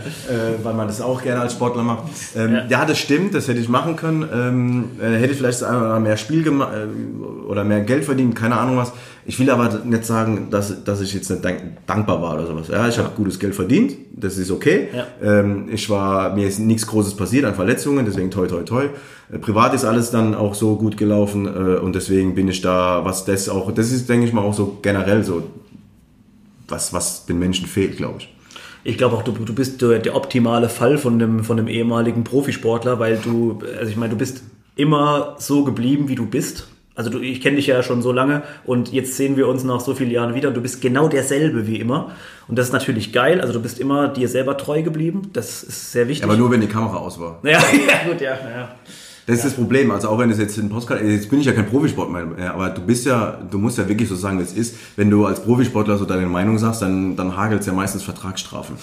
weil 0.62 0.74
man 0.74 0.86
das 0.86 1.00
auch 1.00 1.20
gerne 1.20 1.40
als 1.40 1.54
Sportler 1.54 1.82
macht. 1.82 2.04
Ähm, 2.36 2.54
Ja. 2.54 2.66
ja. 2.68 2.84
das 2.84 2.98
stimmt, 3.00 3.34
das 3.34 3.48
hätte 3.48 3.58
ich 3.58 3.68
machen 3.68 3.96
können. 3.96 4.28
Ähm, 4.32 4.84
äh, 5.00 5.18
hätte 5.18 5.32
ich 5.32 5.38
vielleicht 5.38 5.62
einmal 5.64 5.98
mehr 5.98 6.16
Spiel 6.16 6.44
gemacht 6.44 6.70
äh, 6.72 7.46
oder 7.48 7.64
mehr 7.64 7.80
Geld 7.80 8.04
verdient, 8.04 8.36
keine 8.36 8.56
Ahnung 8.56 8.76
was. 8.76 8.92
Ich 9.28 9.38
will 9.38 9.50
aber 9.50 9.84
nicht 9.84 10.06
sagen, 10.06 10.48
dass, 10.50 10.84
dass 10.84 11.02
ich 11.02 11.12
jetzt 11.12 11.28
nicht 11.28 11.44
dank 11.44 11.60
dankbar 11.86 12.22
war 12.22 12.32
oder 12.32 12.46
sowas. 12.46 12.68
Ja, 12.68 12.88
ich 12.88 12.96
habe 12.96 13.10
gutes 13.14 13.38
Geld 13.38 13.54
verdient, 13.54 13.92
das 14.10 14.38
ist 14.38 14.50
okay. 14.50 14.88
Ja. 14.90 15.06
Ähm, 15.22 15.68
ich 15.70 15.90
war, 15.90 16.34
mir 16.34 16.48
ist 16.48 16.60
nichts 16.60 16.86
Großes 16.86 17.14
passiert 17.14 17.44
an 17.44 17.54
Verletzungen, 17.54 18.06
deswegen 18.06 18.30
toi 18.30 18.46
toi 18.46 18.62
toi. 18.62 18.86
Äh, 19.30 19.38
Privat 19.38 19.74
ist 19.74 19.84
alles 19.84 20.10
dann 20.10 20.34
auch 20.34 20.54
so 20.54 20.76
gut 20.76 20.96
gelaufen 20.96 21.44
äh, 21.44 21.76
und 21.76 21.94
deswegen 21.94 22.34
bin 22.34 22.48
ich 22.48 22.62
da, 22.62 23.04
was 23.04 23.26
das 23.26 23.50
auch, 23.50 23.70
das 23.70 23.92
ist, 23.92 24.08
denke 24.08 24.26
ich 24.26 24.32
mal, 24.32 24.40
auch 24.40 24.54
so 24.54 24.78
generell 24.80 25.22
so, 25.22 25.42
was, 26.66 26.94
was 26.94 27.26
den 27.26 27.38
Menschen 27.38 27.66
fehlt, 27.66 27.98
glaube 27.98 28.20
ich. 28.20 28.34
Ich 28.82 28.96
glaube 28.96 29.14
auch, 29.14 29.22
du, 29.22 29.32
du 29.32 29.52
bist 29.52 29.82
der, 29.82 29.98
der 29.98 30.16
optimale 30.16 30.70
Fall 30.70 30.96
von 30.96 31.18
dem, 31.18 31.44
von 31.44 31.58
dem 31.58 31.68
ehemaligen 31.68 32.24
Profisportler, 32.24 32.98
weil 32.98 33.18
du, 33.18 33.58
also 33.78 33.90
ich 33.90 33.98
meine, 33.98 34.12
du 34.12 34.16
bist 34.16 34.42
immer 34.74 35.36
so 35.38 35.64
geblieben, 35.64 36.08
wie 36.08 36.14
du 36.14 36.24
bist. 36.24 36.68
Also 36.98 37.10
du, 37.10 37.20
ich 37.20 37.40
kenne 37.40 37.54
dich 37.54 37.68
ja 37.68 37.80
schon 37.84 38.02
so 38.02 38.10
lange 38.10 38.42
und 38.64 38.92
jetzt 38.92 39.16
sehen 39.16 39.36
wir 39.36 39.46
uns 39.46 39.62
nach 39.62 39.78
so 39.78 39.94
vielen 39.94 40.10
Jahren 40.10 40.34
wieder 40.34 40.50
du 40.50 40.60
bist 40.60 40.80
genau 40.80 41.06
derselbe 41.06 41.68
wie 41.68 41.76
immer. 41.76 42.10
Und 42.48 42.58
das 42.58 42.66
ist 42.66 42.72
natürlich 42.72 43.12
geil. 43.12 43.40
Also 43.40 43.52
du 43.52 43.62
bist 43.62 43.78
immer 43.78 44.08
dir 44.08 44.28
selber 44.28 44.56
treu 44.56 44.82
geblieben. 44.82 45.30
Das 45.32 45.62
ist 45.62 45.92
sehr 45.92 46.08
wichtig. 46.08 46.24
Aber 46.24 46.36
nur, 46.36 46.50
wenn 46.50 46.60
die 46.60 46.66
Kamera 46.66 46.96
aus 46.96 47.20
war. 47.20 47.38
ja, 47.44 47.50
ja, 47.52 48.10
gut, 48.10 48.20
ja, 48.20 48.32
ja. 48.32 48.74
Das 49.26 49.36
ist 49.36 49.44
das 49.44 49.54
Problem. 49.54 49.92
Also 49.92 50.08
auch 50.08 50.18
wenn 50.18 50.28
es 50.28 50.38
jetzt 50.38 50.58
in 50.58 50.70
Podcast, 50.70 51.00
jetzt 51.04 51.30
bin 51.30 51.38
ich 51.38 51.46
ja 51.46 51.52
kein 51.52 51.66
Profisportler 51.66 52.26
mehr, 52.26 52.52
aber 52.52 52.70
du 52.70 52.80
bist 52.80 53.06
ja, 53.06 53.38
du 53.48 53.58
musst 53.58 53.78
ja 53.78 53.88
wirklich 53.88 54.08
so 54.08 54.16
sagen, 54.16 54.40
wie 54.40 54.42
es 54.42 54.52
ist. 54.52 54.74
Wenn 54.96 55.08
du 55.08 55.24
als 55.24 55.40
Profisportler 55.44 55.98
so 55.98 56.04
deine 56.04 56.26
Meinung 56.26 56.58
sagst, 56.58 56.82
dann, 56.82 57.14
dann 57.14 57.36
hagelt 57.36 57.60
es 57.60 57.66
ja 57.68 57.72
meistens 57.72 58.02
Vertragsstrafen. 58.02 58.74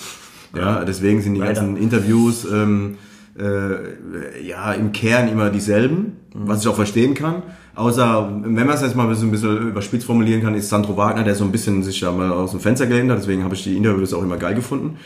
Ja, 0.55 0.85
deswegen 0.85 1.21
sind 1.21 1.33
die 1.33 1.41
Leider. 1.41 1.55
ganzen 1.55 1.75
Interviews 1.75 2.47
ähm, 2.49 2.97
äh, 3.37 4.41
ja 4.41 4.71
im 4.71 4.93
Kern 4.93 5.27
immer 5.27 5.49
dieselben, 5.49 6.17
was 6.33 6.61
ich 6.61 6.67
auch 6.69 6.75
verstehen 6.75 7.13
kann. 7.13 7.43
Außer, 7.75 8.29
wenn 8.41 8.53
man 8.53 8.75
es 8.75 8.81
jetzt 8.81 8.95
mal 8.95 9.03
ein 9.03 9.09
bisschen, 9.09 9.27
ein 9.27 9.31
bisschen 9.31 9.69
überspitzt 9.69 10.05
formulieren 10.05 10.41
kann, 10.41 10.55
ist 10.55 10.69
Sandro 10.69 10.95
Wagner, 10.95 11.23
der 11.23 11.35
so 11.35 11.43
ein 11.43 11.51
bisschen 11.51 11.83
sich 11.83 11.99
da 11.99 12.11
mal 12.11 12.31
aus 12.31 12.51
dem 12.51 12.61
Fenster 12.61 12.87
gelehnt 12.87 13.11
hat. 13.11 13.17
Deswegen 13.17 13.43
habe 13.43 13.53
ich 13.55 13.63
die 13.63 13.75
Interviews 13.75 14.13
auch 14.13 14.23
immer 14.23 14.37
geil 14.37 14.55
gefunden. 14.55 14.97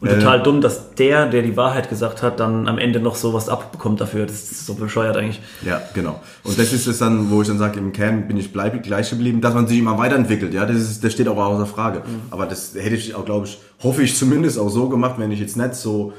Und 0.00 0.08
total 0.08 0.42
dumm, 0.42 0.62
dass 0.62 0.94
der, 0.94 1.26
der 1.26 1.42
die 1.42 1.58
Wahrheit 1.58 1.90
gesagt 1.90 2.22
hat, 2.22 2.40
dann 2.40 2.68
am 2.68 2.78
Ende 2.78 3.00
noch 3.00 3.16
sowas 3.16 3.50
abbekommt 3.50 4.00
dafür. 4.00 4.24
Das 4.24 4.50
ist 4.50 4.64
so 4.64 4.74
bescheuert 4.74 5.16
eigentlich. 5.16 5.42
Ja, 5.62 5.82
genau. 5.92 6.20
Und 6.42 6.58
das 6.58 6.72
ist 6.72 6.86
es 6.86 6.98
dann, 6.98 7.30
wo 7.30 7.42
ich 7.42 7.48
dann 7.48 7.58
sage, 7.58 7.78
im 7.78 7.92
Kern 7.92 8.26
bin 8.26 8.38
ich 8.38 8.50
bleib 8.50 8.82
gleich 8.82 9.10
geblieben, 9.10 9.42
dass 9.42 9.52
man 9.52 9.66
sich 9.66 9.78
immer 9.78 9.98
weiterentwickelt. 9.98 10.54
Ja, 10.54 10.64
das, 10.64 10.76
ist, 10.76 11.04
das 11.04 11.12
steht 11.12 11.28
auch 11.28 11.36
außer 11.36 11.66
Frage. 11.66 12.02
Aber 12.30 12.46
das 12.46 12.74
hätte 12.74 12.94
ich 12.94 13.14
auch, 13.14 13.26
glaube 13.26 13.46
ich, 13.46 13.58
hoffe 13.82 14.02
ich 14.02 14.16
zumindest 14.16 14.58
auch 14.58 14.70
so 14.70 14.88
gemacht, 14.88 15.16
wenn 15.18 15.32
ich 15.32 15.40
jetzt 15.40 15.58
nicht 15.58 15.74
so 15.74 16.14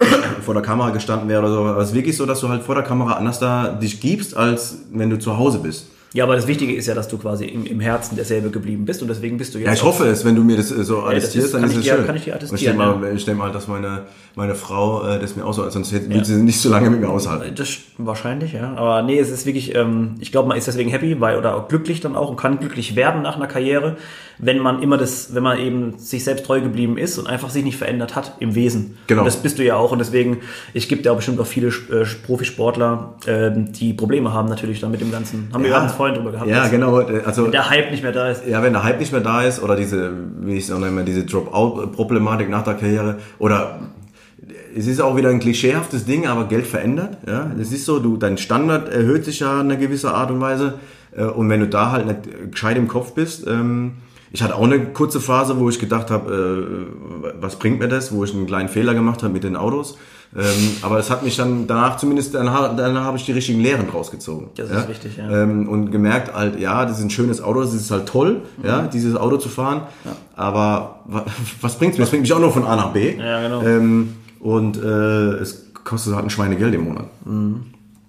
vor 0.42 0.54
der 0.54 0.62
Kamera 0.62 0.90
gestanden 0.90 1.28
wäre 1.28 1.40
oder 1.40 1.50
so. 1.52 1.60
Aber 1.64 1.78
es 1.80 1.88
ist 1.90 1.94
wirklich 1.94 2.16
so, 2.16 2.26
dass 2.26 2.40
du 2.40 2.48
halt 2.48 2.62
vor 2.62 2.74
der 2.74 2.84
Kamera 2.84 3.12
anders 3.14 3.38
da 3.38 3.68
dich 3.68 4.00
gibst, 4.00 4.36
als 4.36 4.78
wenn 4.92 5.10
du 5.10 5.18
zu 5.18 5.36
Hause 5.38 5.58
bist. 5.58 5.88
Ja, 6.12 6.24
aber 6.24 6.36
das 6.36 6.46
Wichtige 6.46 6.74
ist 6.74 6.86
ja, 6.86 6.94
dass 6.94 7.08
du 7.08 7.18
quasi 7.18 7.44
im, 7.44 7.66
im 7.66 7.78
Herzen 7.80 8.16
derselbe 8.16 8.48
geblieben 8.48 8.86
bist 8.86 9.02
und 9.02 9.08
deswegen 9.08 9.36
bist 9.36 9.54
du 9.54 9.58
jetzt. 9.58 9.66
Ja, 9.66 9.74
ich 9.74 9.82
auch- 9.82 9.86
hoffe 9.86 10.06
es, 10.06 10.24
wenn 10.24 10.34
du 10.34 10.44
mir 10.44 10.56
das 10.56 10.70
äh, 10.70 10.82
so 10.82 11.02
das 11.02 11.10
attestierst, 11.10 11.46
ist- 11.48 11.54
dann 11.54 11.60
kann 11.62 11.70
ist 11.70 11.76
ich 11.76 11.80
es 11.80 11.84
dir- 11.92 11.96
schön. 11.98 12.06
kann 12.06 12.16
ich 12.16 12.24
dir 12.24 12.34
attestieren, 12.36 12.56
Ich 12.56 13.24
denke 13.26 13.38
mal, 13.38 13.48
mal, 13.48 13.52
dass 13.52 13.68
meine, 13.68 14.02
meine 14.34 14.54
Frau 14.54 15.06
äh, 15.06 15.18
das 15.18 15.36
mir 15.36 15.44
aushält, 15.44 15.72
sonst 15.72 15.92
hätte, 15.92 16.06
würde 16.06 16.18
Ja. 16.18 16.24
sie 16.24 16.36
nicht 16.36 16.58
so 16.60 16.70
lange 16.70 16.88
mit 16.88 17.00
mir 17.00 17.10
aushalten. 17.10 17.54
Das 17.54 17.68
wahrscheinlich, 17.98 18.52
ja. 18.54 18.72
Aber 18.76 19.02
nee, 19.02 19.18
es 19.18 19.28
ist 19.30 19.44
wirklich, 19.44 19.74
ähm, 19.74 20.14
ich 20.18 20.32
glaube, 20.32 20.48
man 20.48 20.56
ist 20.56 20.66
deswegen 20.66 20.88
happy, 20.88 21.20
weil 21.20 21.36
oder 21.36 21.54
auch 21.54 21.68
glücklich 21.68 22.00
dann 22.00 22.16
auch 22.16 22.30
und 22.30 22.36
kann 22.36 22.60
glücklich 22.60 22.96
werden 22.96 23.20
nach 23.20 23.36
einer 23.36 23.48
Karriere, 23.48 23.96
wenn 24.38 24.58
man 24.58 24.82
immer 24.82 24.96
das, 24.98 25.34
wenn 25.34 25.42
man 25.42 25.58
eben 25.58 25.98
sich 25.98 26.24
selbst 26.24 26.44
treu 26.46 26.60
geblieben 26.60 26.98
ist 26.98 27.18
und 27.18 27.26
einfach 27.26 27.50
sich 27.50 27.64
nicht 27.64 27.78
verändert 27.78 28.14
hat 28.14 28.34
im 28.40 28.54
Wesen. 28.54 28.98
Genau. 29.06 29.22
Und 29.22 29.26
das 29.26 29.36
bist 29.36 29.58
du 29.58 29.64
ja 29.64 29.76
auch 29.76 29.92
und 29.92 29.98
deswegen, 29.98 30.38
ich 30.74 30.88
gibt 30.88 31.06
ja 31.06 31.12
auch 31.12 31.16
bestimmt 31.16 31.40
auch 31.40 31.46
viele 31.46 31.68
äh, 31.68 32.04
Profisportler, 32.26 33.14
ähm, 33.26 33.72
die 33.72 33.92
Probleme 33.94 34.32
haben 34.32 34.48
natürlich 34.48 34.80
dann 34.80 34.90
mit 34.90 35.00
dem 35.00 35.10
Ganzen. 35.10 35.48
Haben 35.52 35.62
wir 35.64 35.70
Ja. 35.70 35.78
gerade 35.80 35.92
vorhin 35.94 36.14
drüber 36.16 36.32
gehabt. 36.32 36.48
Ja, 36.50 36.68
genau. 36.68 37.00
äh, 37.00 37.22
Also, 37.24 37.48
Der 37.48 37.70
Hype 37.70 37.90
nicht 37.90 38.02
mehr 38.02 38.12
da 38.12 38.28
ist. 38.30 38.46
Ja, 38.46 38.62
wenn 38.62 38.72
der 38.72 38.82
Hype 38.84 38.98
nicht 39.00 39.12
mehr 39.12 39.20
da 39.22 39.42
ist 39.42 39.62
oder 39.62 39.76
diese, 39.76 40.12
wie 40.40 40.54
ich 40.56 40.64
es 40.64 40.70
auch 40.72 40.78
nenne, 40.78 41.04
diese 41.04 41.24
Dropout-Problematik 41.24 42.48
nach 42.48 42.62
der 42.62 42.74
Karriere 42.74 43.16
oder 43.38 43.80
es 44.76 44.86
ist 44.86 45.00
auch 45.00 45.16
wieder 45.16 45.30
ein 45.30 45.40
klischeehaftes 45.40 46.04
Ding, 46.04 46.26
aber 46.26 46.44
Geld 46.46 46.66
verändert. 46.66 47.16
Ja, 47.26 47.50
das 47.56 47.72
ist 47.72 47.86
so, 47.86 47.98
du, 47.98 48.16
dein 48.16 48.36
Standard 48.38 48.88
erhöht 48.92 49.24
sich 49.24 49.40
ja 49.40 49.54
in 49.60 49.70
einer 49.70 49.76
gewissen 49.76 50.10
Art 50.10 50.30
und 50.30 50.40
Weise 50.40 50.74
äh, 51.16 51.24
und 51.24 51.48
wenn 51.48 51.60
du 51.60 51.66
da 51.68 51.92
halt 51.92 52.06
nicht 52.06 52.26
äh, 52.26 52.46
gescheit 52.48 52.76
im 52.76 52.86
Kopf 52.88 53.12
bist, 53.14 53.46
ähm, 53.46 53.92
ich 54.32 54.42
hatte 54.42 54.56
auch 54.56 54.64
eine 54.64 54.92
kurze 54.92 55.20
Phase, 55.20 55.58
wo 55.58 55.68
ich 55.68 55.78
gedacht 55.78 56.10
habe, 56.10 56.88
äh, 57.30 57.32
was 57.40 57.56
bringt 57.56 57.78
mir 57.78 57.88
das, 57.88 58.12
wo 58.12 58.24
ich 58.24 58.34
einen 58.34 58.46
kleinen 58.46 58.68
Fehler 58.68 58.94
gemacht 58.94 59.22
habe 59.22 59.32
mit 59.32 59.44
den 59.44 59.56
Autos. 59.56 59.96
Ähm, 60.36 60.76
aber 60.82 60.98
es 60.98 61.08
hat 61.08 61.22
mich 61.22 61.36
dann 61.36 61.66
danach 61.66 61.96
zumindest, 61.96 62.34
danach, 62.34 62.76
danach 62.76 63.04
habe 63.04 63.16
ich 63.16 63.24
die 63.24 63.32
richtigen 63.32 63.60
Lehren 63.60 63.88
draus 63.88 64.10
gezogen. 64.10 64.50
Das 64.56 64.70
ist 64.70 64.88
wichtig, 64.88 65.16
ja. 65.16 65.30
Ähm, 65.30 65.68
und 65.68 65.90
gemerkt 65.90 66.34
halt, 66.34 66.58
ja, 66.58 66.84
das 66.84 66.98
ist 66.98 67.04
ein 67.04 67.10
schönes 67.10 67.40
Auto, 67.40 67.60
das 67.60 67.72
ist 67.72 67.90
halt 67.90 68.06
toll, 68.06 68.42
ja, 68.62 68.82
dieses 68.82 69.16
Auto 69.16 69.36
zu 69.36 69.48
fahren. 69.48 69.82
Aber 70.34 71.00
wa 71.06 71.24
was 71.60 71.78
bringt's 71.78 71.96
mir? 71.96 72.02
Das 72.02 72.10
bringt 72.10 72.22
mich 72.22 72.32
auch 72.32 72.40
nur 72.40 72.52
von 72.52 72.64
A 72.64 72.76
nach 72.76 72.92
B. 72.92 73.16
Ja, 73.16 73.40
genau. 73.42 73.62
Ähm, 73.62 74.16
und 74.40 74.76
äh, 74.76 75.36
es 75.36 75.72
kostet 75.84 76.14
halt 76.14 76.24
ein 76.24 76.30
Schweinegeld 76.30 76.74
im 76.74 76.84
Monat. 76.84 77.06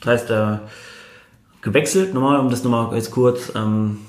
Das 0.02 0.14
heißt, 0.14 0.30
äh, 0.32 0.58
gewechselt, 1.62 2.14
nochmal, 2.14 2.40
um 2.40 2.50
das 2.50 2.64
nochmal 2.64 2.94
jetzt 2.96 3.12
kurz, 3.12 3.52
ähm, 3.56 4.00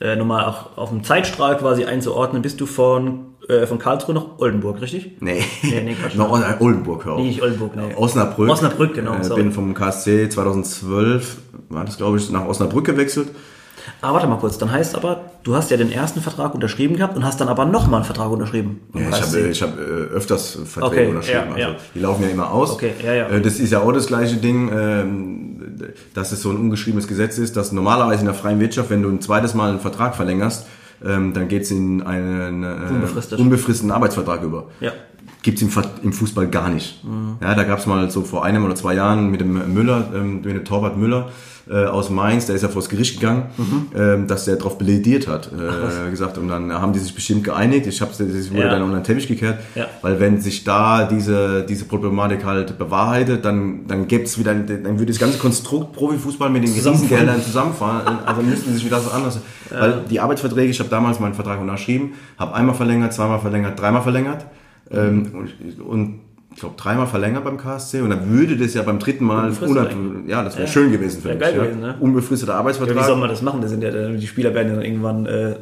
äh, 0.00 0.16
nochmal 0.16 0.44
auch 0.44 0.76
auf 0.76 0.90
dem 0.90 1.02
Zeitstrahl 1.04 1.56
quasi 1.56 1.84
einzuordnen, 1.84 2.42
bist 2.42 2.60
du 2.60 2.66
von, 2.66 3.34
äh, 3.48 3.66
von 3.66 3.78
Karlsruhe 3.78 4.14
nach 4.14 4.38
Oldenburg, 4.38 4.80
richtig? 4.80 5.12
Nee, 5.20 5.42
Nee, 5.62 5.82
nee, 5.82 5.94
Quatsch. 5.94 6.14
noch 6.16 6.30
Os- 6.30 6.42
Oldenburg, 6.60 7.04
hör 7.04 7.12
auf. 7.14 7.20
Nee, 7.20 7.28
nicht 7.28 7.42
Oldenburg, 7.42 7.76
nee. 7.76 7.94
Osnabrück. 7.96 8.50
Osnabrück, 8.50 8.94
genau, 8.94 9.14
Äh, 9.14 9.24
sorry. 9.24 9.42
bin 9.42 9.52
vom 9.52 9.72
KSC 9.74 10.28
2012, 10.28 11.38
war 11.70 11.84
das 11.84 11.96
glaube 11.96 12.18
ich, 12.18 12.30
nach 12.30 12.46
Osnabrück 12.46 12.84
gewechselt. 12.86 13.28
Ah, 14.00 14.12
warte 14.12 14.26
mal 14.26 14.36
kurz, 14.38 14.58
dann 14.58 14.70
heißt 14.70 14.94
aber, 14.96 15.20
du 15.42 15.54
hast 15.54 15.70
ja 15.70 15.76
den 15.76 15.90
ersten 15.92 16.20
Vertrag 16.20 16.54
unterschrieben 16.54 16.96
gehabt 16.96 17.16
und 17.16 17.24
hast 17.24 17.40
dann 17.40 17.48
aber 17.48 17.64
nochmal 17.64 18.00
einen 18.00 18.04
Vertrag 18.04 18.30
unterschrieben. 18.30 18.80
Ja, 18.94 19.08
ich 19.10 19.22
habe 19.22 19.38
ich 19.48 19.62
hab, 19.62 19.78
äh, 19.78 19.80
öfters 19.82 20.58
Verträge 20.64 21.02
Okay, 21.02 21.10
unterschrieben. 21.10 21.38
ja, 21.56 21.66
also, 21.66 21.68
ja. 21.74 21.76
Die 21.94 21.98
laufen 22.00 22.22
ja 22.24 22.28
immer 22.28 22.50
aus. 22.50 22.72
Okay, 22.72 22.92
ja, 23.04 23.14
ja. 23.14 23.28
Äh, 23.28 23.40
Das 23.40 23.58
ist 23.58 23.70
ja 23.72 23.80
auch 23.80 23.92
das 23.92 24.06
gleiche 24.06 24.36
Ding, 24.36 24.70
ähm, 24.72 25.76
dass 26.14 26.32
es 26.32 26.42
so 26.42 26.50
ein 26.50 26.56
ungeschriebenes 26.56 27.06
Gesetz 27.08 27.38
ist, 27.38 27.56
dass 27.56 27.72
normalerweise 27.72 28.20
in 28.20 28.26
der 28.26 28.34
freien 28.34 28.60
Wirtschaft, 28.60 28.90
wenn 28.90 29.02
du 29.02 29.08
ein 29.08 29.20
zweites 29.20 29.54
Mal 29.54 29.70
einen 29.70 29.80
Vertrag 29.80 30.14
verlängerst, 30.16 30.66
ähm, 31.04 31.32
dann 31.34 31.48
geht 31.48 31.62
es 31.62 31.70
in 31.70 32.02
einen 32.02 32.62
äh, 32.64 32.88
Unbefristet. 32.90 33.38
unbefristeten 33.38 33.90
Arbeitsvertrag 33.90 34.42
über. 34.42 34.68
Ja. 34.80 34.92
Gibt's 35.46 35.62
im, 35.62 35.70
Ver- 35.70 35.90
im 36.02 36.12
Fußball 36.12 36.48
gar 36.48 36.68
nicht. 36.70 37.00
Ja, 37.40 37.54
da 37.54 37.62
gab's 37.62 37.86
mal 37.86 38.10
so 38.10 38.22
vor 38.22 38.44
einem 38.44 38.64
oder 38.64 38.74
zwei 38.74 38.94
Jahren 38.94 39.30
mit 39.30 39.40
dem 39.40 39.72
Müller, 39.72 40.08
ähm, 40.12 40.40
mit 40.42 40.46
dem 40.46 40.64
Torwart 40.64 40.96
Müller 40.96 41.28
äh, 41.70 41.84
aus 41.84 42.10
Mainz, 42.10 42.46
der 42.46 42.56
ist 42.56 42.62
ja 42.62 42.68
vors 42.68 42.88
Gericht 42.88 43.20
gegangen, 43.20 43.44
ähm, 43.96 44.26
dass 44.26 44.44
der 44.46 44.56
darauf 44.56 44.76
plädiert 44.76 45.28
hat, 45.28 45.50
äh, 45.52 46.10
gesagt. 46.10 46.38
Und 46.38 46.48
dann 46.48 46.72
haben 46.72 46.92
die 46.92 46.98
sich 46.98 47.14
bestimmt 47.14 47.44
geeinigt. 47.44 47.86
Ich 47.86 48.00
habe 48.00 48.10
es 48.10 48.18
wurde 48.50 48.60
Ja. 48.60 48.70
dann 48.70 48.82
unter 48.82 48.96
den 48.98 49.04
Teppich 49.04 49.28
gekehrt, 49.28 49.60
Ja. 49.76 49.86
weil 50.02 50.18
wenn 50.18 50.40
sich 50.40 50.64
da 50.64 51.04
diese 51.04 51.62
diese 51.64 51.84
Problematik 51.84 52.44
halt 52.44 52.76
bewahrheitet, 52.76 53.44
dann 53.44 53.86
dann 53.86 54.08
gibt's 54.08 54.38
wieder, 54.40 54.52
dann 54.52 54.98
würde 54.98 55.06
das 55.12 55.20
ganze 55.20 55.38
Konstrukt 55.38 55.92
Profifußball 55.92 56.50
mit 56.50 56.64
den 56.64 56.72
Zusammenfallen. 56.74 57.08
Riesengeldern 57.10 57.42
zusammenfahren. 57.42 58.18
Also 58.26 58.42
müssten 58.42 58.70
sie 58.70 58.74
sich 58.78 58.84
wieder 58.84 58.98
so 59.00 59.10
anders. 59.10 59.38
Weil 59.70 60.00
die 60.10 60.18
Arbeitsverträge, 60.18 60.70
ich 60.70 60.80
habe 60.80 60.88
damals 60.90 61.20
meinen 61.20 61.34
Vertrag 61.34 61.60
unterschrieben, 61.60 62.14
habe 62.36 62.52
einmal 62.54 62.74
verlängert, 62.74 63.12
zweimal 63.12 63.38
verlängert, 63.38 63.80
dreimal 63.80 64.02
verlängert. 64.02 64.44
Ähm, 64.90 65.30
und, 65.34 65.48
ich- 65.66 65.80
und 65.80 66.20
ich 66.52 66.60
glaube 66.60 66.74
dreimal 66.78 67.06
verlängert 67.06 67.44
beim 67.44 67.58
KSC 67.58 68.00
und 68.00 68.10
dann 68.10 68.30
würde 68.30 68.56
das 68.56 68.72
ja 68.74 68.82
beim 68.82 68.98
dritten 68.98 69.24
Mal 69.24 69.52
ja, 70.26 70.42
das 70.42 70.56
wäre 70.56 70.66
schön 70.68 70.90
gewesen 70.90 71.20
für 71.20 71.28
mich. 71.28 71.38
geil 71.38 71.54
ja. 71.56 71.62
gewesen, 71.64 71.80
ne? 71.80 71.96
Unbefristeter 72.00 72.52
Ja, 72.52 72.58
Arbeitsvertrag. 72.58 72.96
wie 72.96 73.04
soll 73.04 73.16
man 73.16 73.28
das 73.28 73.42
machen? 73.42 73.60
Das 73.60 73.70
sind 73.70 73.82
ja, 73.82 73.90
die 73.90 74.26
Spieler 74.26 74.54
werden 74.54 74.68
ja 74.68 74.74
dann 74.76 74.84
irgendwann, 74.84 75.26
äh, 75.26 75.56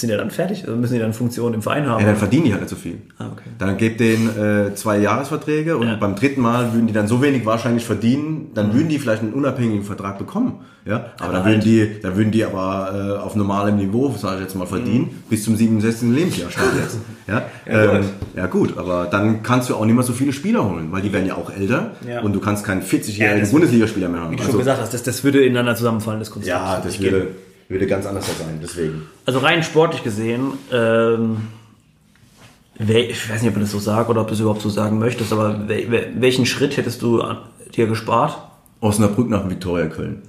sind 0.00 0.10
ja 0.10 0.16
dann 0.16 0.30
fertig, 0.30 0.64
also 0.66 0.76
müssen 0.76 0.94
die 0.94 1.00
dann 1.00 1.12
Funktion 1.12 1.54
im 1.54 1.62
Verein 1.62 1.86
haben. 1.86 2.00
Ja, 2.00 2.06
dann 2.06 2.16
verdienen 2.16 2.44
die 2.44 2.52
halt 2.52 2.62
nicht 2.62 2.70
so 2.70 2.76
viel. 2.76 2.98
Ah, 3.18 3.26
okay. 3.32 3.48
Dann 3.58 3.76
gebt 3.76 4.00
denen 4.00 4.28
äh, 4.38 4.74
zwei 4.74 4.98
Jahresverträge 4.98 5.76
und 5.76 5.86
Ja. 5.88 5.96
beim 5.96 6.14
dritten 6.14 6.40
Mal 6.40 6.72
würden 6.72 6.86
die 6.86 6.92
dann 6.92 7.08
so 7.08 7.22
wenig 7.22 7.46
wahrscheinlich 7.46 7.84
verdienen, 7.84 8.48
dann 8.54 8.74
würden 8.74 8.88
die 8.88 8.98
vielleicht 8.98 9.22
einen 9.22 9.32
unabhängigen 9.32 9.84
Vertrag 9.84 10.18
bekommen. 10.18 10.60
Ja, 10.84 11.06
aber, 11.18 11.32
dann 11.32 11.44
halt- 11.44 11.56
würden 11.56 11.60
die, 11.64 12.00
dann 12.00 12.16
würden 12.16 12.30
die 12.30 12.44
aber 12.44 13.16
äh, 13.18 13.22
auf 13.24 13.34
normalem 13.34 13.76
Niveau, 13.76 14.14
sage 14.16 14.36
ich 14.36 14.42
jetzt 14.42 14.54
mal, 14.54 14.66
verdienen, 14.66 15.22
bis 15.28 15.42
zum 15.44 15.56
67. 15.56 16.10
Lebensjahr 16.10 16.50
stand 16.50 16.72
jetzt. 16.80 16.98
Ja, 17.28 17.42
ähm, 17.66 18.04
ja 18.36 18.46
gut, 18.46 18.78
aber 18.78 19.08
dann 19.10 19.42
kannst 19.42 19.68
du 19.68 19.74
auch 19.74 19.84
nicht 19.84 19.96
mehr 19.96 20.04
so 20.04 20.12
viele 20.12 20.32
Spieler 20.32 20.62
holen, 20.64 20.92
weil 20.92 21.02
die 21.02 21.12
werden 21.12 21.26
ja 21.26 21.34
auch 21.34 21.50
älter 21.52 21.90
Ja. 22.08 22.20
und 22.20 22.32
du 22.32 22.38
kannst 22.38 22.64
keinen 22.64 22.82
40-jährigen 22.82 23.44
Ja, 23.46 23.50
Bundesligaspieler 23.50 24.08
mehr 24.08 24.20
haben. 24.20 24.30
Wie 24.30 24.36
du 24.36 24.44
schon 24.44 24.58
gesagt 24.58 24.80
hast, 24.80 24.94
das, 24.94 25.02
das 25.02 25.24
würde 25.24 25.44
ineinander 25.44 25.74
zusammenfallen, 25.74 26.20
das 26.20 26.30
Konstrukt. 26.30 26.56
ja, 26.56 26.78
das 26.78 26.94
Ich 26.94 27.00
gebe- 27.00 27.26
würde, 27.68 27.86
ganz 27.86 28.06
anders 28.06 28.26
sein, 28.26 28.60
deswegen. 28.62 29.06
Also 29.24 29.40
rein 29.40 29.62
sportlich 29.62 30.02
gesehen, 30.02 30.52
ähm, 30.72 31.48
ich 32.78 33.30
weiß 33.30 33.40
nicht, 33.40 33.48
ob 33.48 33.54
man 33.54 33.62
das 33.62 33.70
so 33.70 33.78
sagt 33.78 34.10
oder 34.10 34.20
ob 34.20 34.28
du 34.28 34.34
es 34.34 34.40
überhaupt 34.40 34.60
so 34.60 34.68
sagen 34.68 34.98
möchtest, 34.98 35.32
aber 35.32 35.68
wel, 35.68 35.90
wel, 35.90 36.12
welchen 36.18 36.46
Schritt 36.46 36.76
hättest 36.76 37.00
du 37.02 37.22
dir 37.74 37.86
gespart? 37.86 38.38
Osnabrück 38.80 39.28
nach 39.28 39.48
Viktoria 39.48 39.86
Köln. 39.86 40.22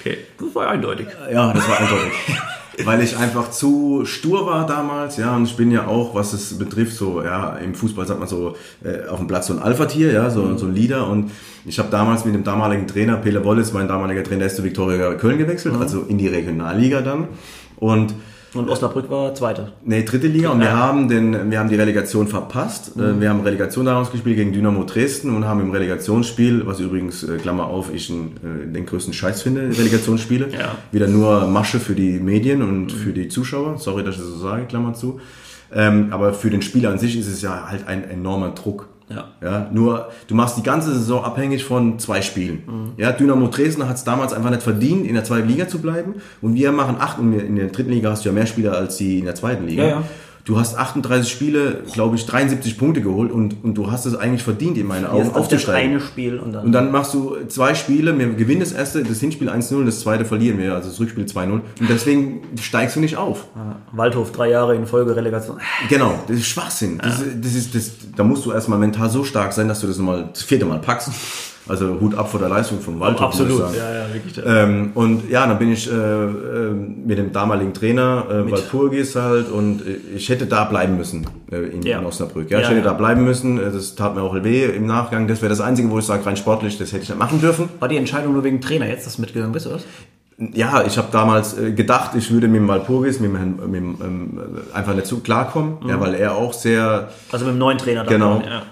Okay, 0.00 0.18
das 0.38 0.54
war 0.54 0.68
eindeutig. 0.68 1.06
Ja, 1.32 1.52
das 1.52 1.68
war 1.68 1.78
eindeutig. 1.78 2.12
Weil 2.84 3.02
ich 3.02 3.16
einfach 3.16 3.50
zu 3.50 4.04
stur 4.04 4.46
war 4.46 4.66
damals, 4.66 5.16
ja, 5.18 5.36
und 5.36 5.44
ich 5.44 5.56
bin 5.56 5.70
ja 5.70 5.86
auch, 5.86 6.14
was 6.14 6.32
es 6.32 6.58
betrifft, 6.58 6.96
so, 6.96 7.22
ja, 7.22 7.56
im 7.56 7.74
Fußball 7.74 8.06
sagt 8.06 8.18
man 8.18 8.28
so, 8.28 8.56
äh, 8.82 9.06
auf 9.08 9.18
dem 9.18 9.26
Platz 9.26 9.48
so 9.48 9.52
ein 9.52 9.58
Alpha-Tier, 9.58 10.12
ja, 10.12 10.30
so, 10.30 10.56
so 10.56 10.66
ein 10.66 10.74
Leader. 10.74 11.06
Und 11.08 11.30
ich 11.64 11.78
habe 11.78 11.90
damals 11.90 12.24
mit 12.24 12.34
dem 12.34 12.44
damaligen 12.44 12.86
Trainer, 12.86 13.16
Pele 13.16 13.44
Wollitz, 13.44 13.72
mein 13.72 13.88
damaliger 13.88 14.24
Trainer, 14.24 14.46
ist 14.46 14.56
zu 14.56 14.64
Viktoria 14.64 15.14
Köln 15.14 15.38
gewechselt, 15.38 15.74
also 15.78 16.02
in 16.02 16.18
die 16.18 16.28
Regionalliga 16.28 17.02
dann. 17.02 17.28
Und 17.76 18.14
Und 18.54 18.68
Osnabrück 18.68 19.08
war 19.08 19.34
Zweiter. 19.34 19.72
Nee, 19.84 20.02
dritte 20.02 20.26
Liga 20.26 20.50
und 20.50 20.60
wir 20.60 20.76
haben 20.76 21.08
den, 21.08 21.50
wir 21.50 21.58
haben 21.58 21.70
die 21.70 21.76
Relegation 21.76 22.28
verpasst. 22.28 22.92
Äh, 22.96 23.20
Wir 23.20 23.30
haben 23.30 23.40
Relegation 23.40 23.86
daraus 23.86 24.10
gespielt 24.10 24.36
gegen 24.36 24.52
Dynamo 24.52 24.84
Dresden 24.84 25.34
und 25.34 25.46
haben 25.46 25.60
im 25.60 25.70
Relegationsspiel, 25.70 26.66
was 26.66 26.78
übrigens, 26.80 27.22
äh, 27.22 27.38
Klammer 27.38 27.66
auf, 27.66 27.92
ich 27.94 28.10
äh, 28.10 28.14
den 28.70 28.84
größten 28.84 29.14
Scheiß 29.14 29.42
finde, 29.42 29.62
Relegationsspiele. 29.62 30.48
Ja. 30.52 30.76
Wieder 30.90 31.08
nur 31.08 31.46
Masche 31.46 31.80
für 31.80 31.94
die 31.94 32.18
Medien 32.20 32.62
und 32.62 32.92
für 32.92 33.12
die 33.12 33.28
Zuschauer. 33.28 33.78
Sorry, 33.78 34.04
dass 34.04 34.16
ich 34.16 34.20
das 34.20 34.30
so 34.30 34.38
sage, 34.38 34.66
Klammer 34.66 34.92
zu. 34.92 35.20
Ähm, 35.74 36.08
aber 36.10 36.34
für 36.34 36.50
den 36.50 36.60
Spieler 36.60 36.90
an 36.90 36.98
sich 36.98 37.18
ist 37.18 37.28
es 37.28 37.40
ja 37.40 37.68
halt 37.70 37.88
ein 37.88 38.04
enormer 38.04 38.50
Druck. 38.50 38.88
Ja. 39.14 39.24
Ja, 39.42 39.68
nur 39.72 40.08
du 40.26 40.34
machst 40.34 40.56
die 40.56 40.62
ganze 40.62 40.92
Saison 40.92 41.24
abhängig 41.24 41.64
von 41.64 41.98
zwei 41.98 42.22
Spielen. 42.22 42.92
Ja, 42.96 43.12
Dynamo 43.12 43.48
Dresden 43.48 43.88
hat 43.88 43.96
es 43.96 44.04
damals 44.04 44.32
einfach 44.32 44.50
nicht 44.50 44.62
verdient, 44.62 45.06
in 45.06 45.14
der 45.14 45.24
zweiten 45.24 45.48
Liga 45.48 45.68
zu 45.68 45.80
bleiben. 45.80 46.14
Und 46.40 46.54
wir 46.54 46.72
machen 46.72 46.96
acht, 46.98 47.18
und 47.18 47.32
in 47.32 47.56
der 47.56 47.68
dritten 47.68 47.90
Liga 47.90 48.10
hast 48.10 48.24
du 48.24 48.28
ja 48.28 48.34
mehr 48.34 48.46
Spieler 48.46 48.72
als 48.72 48.96
die 48.96 49.18
in 49.18 49.24
der 49.24 49.34
zweiten 49.34 49.66
Liga. 49.66 49.82
Ja, 49.82 49.88
ja. 49.88 50.02
Du 50.44 50.58
hast 50.58 50.76
38 50.76 51.30
Spiele, 51.30 51.82
glaube 51.92 52.16
ich, 52.16 52.26
73 52.26 52.76
Punkte 52.76 53.00
geholt 53.00 53.30
und, 53.30 53.62
und 53.62 53.74
du 53.74 53.92
hast 53.92 54.06
es 54.06 54.16
eigentlich 54.16 54.42
verdient, 54.42 54.76
in 54.76 54.88
meinen 54.88 55.06
Augen 55.06 55.26
das 55.28 55.34
aufzusteigen. 55.36 55.92
eine 55.92 56.00
Spiel 56.00 56.38
und 56.40 56.52
dann. 56.52 56.64
Und 56.66 56.72
dann 56.72 56.90
machst 56.90 57.14
du 57.14 57.36
zwei 57.46 57.74
Spiele, 57.76 58.18
wir 58.18 58.28
gewinnen 58.34 58.58
das 58.58 58.72
erste, 58.72 59.04
das 59.04 59.20
Hinspiel 59.20 59.48
1-0, 59.48 59.84
das 59.84 60.00
zweite 60.00 60.24
verlieren 60.24 60.58
wir, 60.58 60.74
also 60.74 60.88
das 60.88 60.98
Rückspiel 60.98 61.26
2-0. 61.26 61.50
Und 61.52 61.62
deswegen 61.88 62.40
steigst 62.60 62.96
du 62.96 63.00
nicht 63.00 63.16
auf. 63.16 63.46
Waldhof 63.92 64.32
drei 64.32 64.50
Jahre 64.50 64.74
in 64.74 64.86
Folge 64.86 65.14
Relegation. 65.14 65.58
Genau, 65.88 66.18
das 66.26 66.38
ist 66.38 66.46
Schwachsinn. 66.48 66.98
Das, 67.00 67.20
ist- 67.20 67.36
das 67.44 67.54
ist, 67.54 67.74
das, 67.76 67.90
da 68.16 68.24
musst 68.24 68.44
du 68.44 68.50
erstmal 68.50 68.80
mental 68.80 69.10
so 69.10 69.22
stark 69.22 69.52
sein, 69.52 69.68
dass 69.68 69.80
du 69.80 69.86
das 69.86 69.98
nochmal 69.98 70.28
das 70.32 70.42
vierte 70.42 70.64
Mal 70.64 70.80
packst. 70.80 71.10
Also 71.68 72.00
Hut 72.00 72.16
ab 72.16 72.28
vor 72.28 72.40
der 72.40 72.48
Leistung 72.48 72.80
von 72.80 72.98
Waldhof. 72.98 73.34
sagen. 73.34 73.50
Ja, 73.76 73.94
ja, 73.94 74.12
wirklich. 74.12 74.44
Ähm, 74.44 74.90
und 74.94 75.30
ja, 75.30 75.46
dann 75.46 75.58
bin 75.58 75.70
ich 75.72 75.88
äh, 75.88 75.94
äh, 75.94 76.70
mit 76.72 77.18
dem 77.18 77.32
damaligen 77.32 77.72
Trainer 77.72 78.24
äh, 78.28 78.50
Walpurgis 78.50 79.14
halt 79.14 79.48
und 79.48 79.80
ich 80.14 80.28
hätte 80.28 80.46
da 80.46 80.64
bleiben 80.64 80.96
müssen 80.96 81.24
äh, 81.52 81.56
in, 81.58 81.82
Ja. 81.82 82.00
in 82.00 82.06
Osnabrück. 82.06 82.50
Ja, 82.50 82.60
ich 82.60 82.68
hätte 82.68 82.82
da 82.82 82.92
bleiben 82.94 83.22
müssen. 83.24 83.56
Das 83.58 83.94
tat 83.94 84.16
mir 84.16 84.22
auch 84.22 84.34
weh 84.42 84.64
im 84.64 84.86
Nachgang. 84.86 85.28
Das 85.28 85.40
wäre 85.40 85.50
das 85.50 85.60
Einzige, 85.60 85.88
wo 85.90 85.98
ich 86.00 86.04
sage, 86.04 86.26
rein 86.26 86.36
sportlich, 86.36 86.78
das 86.78 86.92
hätte 86.92 87.04
ich 87.04 87.08
nicht 87.10 87.18
machen 87.18 87.40
dürfen. 87.40 87.68
War 87.78 87.88
die 87.88 87.96
Entscheidung 87.96 88.32
nur 88.32 88.42
wegen 88.42 88.60
Trainer 88.60 88.88
jetzt, 88.88 89.06
dass 89.06 89.16
du 89.16 89.20
mitgegangen 89.22 89.52
bist, 89.52 89.68
oder? 89.68 89.78
Ja, 90.54 90.82
ich 90.84 90.98
habe 90.98 91.08
damals 91.12 91.56
äh, 91.56 91.70
gedacht, 91.70 92.12
ich 92.16 92.32
würde 92.32 92.48
mit 92.48 92.56
dem 92.60 92.66
Walpurgis 92.66 93.20
mit 93.20 93.30
dem, 93.30 93.36
Herrn- 93.36 93.56
mit 93.70 93.74
dem, 93.80 93.96
ähm, 94.02 94.40
einfach 94.74 94.94
nicht 94.94 95.06
so 95.06 95.18
klarkommen, 95.18 95.74
ja, 95.86 96.00
weil 96.00 96.14
er 96.14 96.34
auch 96.34 96.52
sehr 96.52 97.10
Also 97.30 97.44
mit 97.44 97.54
dem 97.54 97.58
neuen 97.58 97.78
Trainer 97.78 98.02
dann. 98.02 98.12
Genau. 98.12 98.42
Ja. 98.44 98.62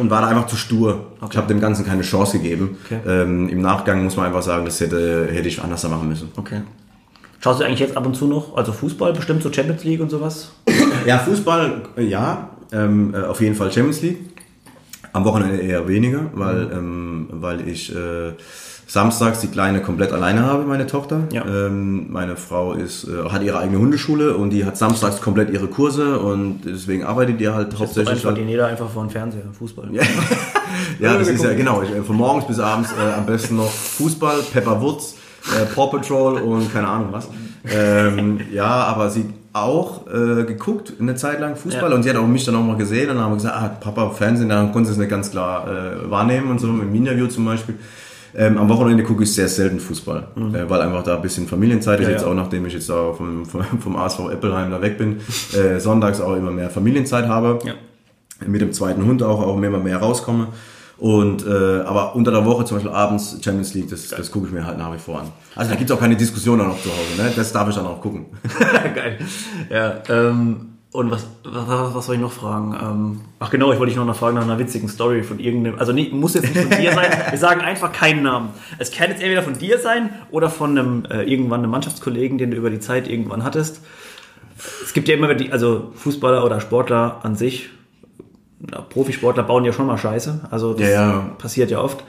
Und 0.00 0.10
war 0.10 0.22
da 0.22 0.28
einfach 0.28 0.46
zu 0.46 0.56
stur. 0.56 1.12
Ich 1.30 1.36
habe 1.36 1.48
dem 1.48 1.60
Ganzen 1.60 1.84
keine 1.84 2.02
Chance 2.02 2.38
gegeben. 2.38 2.78
Okay. 2.84 3.00
Ähm, 3.06 3.48
Im 3.48 3.60
Nachgang 3.60 4.04
muss 4.04 4.16
man 4.16 4.26
einfach 4.26 4.42
sagen, 4.42 4.64
das 4.64 4.80
hätte, 4.80 5.28
hätte 5.30 5.48
ich 5.48 5.62
anders 5.62 5.86
machen 5.88 6.08
müssen. 6.08 6.30
Okay. 6.36 6.62
Schaust 7.40 7.60
du 7.60 7.64
eigentlich 7.64 7.80
jetzt 7.80 7.96
ab 7.96 8.04
und 8.04 8.14
zu 8.14 8.26
noch, 8.26 8.56
also 8.56 8.72
Fußball 8.72 9.12
bestimmt, 9.12 9.42
so 9.42 9.52
Champions 9.52 9.84
League 9.84 10.00
und 10.00 10.10
sowas? 10.10 10.52
Ja, 11.06 11.18
Fußball, 11.18 11.82
ja, 11.96 12.50
ähm, 12.72 13.14
äh, 13.14 13.22
auf 13.22 13.40
jeden 13.40 13.54
Fall 13.54 13.70
Champions 13.72 14.02
League. 14.02 14.18
Am 15.12 15.24
Wochenende 15.24 15.56
eher 15.56 15.86
weniger, 15.88 16.30
weil, 16.34 16.70
ähm, 16.72 17.28
weil 17.30 17.66
ich 17.66 17.94
äh, 17.94 18.32
samstags 18.90 19.40
die 19.40 19.48
Kleine 19.48 19.82
komplett 19.82 20.12
alleine 20.12 20.44
habe, 20.46 20.64
meine 20.64 20.86
Tochter. 20.86 21.20
Ja. 21.30 21.44
Ähm, 21.44 22.10
meine 22.10 22.36
Frau 22.36 22.72
ist, 22.72 23.04
äh, 23.04 23.28
hat 23.30 23.42
ihre 23.42 23.58
eigene 23.58 23.78
Hundeschule 23.78 24.34
und 24.34 24.48
die 24.50 24.64
hat 24.64 24.78
samstags 24.78 25.20
komplett 25.20 25.50
ihre 25.50 25.66
Kurse 25.66 26.18
und 26.18 26.62
deswegen 26.64 27.04
arbeitet 27.04 27.38
die 27.38 27.48
halt 27.50 27.68
Jetzt 27.72 27.80
hauptsächlich. 27.80 28.08
einfach 28.14 28.28
Halt, 28.30 28.38
den 28.38 28.48
jeder 28.48 28.66
einfach 28.66 28.88
vor 28.88 29.02
dem 29.04 29.10
Fernseher, 29.10 29.42
Fußball. 29.58 29.88
ja, 29.92 30.02
ja, 31.00 31.18
das 31.18 31.28
ist 31.28 31.44
ja 31.44 31.52
genau. 31.52 31.82
Ich, 31.82 31.90
äh, 31.94 32.02
von 32.02 32.16
morgens 32.16 32.46
bis 32.46 32.58
abends 32.58 32.90
äh, 32.92 33.12
am 33.18 33.26
besten 33.26 33.56
noch 33.56 33.70
Fußball, 33.70 34.38
Pepper 34.52 34.80
Woods, 34.80 35.16
äh, 35.54 35.66
Paw 35.74 35.88
Patrol 35.90 36.38
und 36.40 36.72
keine 36.72 36.88
Ahnung 36.88 37.08
was. 37.12 37.28
Ähm, 37.70 38.40
ja, 38.52 38.64
aber 38.64 39.10
sie 39.10 39.26
auch 39.52 40.06
äh, 40.06 40.44
geguckt 40.44 40.94
eine 40.98 41.14
Zeit 41.14 41.40
lang 41.40 41.56
Fußball 41.56 41.90
Ja. 41.90 41.94
und 41.96 42.04
sie 42.04 42.08
hat 42.10 42.16
auch 42.16 42.26
mich 42.26 42.44
dann 42.46 42.54
auch 42.56 42.62
mal 42.62 42.76
gesehen 42.76 43.10
und 43.10 43.16
dann 43.16 43.24
haben 43.24 43.32
wir 43.32 43.36
gesagt, 43.36 43.54
ah, 43.56 43.68
Papa, 43.68 44.10
Fernsehen, 44.10 44.48
dann 44.48 44.72
konnte 44.72 44.86
sie 44.88 44.92
es 44.92 44.98
nicht 44.98 45.10
ganz 45.10 45.30
klar 45.30 45.66
äh, 45.68 46.10
wahrnehmen 46.10 46.50
und 46.50 46.58
so, 46.58 46.68
im 46.68 46.94
Interview 46.94 47.26
zum 47.26 47.44
Beispiel. 47.44 47.74
Ähm, 48.34 48.58
am 48.58 48.68
Wochenende 48.68 49.02
gucke 49.04 49.22
ich 49.24 49.32
sehr 49.34 49.48
selten 49.48 49.80
Fußball, 49.80 50.28
äh, 50.54 50.68
weil 50.68 50.80
einfach 50.82 51.02
da 51.02 51.16
ein 51.16 51.22
bisschen 51.22 51.46
Familienzeit 51.48 51.98
ist, 52.00 52.06
Mhm. 52.06 52.10
Ja, 52.10 52.16
jetzt 52.16 52.24
ja. 52.24 52.30
auch 52.30 52.34
nachdem 52.34 52.66
ich 52.66 52.74
jetzt 52.74 52.88
da 52.90 53.12
vom, 53.12 53.46
vom, 53.46 53.62
vom 53.80 53.96
ASV 53.96 54.30
Eppelheim 54.30 54.70
da 54.70 54.80
weg 54.82 54.98
bin, 54.98 55.20
äh, 55.54 55.78
sonntags 55.80 56.20
auch 56.20 56.34
immer 56.36 56.50
mehr 56.50 56.70
Familienzeit 56.70 57.26
habe 57.26 57.58
Ja. 57.64 57.72
mit 58.46 58.60
dem 58.60 58.72
zweiten 58.72 59.04
Hund 59.06 59.22
auch, 59.22 59.40
auch 59.42 59.56
mehr, 59.56 59.70
mehr 59.70 59.98
rauskomme. 59.98 60.48
Und 60.98 61.46
äh, 61.46 61.80
aber 61.82 62.16
unter 62.16 62.32
der 62.32 62.44
Woche, 62.44 62.64
zum 62.64 62.78
Beispiel 62.78 62.92
abends 62.92 63.38
Champions 63.40 63.72
League, 63.74 63.88
das, 63.88 64.08
das 64.08 64.32
gucke 64.32 64.48
ich 64.48 64.52
mir 64.52 64.66
halt 64.66 64.78
nach 64.78 64.92
wie 64.92 64.98
vor 64.98 65.20
an. 65.20 65.28
Also 65.54 65.70
da 65.70 65.76
gibt's 65.76 65.92
auch 65.92 66.00
keine 66.00 66.16
Diskussion 66.16 66.58
dann 66.58 66.66
noch 66.68 66.82
zu 66.82 66.88
Hause, 66.88 67.22
ne? 67.22 67.32
Das 67.36 67.52
darf 67.52 67.68
ich 67.68 67.74
dann 67.76 67.86
auch 67.86 68.00
gucken. 68.00 68.26
Geil. 68.94 69.18
Ja, 69.70 69.94
ähm, 70.08 70.70
und 70.98 71.12
was, 71.12 71.28
was, 71.44 71.94
was 71.94 72.06
soll 72.06 72.16
ich 72.16 72.20
noch 72.20 72.32
fragen? 72.32 72.76
Ähm, 72.82 73.20
ach 73.38 73.50
genau, 73.50 73.72
ich 73.72 73.78
wollte 73.78 73.94
dich 73.94 74.04
noch 74.04 74.16
fragen 74.16 74.34
nach 74.34 74.42
einer 74.42 74.58
witzigen 74.58 74.88
Story 74.88 75.22
von 75.22 75.38
irgendeinem, 75.38 75.78
also 75.78 75.92
nicht, 75.92 76.12
muss 76.12 76.34
jetzt 76.34 76.52
nicht 76.52 76.58
von 76.58 76.76
dir 76.76 76.92
sein, 76.92 77.06
wir 77.30 77.38
sagen 77.38 77.60
einfach 77.60 77.92
keinen 77.92 78.24
Namen. 78.24 78.48
Es 78.78 78.90
kann 78.90 79.08
jetzt 79.10 79.22
entweder 79.22 79.44
von 79.44 79.56
dir 79.56 79.78
sein 79.78 80.10
oder 80.32 80.50
von 80.50 80.76
einem, 80.76 81.04
äh, 81.04 81.22
irgendwann 81.22 81.60
einem 81.60 81.70
Mannschaftskollegen, 81.70 82.36
den 82.36 82.50
du 82.50 82.56
über 82.56 82.68
die 82.68 82.80
Zeit 82.80 83.08
irgendwann 83.08 83.44
hattest. 83.44 83.80
Es 84.82 84.92
gibt 84.92 85.06
ja 85.06 85.14
immer 85.14 85.32
die, 85.34 85.52
also 85.52 85.92
Fußballer 85.94 86.44
oder 86.44 86.60
Sportler 86.60 87.20
an 87.22 87.36
sich, 87.36 87.68
na, 88.58 88.80
Profisportler 88.80 89.44
bauen 89.44 89.64
ja 89.64 89.72
schon 89.72 89.86
mal 89.86 89.98
Scheiße, 89.98 90.48
also 90.50 90.74
das 90.74 90.88
Ja, 90.88 91.10
ja. 91.10 91.20
passiert 91.38 91.70
ja 91.70 91.80
oft. 91.80 92.02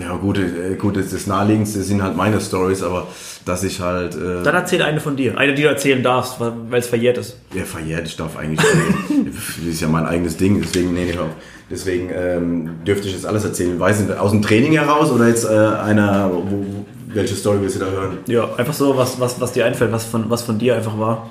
Ja 0.00 0.16
gut, 0.16 0.38
äh, 0.38 0.74
gut, 0.76 0.96
das, 0.96 1.26
naheliegendste 1.26 1.82
sind 1.82 2.02
halt 2.02 2.16
meine 2.16 2.40
Stories, 2.40 2.82
aber 2.82 3.06
dass 3.44 3.62
ich 3.64 3.80
halt 3.80 4.14
äh, 4.14 4.42
Dann 4.42 4.54
erzähl 4.54 4.82
eine 4.82 5.00
von 5.00 5.16
dir, 5.16 5.36
eine, 5.36 5.54
die 5.54 5.62
du 5.62 5.68
erzählen 5.68 6.02
darfst, 6.02 6.36
weil 6.40 6.78
es 6.80 6.86
verjährt 6.86 7.18
ist. 7.18 7.36
ja, 7.54 7.64
verjährt, 7.64 8.06
ich 8.06 8.16
darf 8.16 8.36
eigentlich 8.36 8.60
das 9.26 9.66
ist 9.66 9.80
ja 9.80 9.88
mein 9.88 10.06
eigenes 10.06 10.36
Ding, 10.36 10.60
deswegen 10.62 10.94
nee, 10.94 11.12
hör 11.12 11.24
auf. 11.24 11.30
Deswegen 11.70 12.10
ähm, 12.12 12.70
dürfte 12.86 13.06
ich 13.08 13.14
jetzt 13.14 13.26
alles 13.26 13.44
erzählen. 13.44 13.78
Weiß 13.78 14.00
nicht, 14.00 14.16
aus 14.18 14.32
dem 14.32 14.42
Training 14.42 14.72
heraus 14.72 15.10
oder 15.12 15.28
jetzt 15.28 15.44
äh, 15.44 15.48
einer, 15.48 16.30
wo- 16.32 16.84
welche 17.12 17.34
Story 17.34 17.58
willst 17.60 17.76
du 17.76 17.80
da 17.80 17.86
hören? 17.90 18.18
Ja, 18.26 18.48
einfach 18.56 18.74
so, 18.74 18.96
was, 18.96 19.20
was, 19.20 19.40
was 19.40 19.52
dir 19.52 19.66
einfällt, 19.66 19.92
was 19.92 20.04
von, 20.04 20.28
was 20.30 20.42
von 20.42 20.58
dir 20.58 20.74
einfach 20.76 20.98
war. 20.98 21.30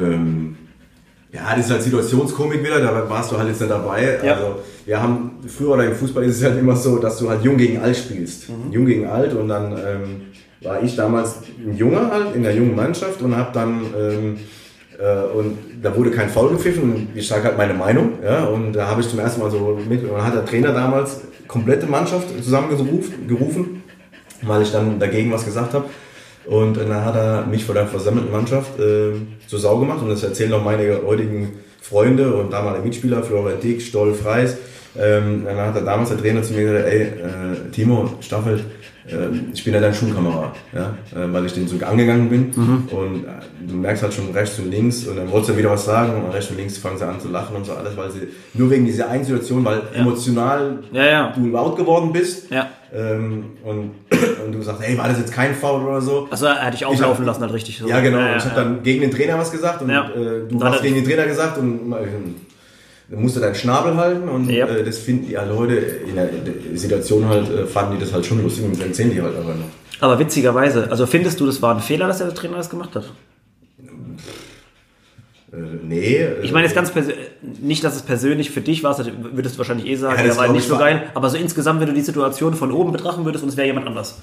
ähm, 0.00 0.49
ja, 1.32 1.54
das 1.54 1.66
ist 1.66 1.70
halt 1.70 1.82
Situationskomik 1.82 2.62
wieder, 2.62 2.80
da 2.80 3.08
warst 3.08 3.30
du 3.30 3.38
halt 3.38 3.48
jetzt 3.48 3.60
nicht 3.60 3.70
dabei. 3.70 4.18
Ja. 4.24 4.34
Also 4.34 4.56
wir 4.84 5.00
haben, 5.00 5.38
früher 5.46 5.70
oder 5.70 5.84
im 5.84 5.94
Fußball 5.94 6.24
ist 6.24 6.38
es 6.38 6.44
halt 6.44 6.58
immer 6.58 6.74
so, 6.74 6.98
dass 6.98 7.18
du 7.18 7.28
halt 7.28 7.42
jung 7.42 7.56
gegen 7.56 7.80
alt 7.80 7.96
spielst. 7.96 8.48
Mhm. 8.48 8.72
Jung 8.72 8.86
gegen 8.86 9.06
alt 9.06 9.34
und 9.34 9.48
dann 9.48 9.72
ähm, 9.72 10.22
war 10.62 10.82
ich 10.82 10.96
damals 10.96 11.36
ein 11.64 11.76
Junger 11.76 12.10
halt 12.10 12.34
in 12.34 12.42
der 12.42 12.54
jungen 12.54 12.74
Mannschaft 12.74 13.22
und 13.22 13.36
habe 13.36 13.50
dann 13.52 13.80
ähm, 13.96 14.38
äh, 14.98 15.36
und 15.36 15.56
da 15.82 15.96
wurde 15.96 16.10
kein 16.10 16.28
Foul 16.28 16.50
gepfiffen 16.50 16.92
und 16.92 17.08
ich 17.14 17.26
sage 17.26 17.44
halt 17.44 17.56
meine 17.56 17.74
Meinung. 17.74 18.14
Ja, 18.22 18.44
und 18.44 18.72
da 18.72 18.86
habe 18.88 19.00
ich 19.00 19.08
zum 19.08 19.18
ersten 19.18 19.40
Mal 19.40 19.50
so 19.50 19.78
mit, 19.88 20.02
und 20.02 20.10
dann 20.10 20.24
hat 20.24 20.34
der 20.34 20.44
Trainer 20.44 20.72
damals 20.72 21.22
komplette 21.46 21.86
Mannschaft 21.86 22.28
zusammengerufen, 22.42 23.26
gerufen, 23.26 23.82
weil 24.42 24.62
ich 24.62 24.72
dann 24.72 24.98
dagegen 24.98 25.32
was 25.32 25.44
gesagt 25.44 25.74
habe. 25.74 25.86
Und 26.46 26.76
dann 26.76 27.04
hat 27.04 27.16
er 27.16 27.46
mich 27.46 27.64
vor 27.64 27.74
der 27.74 27.86
versammelten 27.86 28.32
Mannschaft 28.32 28.78
äh, 28.78 29.12
zur 29.46 29.58
Sau 29.58 29.78
gemacht 29.78 30.02
und 30.02 30.08
das 30.08 30.22
erzählen 30.22 30.52
auch 30.54 30.64
meine 30.64 31.00
heutigen 31.04 31.52
Freunde 31.80 32.34
und 32.34 32.52
damalige 32.52 32.84
Mitspieler, 32.84 33.22
Florian 33.22 33.60
Dick, 33.60 33.82
Stoll, 33.82 34.14
Freis. 34.14 34.56
Ähm, 34.98 35.44
dann 35.44 35.56
hat 35.56 35.76
er 35.76 35.82
damals 35.82 36.08
der 36.08 36.18
Trainer 36.18 36.42
zu 36.42 36.52
mir 36.52 36.64
gesagt, 36.64 36.86
ey, 36.88 37.02
äh, 37.02 37.70
Timo, 37.70 38.10
Staffel, 38.20 38.64
äh, 39.06 39.12
ich 39.52 39.64
bin 39.64 39.74
ja 39.74 39.80
dein 39.80 39.94
Schulkamerad, 39.94 40.56
ja? 40.72 40.94
äh, 41.14 41.32
weil 41.32 41.46
ich 41.46 41.52
den 41.52 41.68
so 41.68 41.76
angegangen 41.84 42.28
bin 42.28 42.52
und 42.90 43.24
äh, 43.24 43.28
du 43.68 43.74
merkst 43.76 44.02
halt 44.02 44.14
schon 44.14 44.30
rechts 44.32 44.58
und 44.58 44.70
links 44.70 45.06
und 45.06 45.16
dann 45.16 45.30
wolltest 45.30 45.50
du 45.50 45.56
wieder 45.56 45.70
was 45.70 45.84
sagen 45.84 46.24
und 46.24 46.30
rechts 46.32 46.50
und 46.50 46.56
links 46.56 46.78
fangen 46.78 46.98
sie 46.98 47.06
an 47.06 47.20
zu 47.20 47.28
lachen 47.28 47.54
und 47.56 47.66
so 47.66 47.72
alles, 47.72 47.96
weil 47.96 48.10
sie, 48.10 48.28
nur 48.54 48.70
wegen 48.70 48.84
dieser 48.84 49.08
einen 49.08 49.24
Situation, 49.24 49.64
weil 49.64 49.82
emotional 49.94 50.78
Ja, 50.92 51.04
ja. 51.04 51.34
du 51.36 51.46
laut 51.46 51.76
geworden 51.76 52.12
bist 52.12 52.50
Ja. 52.50 52.68
Ähm, 52.94 53.44
und, 53.64 53.90
und 54.44 54.52
du 54.52 54.62
sagst, 54.62 54.82
hey, 54.82 54.96
war 54.98 55.08
das 55.08 55.18
jetzt 55.18 55.32
kein 55.32 55.54
Foul 55.54 55.82
oder 55.86 56.00
so? 56.00 56.26
Also 56.30 56.46
er 56.46 56.60
hat 56.66 56.74
dich 56.74 56.84
auflaufen 56.84 57.24
lassen, 57.24 57.42
halt 57.42 57.52
richtig 57.52 57.78
so. 57.78 57.88
Ja, 57.88 58.00
genau. 58.00 58.18
Ja, 58.18 58.36
ich 58.36 58.44
habe 58.44 58.54
dann 58.54 58.82
gegen 58.82 59.00
den 59.02 59.10
Trainer 59.10 59.38
was 59.38 59.50
gesagt 59.52 59.82
und 59.82 59.90
Ja. 59.90 60.08
äh, 60.10 60.48
du 60.48 60.58
Dann 60.58 60.72
hast 60.72 60.82
gegen 60.82 60.96
den 60.96 61.04
Trainer 61.04 61.26
gesagt 61.26 61.58
und 61.58 61.92
äh, 61.92 61.96
dann 63.10 63.22
musst 63.22 63.36
du 63.36 63.40
deinen 63.40 63.54
Schnabel 63.54 63.96
halten 63.96 64.28
und 64.28 64.48
Ja. 64.50 64.66
äh, 64.66 64.84
das 64.84 64.98
finden 64.98 65.28
die 65.28 65.36
alle 65.38 65.56
heute 65.56 65.74
in 65.76 66.14
der, 66.14 66.30
in 66.30 66.44
der 66.44 66.78
Situation 66.78 67.28
halt, 67.28 67.48
äh, 67.50 67.66
fanden 67.66 67.94
die 67.94 68.00
das 68.04 68.12
halt 68.12 68.24
schon 68.26 68.42
lustig 68.42 68.64
und 68.64 68.78
das 68.78 68.86
erzählen 68.86 69.10
die 69.10 69.20
halt 69.22 69.36
aber 69.36 69.54
noch. 69.54 69.66
Aber 70.00 70.18
witzigerweise, 70.18 70.88
also 70.90 71.06
findest 71.06 71.38
du, 71.40 71.46
das 71.46 71.60
war 71.60 71.74
ein 71.74 71.80
Fehler, 71.82 72.06
dass 72.08 72.18
der 72.18 72.32
Trainer 72.34 72.56
das 72.56 72.70
gemacht 72.70 72.94
hat? 72.94 73.12
Äh, 75.52 75.56
nee. 75.86 76.16
äh, 76.16 76.42
Ich 76.42 76.52
meine 76.52 76.64
jetzt 76.66 76.74
ganz 76.74 76.90
persönlich, 76.92 77.18
nicht, 77.60 77.82
dass 77.82 77.96
es 77.96 78.02
persönlich 78.02 78.50
für 78.50 78.60
dich 78.60 78.82
war, 78.84 78.96
das 78.96 79.10
würdest 79.32 79.56
du 79.56 79.58
wahrscheinlich 79.58 79.86
eh 79.86 79.96
sagen, 79.96 80.16
Ja, 80.18 80.26
das 80.26 80.36
der 80.36 80.46
war 80.46 80.52
nicht 80.52 80.62
ich 80.62 80.68
so 80.68 80.78
geil, 80.78 81.04
aber 81.14 81.28
so 81.30 81.36
insgesamt, 81.36 81.80
wenn 81.80 81.88
du 81.88 81.94
die 81.94 82.00
Situation 82.02 82.54
von 82.54 82.70
oben 82.72 82.92
betrachten 82.92 83.24
würdest 83.24 83.42
und 83.42 83.50
es 83.50 83.56
wäre 83.56 83.66
jemand 83.66 83.86
anders. 83.86 84.20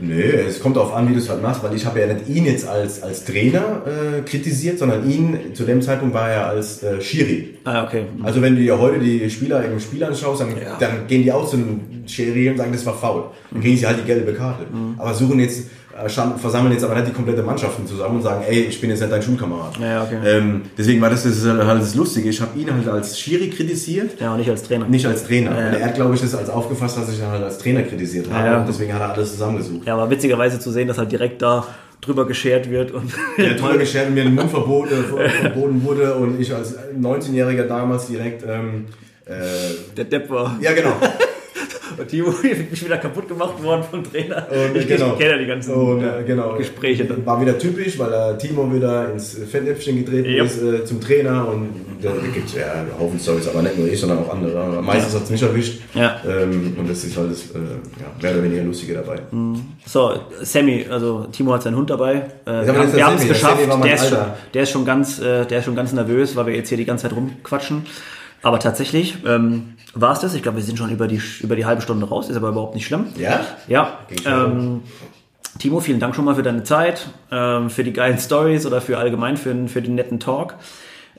Nee, 0.00 0.22
es 0.22 0.60
kommt 0.60 0.76
darauf 0.76 0.94
an, 0.94 1.08
wie 1.08 1.12
du 1.14 1.18
es 1.18 1.28
halt 1.28 1.42
machst, 1.42 1.60
weil 1.64 1.74
ich 1.74 1.84
habe 1.84 1.98
ja 1.98 2.06
nicht 2.06 2.28
ihn 2.28 2.44
jetzt 2.46 2.68
als, 2.68 3.02
als 3.02 3.24
Trainer 3.24 3.82
äh, 3.84 4.20
kritisiert, 4.22 4.78
sondern 4.78 5.10
ihn, 5.10 5.36
zu 5.54 5.64
dem 5.64 5.82
Zeitpunkt 5.82 6.14
war 6.14 6.30
er 6.30 6.46
als 6.46 6.84
äh, 6.84 7.00
Schiri. 7.00 7.56
Ah, 7.64 7.82
okay. 7.84 8.04
Also 8.22 8.40
wenn 8.40 8.54
du 8.54 8.62
dir 8.62 8.78
heute 8.78 9.00
die 9.00 9.28
Spieler 9.28 9.64
im 9.64 9.80
Spiel 9.80 10.04
anschaust, 10.04 10.40
dann, 10.40 10.50
Ja. 10.50 10.76
dann 10.78 11.08
gehen 11.08 11.24
die 11.24 11.32
auch 11.32 11.48
zu 11.50 11.56
einem 11.56 11.80
Schiri 12.06 12.48
und 12.48 12.58
sagen, 12.58 12.70
das 12.70 12.86
war 12.86 12.94
faul. 12.94 13.24
Dann 13.50 13.60
kriegen 13.60 13.76
sie 13.76 13.86
halt 13.88 13.98
die 14.00 14.06
gelbe 14.06 14.32
Karte. 14.34 14.66
Aber 14.98 15.14
suchen 15.14 15.40
jetzt, 15.40 15.68
versammeln 16.06 16.72
jetzt 16.72 16.84
aber 16.84 16.94
nicht 16.94 17.08
die 17.08 17.12
komplette 17.12 17.42
Mannschaften 17.42 17.86
zusammen 17.86 18.16
und 18.16 18.22
sagen, 18.22 18.44
ey, 18.48 18.60
ich 18.62 18.80
bin 18.80 18.90
jetzt 18.90 19.00
nicht 19.00 19.10
dein 19.12 19.22
Schulkamerad. 19.22 19.76
Ja, 19.78 20.04
okay. 20.04 20.16
Ähm, 20.24 20.62
deswegen 20.76 21.00
war 21.00 21.10
das, 21.10 21.24
das 21.24 21.36
ist 21.38 21.46
halt 21.46 21.80
das 21.82 21.94
Lustige. 21.94 22.28
Ich 22.28 22.40
habe 22.40 22.58
ihn 22.58 22.72
halt 22.72 22.86
als 22.88 23.18
Schiri 23.18 23.50
kritisiert, 23.50 24.20
Ja, 24.20 24.32
und 24.32 24.38
nicht 24.38 24.50
als 24.50 24.62
Trainer. 24.62 24.86
nicht 24.86 25.06
als 25.06 25.24
Trainer. 25.24 25.50
Ja. 25.50 25.66
Und 25.68 25.74
er 25.74 25.84
hat, 25.86 25.94
glaube 25.94 26.14
ich, 26.14 26.20
das 26.20 26.34
als 26.34 26.48
aufgefasst, 26.50 26.96
dass 26.98 27.08
ich 27.12 27.18
ihn 27.18 27.26
halt 27.26 27.42
als 27.42 27.58
Trainer 27.58 27.82
kritisiert 27.82 28.30
habe. 28.30 28.46
Ja. 28.46 28.60
Und 28.60 28.68
deswegen 28.68 28.92
hat 28.94 29.00
er 29.00 29.12
alles 29.14 29.32
zusammengesucht. 29.32 29.86
Ja, 29.86 29.94
aber 29.94 30.08
witzigerweise 30.10 30.58
zu 30.58 30.70
sehen, 30.70 30.86
dass 30.88 30.98
halt 30.98 31.10
direkt 31.10 31.42
da 31.42 31.66
drüber 32.00 32.26
geschert 32.26 32.70
wird 32.70 32.92
und 32.92 33.12
Der 33.36 33.54
drüber 33.56 33.76
geschert 33.78 34.08
und 34.08 34.14
mir 34.14 34.24
den 34.24 34.34
Mund 34.34 34.50
verboten, 34.50 34.94
äh, 35.18 35.28
verboten 35.28 35.82
wurde 35.84 36.14
und 36.14 36.40
ich 36.40 36.54
als 36.54 36.76
19-Jähriger 36.98 37.64
damals 37.66 38.06
direkt... 38.06 38.44
Ähm, 38.48 38.86
äh, 39.26 39.32
der 39.96 40.04
Depp 40.04 40.30
war. 40.30 40.56
ja, 40.60 40.72
genau. 40.72 40.92
Und 41.98 42.08
Timo 42.08 42.30
ist 42.30 42.84
wieder 42.84 42.98
kaputt 42.98 43.28
gemacht 43.28 43.62
worden 43.62 43.82
vom 43.90 44.04
Trainer. 44.04 44.46
Und, 44.50 44.76
ich 44.76 44.86
genau. 44.86 45.16
kenne 45.16 45.32
ja 45.32 45.38
die 45.38 45.46
ganzen 45.46 45.74
Und, 45.74 46.02
äh, 46.02 46.20
äh, 46.20 46.24
genau. 46.24 46.56
Gespräche 46.56 47.04
dann. 47.04 47.24
War 47.26 47.40
wieder 47.40 47.58
typisch, 47.58 47.98
weil 47.98 48.10
der 48.10 48.38
Timo 48.38 48.72
wieder 48.72 49.12
ins 49.12 49.38
Fettnäpfchen 49.50 50.04
getreten 50.04 50.28
Yep. 50.28 50.46
ist 50.46 50.62
äh, 50.62 50.84
zum 50.84 51.00
Trainer 51.00 51.48
und 51.48 51.68
da 52.02 52.10
gibt 52.32 52.48
es 52.48 52.54
ja 52.54 52.72
einen 52.72 52.98
Haufen 52.98 53.18
Storys, 53.18 53.48
aber 53.48 53.62
nicht 53.62 53.78
nur 53.78 53.88
ich, 53.88 53.98
sondern 53.98 54.18
auch 54.18 54.32
andere. 54.32 54.82
Meistens 54.82 55.14
hat 55.14 55.24
es 55.24 55.30
mich 55.30 55.42
erwischt. 55.42 55.80
Ja. 55.94 56.20
Ähm, 56.26 56.76
und 56.78 56.88
das 56.88 57.02
ist 57.04 57.16
halt 57.16 57.30
das 57.30 57.42
äh, 57.50 57.58
ja, 57.58 58.22
mehr 58.22 58.32
oder 58.32 58.44
weniger 58.44 58.62
Lustige 58.62 58.94
dabei. 58.94 59.20
So, 59.86 60.14
Sammy, 60.42 60.86
also 60.88 61.26
Timo 61.32 61.52
hat 61.54 61.62
seinen 61.62 61.76
Hund 61.76 61.90
dabei. 61.90 62.26
Äh, 62.44 62.66
wir 62.66 63.04
haben 63.06 63.16
es 63.16 63.26
geschafft. 63.26 63.58
Der 63.84 63.94
ist, 63.94 64.08
schon, 64.08 64.18
der, 64.54 64.62
ist 64.62 64.70
schon 64.70 64.84
ganz, 64.84 65.18
äh, 65.18 65.44
der 65.46 65.58
ist 65.58 65.64
schon 65.64 65.76
ganz 65.76 65.92
nervös, 65.92 66.36
weil 66.36 66.46
wir 66.46 66.54
jetzt 66.54 66.68
hier 66.68 66.78
die 66.78 66.84
ganze 66.84 67.08
Zeit 67.08 67.16
rumquatschen. 67.16 67.86
Aber 68.42 68.58
tatsächlich 68.58 69.18
ähm, 69.26 69.74
war 69.94 70.12
es 70.12 70.20
das. 70.20 70.34
Ich 70.34 70.42
glaube, 70.42 70.58
wir 70.58 70.64
sind 70.64 70.78
schon 70.78 70.90
über 70.90 71.08
die, 71.08 71.20
über 71.40 71.56
die 71.56 71.66
halbe 71.66 71.82
Stunde 71.82 72.06
raus. 72.08 72.28
Ist 72.30 72.36
aber 72.36 72.48
überhaupt 72.50 72.74
nicht 72.74 72.86
schlimm. 72.86 73.06
Ja? 73.18 73.40
Ja. 73.68 73.98
Ähm, 74.26 74.82
Timo, 75.58 75.80
vielen 75.80 75.98
Dank 75.98 76.14
schon 76.14 76.24
mal 76.24 76.34
für 76.36 76.42
deine 76.42 76.62
Zeit, 76.62 77.08
ähm, 77.32 77.68
für 77.70 77.82
die 77.82 77.92
geilen 77.92 78.18
Stories 78.18 78.64
oder 78.66 78.80
für 78.80 78.98
allgemein 78.98 79.36
für, 79.36 79.48
den- 79.52 79.68
für 79.68 79.82
den 79.82 79.94
netten 79.96 80.20
Talk. 80.20 80.54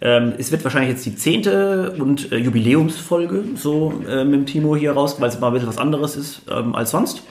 Ähm, 0.02 0.32
es 0.38 0.50
wird 0.54 0.64
wahrscheinlich 0.64 0.92
jetzt 0.92 1.06
die 1.06 1.16
zehnte 1.16 1.94
und 2.00 2.32
äh, 2.32 2.38
Jubiläumsfolge 2.38 3.44
so 3.56 3.92
äh, 4.08 4.24
mit 4.24 4.34
dem 4.36 4.46
Timo 4.46 4.76
hier 4.78 4.94
raus, 4.94 5.20
weil 5.20 5.28
es 5.28 5.40
mal 5.42 5.48
ein 5.48 5.54
bisschen 5.54 5.68
was 5.68 5.78
anderes 5.78 6.16
ist 6.16 6.44
ähm, 6.50 6.74
als 6.74 6.92
sonst. 6.92 7.24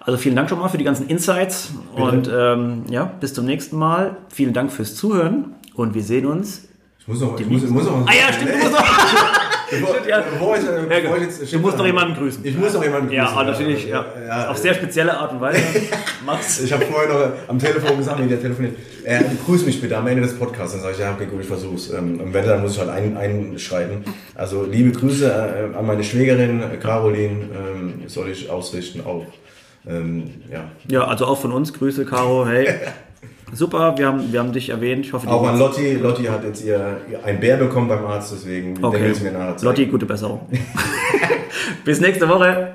Also 0.00 0.18
vielen 0.18 0.36
Dank 0.36 0.50
schon 0.50 0.58
mal 0.58 0.68
für 0.68 0.76
die 0.78 0.84
ganzen 0.84 1.06
Insights 1.06 1.70
und 1.94 2.28
ähm, 2.30 2.82
ja, 2.90 3.04
bis 3.04 3.32
zum 3.32 3.46
nächsten 3.46 3.78
Mal. 3.78 4.16
Vielen 4.28 4.52
Dank 4.52 4.72
fürs 4.72 4.94
Zuhören 4.94 5.54
und 5.74 5.94
wir 5.94 6.02
sehen 6.02 6.26
uns. 6.26 6.68
Ich 7.02 7.08
muss 7.08 7.20
noch, 7.20 7.40
ich 7.40 7.46
muss, 7.46 7.62
muss 7.68 7.84
noch 7.84 8.06
Ah 8.06 8.12
ja, 8.14 8.32
stimmt, 8.32 8.52
du 8.52 8.58
musst 8.58 8.72
noch. 8.72 8.84
Bevor, 9.72 10.06
ja. 10.06 10.20
bevor 10.20 10.56
ich, 10.56 10.64
äh, 10.64 11.00
bevor 11.02 11.16
ich 11.16 11.22
jetzt, 11.22 11.52
du 11.52 11.58
musst 11.58 11.78
doch 11.78 11.86
jemanden 11.86 12.14
grüßen. 12.14 12.44
Ich 12.44 12.56
muss 12.58 12.74
doch 12.74 12.84
jemanden 12.84 13.08
grüßen. 13.08 13.24
Ja, 13.24 13.42
natürlich. 13.42 13.86
Ja. 13.86 14.04
ja. 14.26 14.50
Auf 14.50 14.58
sehr 14.58 14.74
spezielle 14.74 15.16
Art 15.16 15.32
und 15.32 15.40
Weise. 15.40 15.62
Mach's. 16.26 16.60
Ich 16.60 16.70
habe 16.70 16.84
vorher 16.84 17.08
noch 17.08 17.32
am 17.48 17.58
Telefon 17.58 17.96
gesagt, 17.96 18.22
wie 18.22 18.28
der 18.28 18.38
telefoniert. 18.38 18.76
Äh, 19.02 19.22
grüß 19.46 19.64
mich 19.64 19.80
bitte 19.80 19.96
am 19.96 20.06
Ende 20.06 20.22
des 20.22 20.38
Podcasts. 20.38 20.74
Dann 20.74 20.82
sage 20.82 20.92
ich, 20.92 21.00
ja, 21.00 21.12
okay, 21.12 21.24
gut, 21.24 21.40
ich 21.40 21.46
versuch's. 21.46 21.88
Ähm, 21.88 22.20
und 22.20 22.34
wenn, 22.34 22.44
dann 22.44 22.60
muss 22.60 22.74
ich 22.74 22.80
halt 22.80 22.90
ein, 22.90 23.16
einschreiten. 23.16 24.04
Also 24.34 24.64
liebe 24.64 24.92
Grüße 24.92 25.70
äh, 25.72 25.76
an 25.76 25.86
meine 25.86 26.04
Schwägerin 26.04 26.62
Caroline 26.78 27.46
ähm, 27.54 28.02
soll 28.08 28.28
ich 28.28 28.50
ausrichten 28.50 29.00
auch. 29.06 29.24
Ähm, 29.86 30.42
ja. 30.50 30.70
ja, 30.86 31.04
also 31.06 31.24
auch 31.24 31.40
von 31.40 31.50
uns 31.50 31.72
Grüße, 31.72 32.04
Caro. 32.04 32.46
Hey. 32.46 32.68
Super, 33.54 33.98
wir 33.98 34.06
haben, 34.06 34.32
wir 34.32 34.40
haben 34.40 34.52
dich 34.52 34.70
erwähnt. 34.70 35.04
Ich 35.04 35.12
hoffe, 35.12 35.28
Auch 35.28 35.46
an 35.46 35.58
Lotti. 35.58 35.94
Lotti 35.94 36.24
hat 36.24 36.42
jetzt 36.42 36.64
ihr, 36.64 36.96
ein 37.22 37.38
Bär 37.38 37.58
bekommen 37.58 37.86
beim 37.86 38.04
Arzt, 38.06 38.32
deswegen 38.32 38.82
okay. 38.82 39.02
will 39.02 39.14
sie 39.14 39.24
mir 39.24 39.32
nachher 39.32 39.56
zeigen. 39.58 39.66
Lotti, 39.66 39.86
gute 39.86 40.06
Besserung. 40.06 40.48
Bis 41.84 42.00
nächste 42.00 42.28
Woche. 42.28 42.74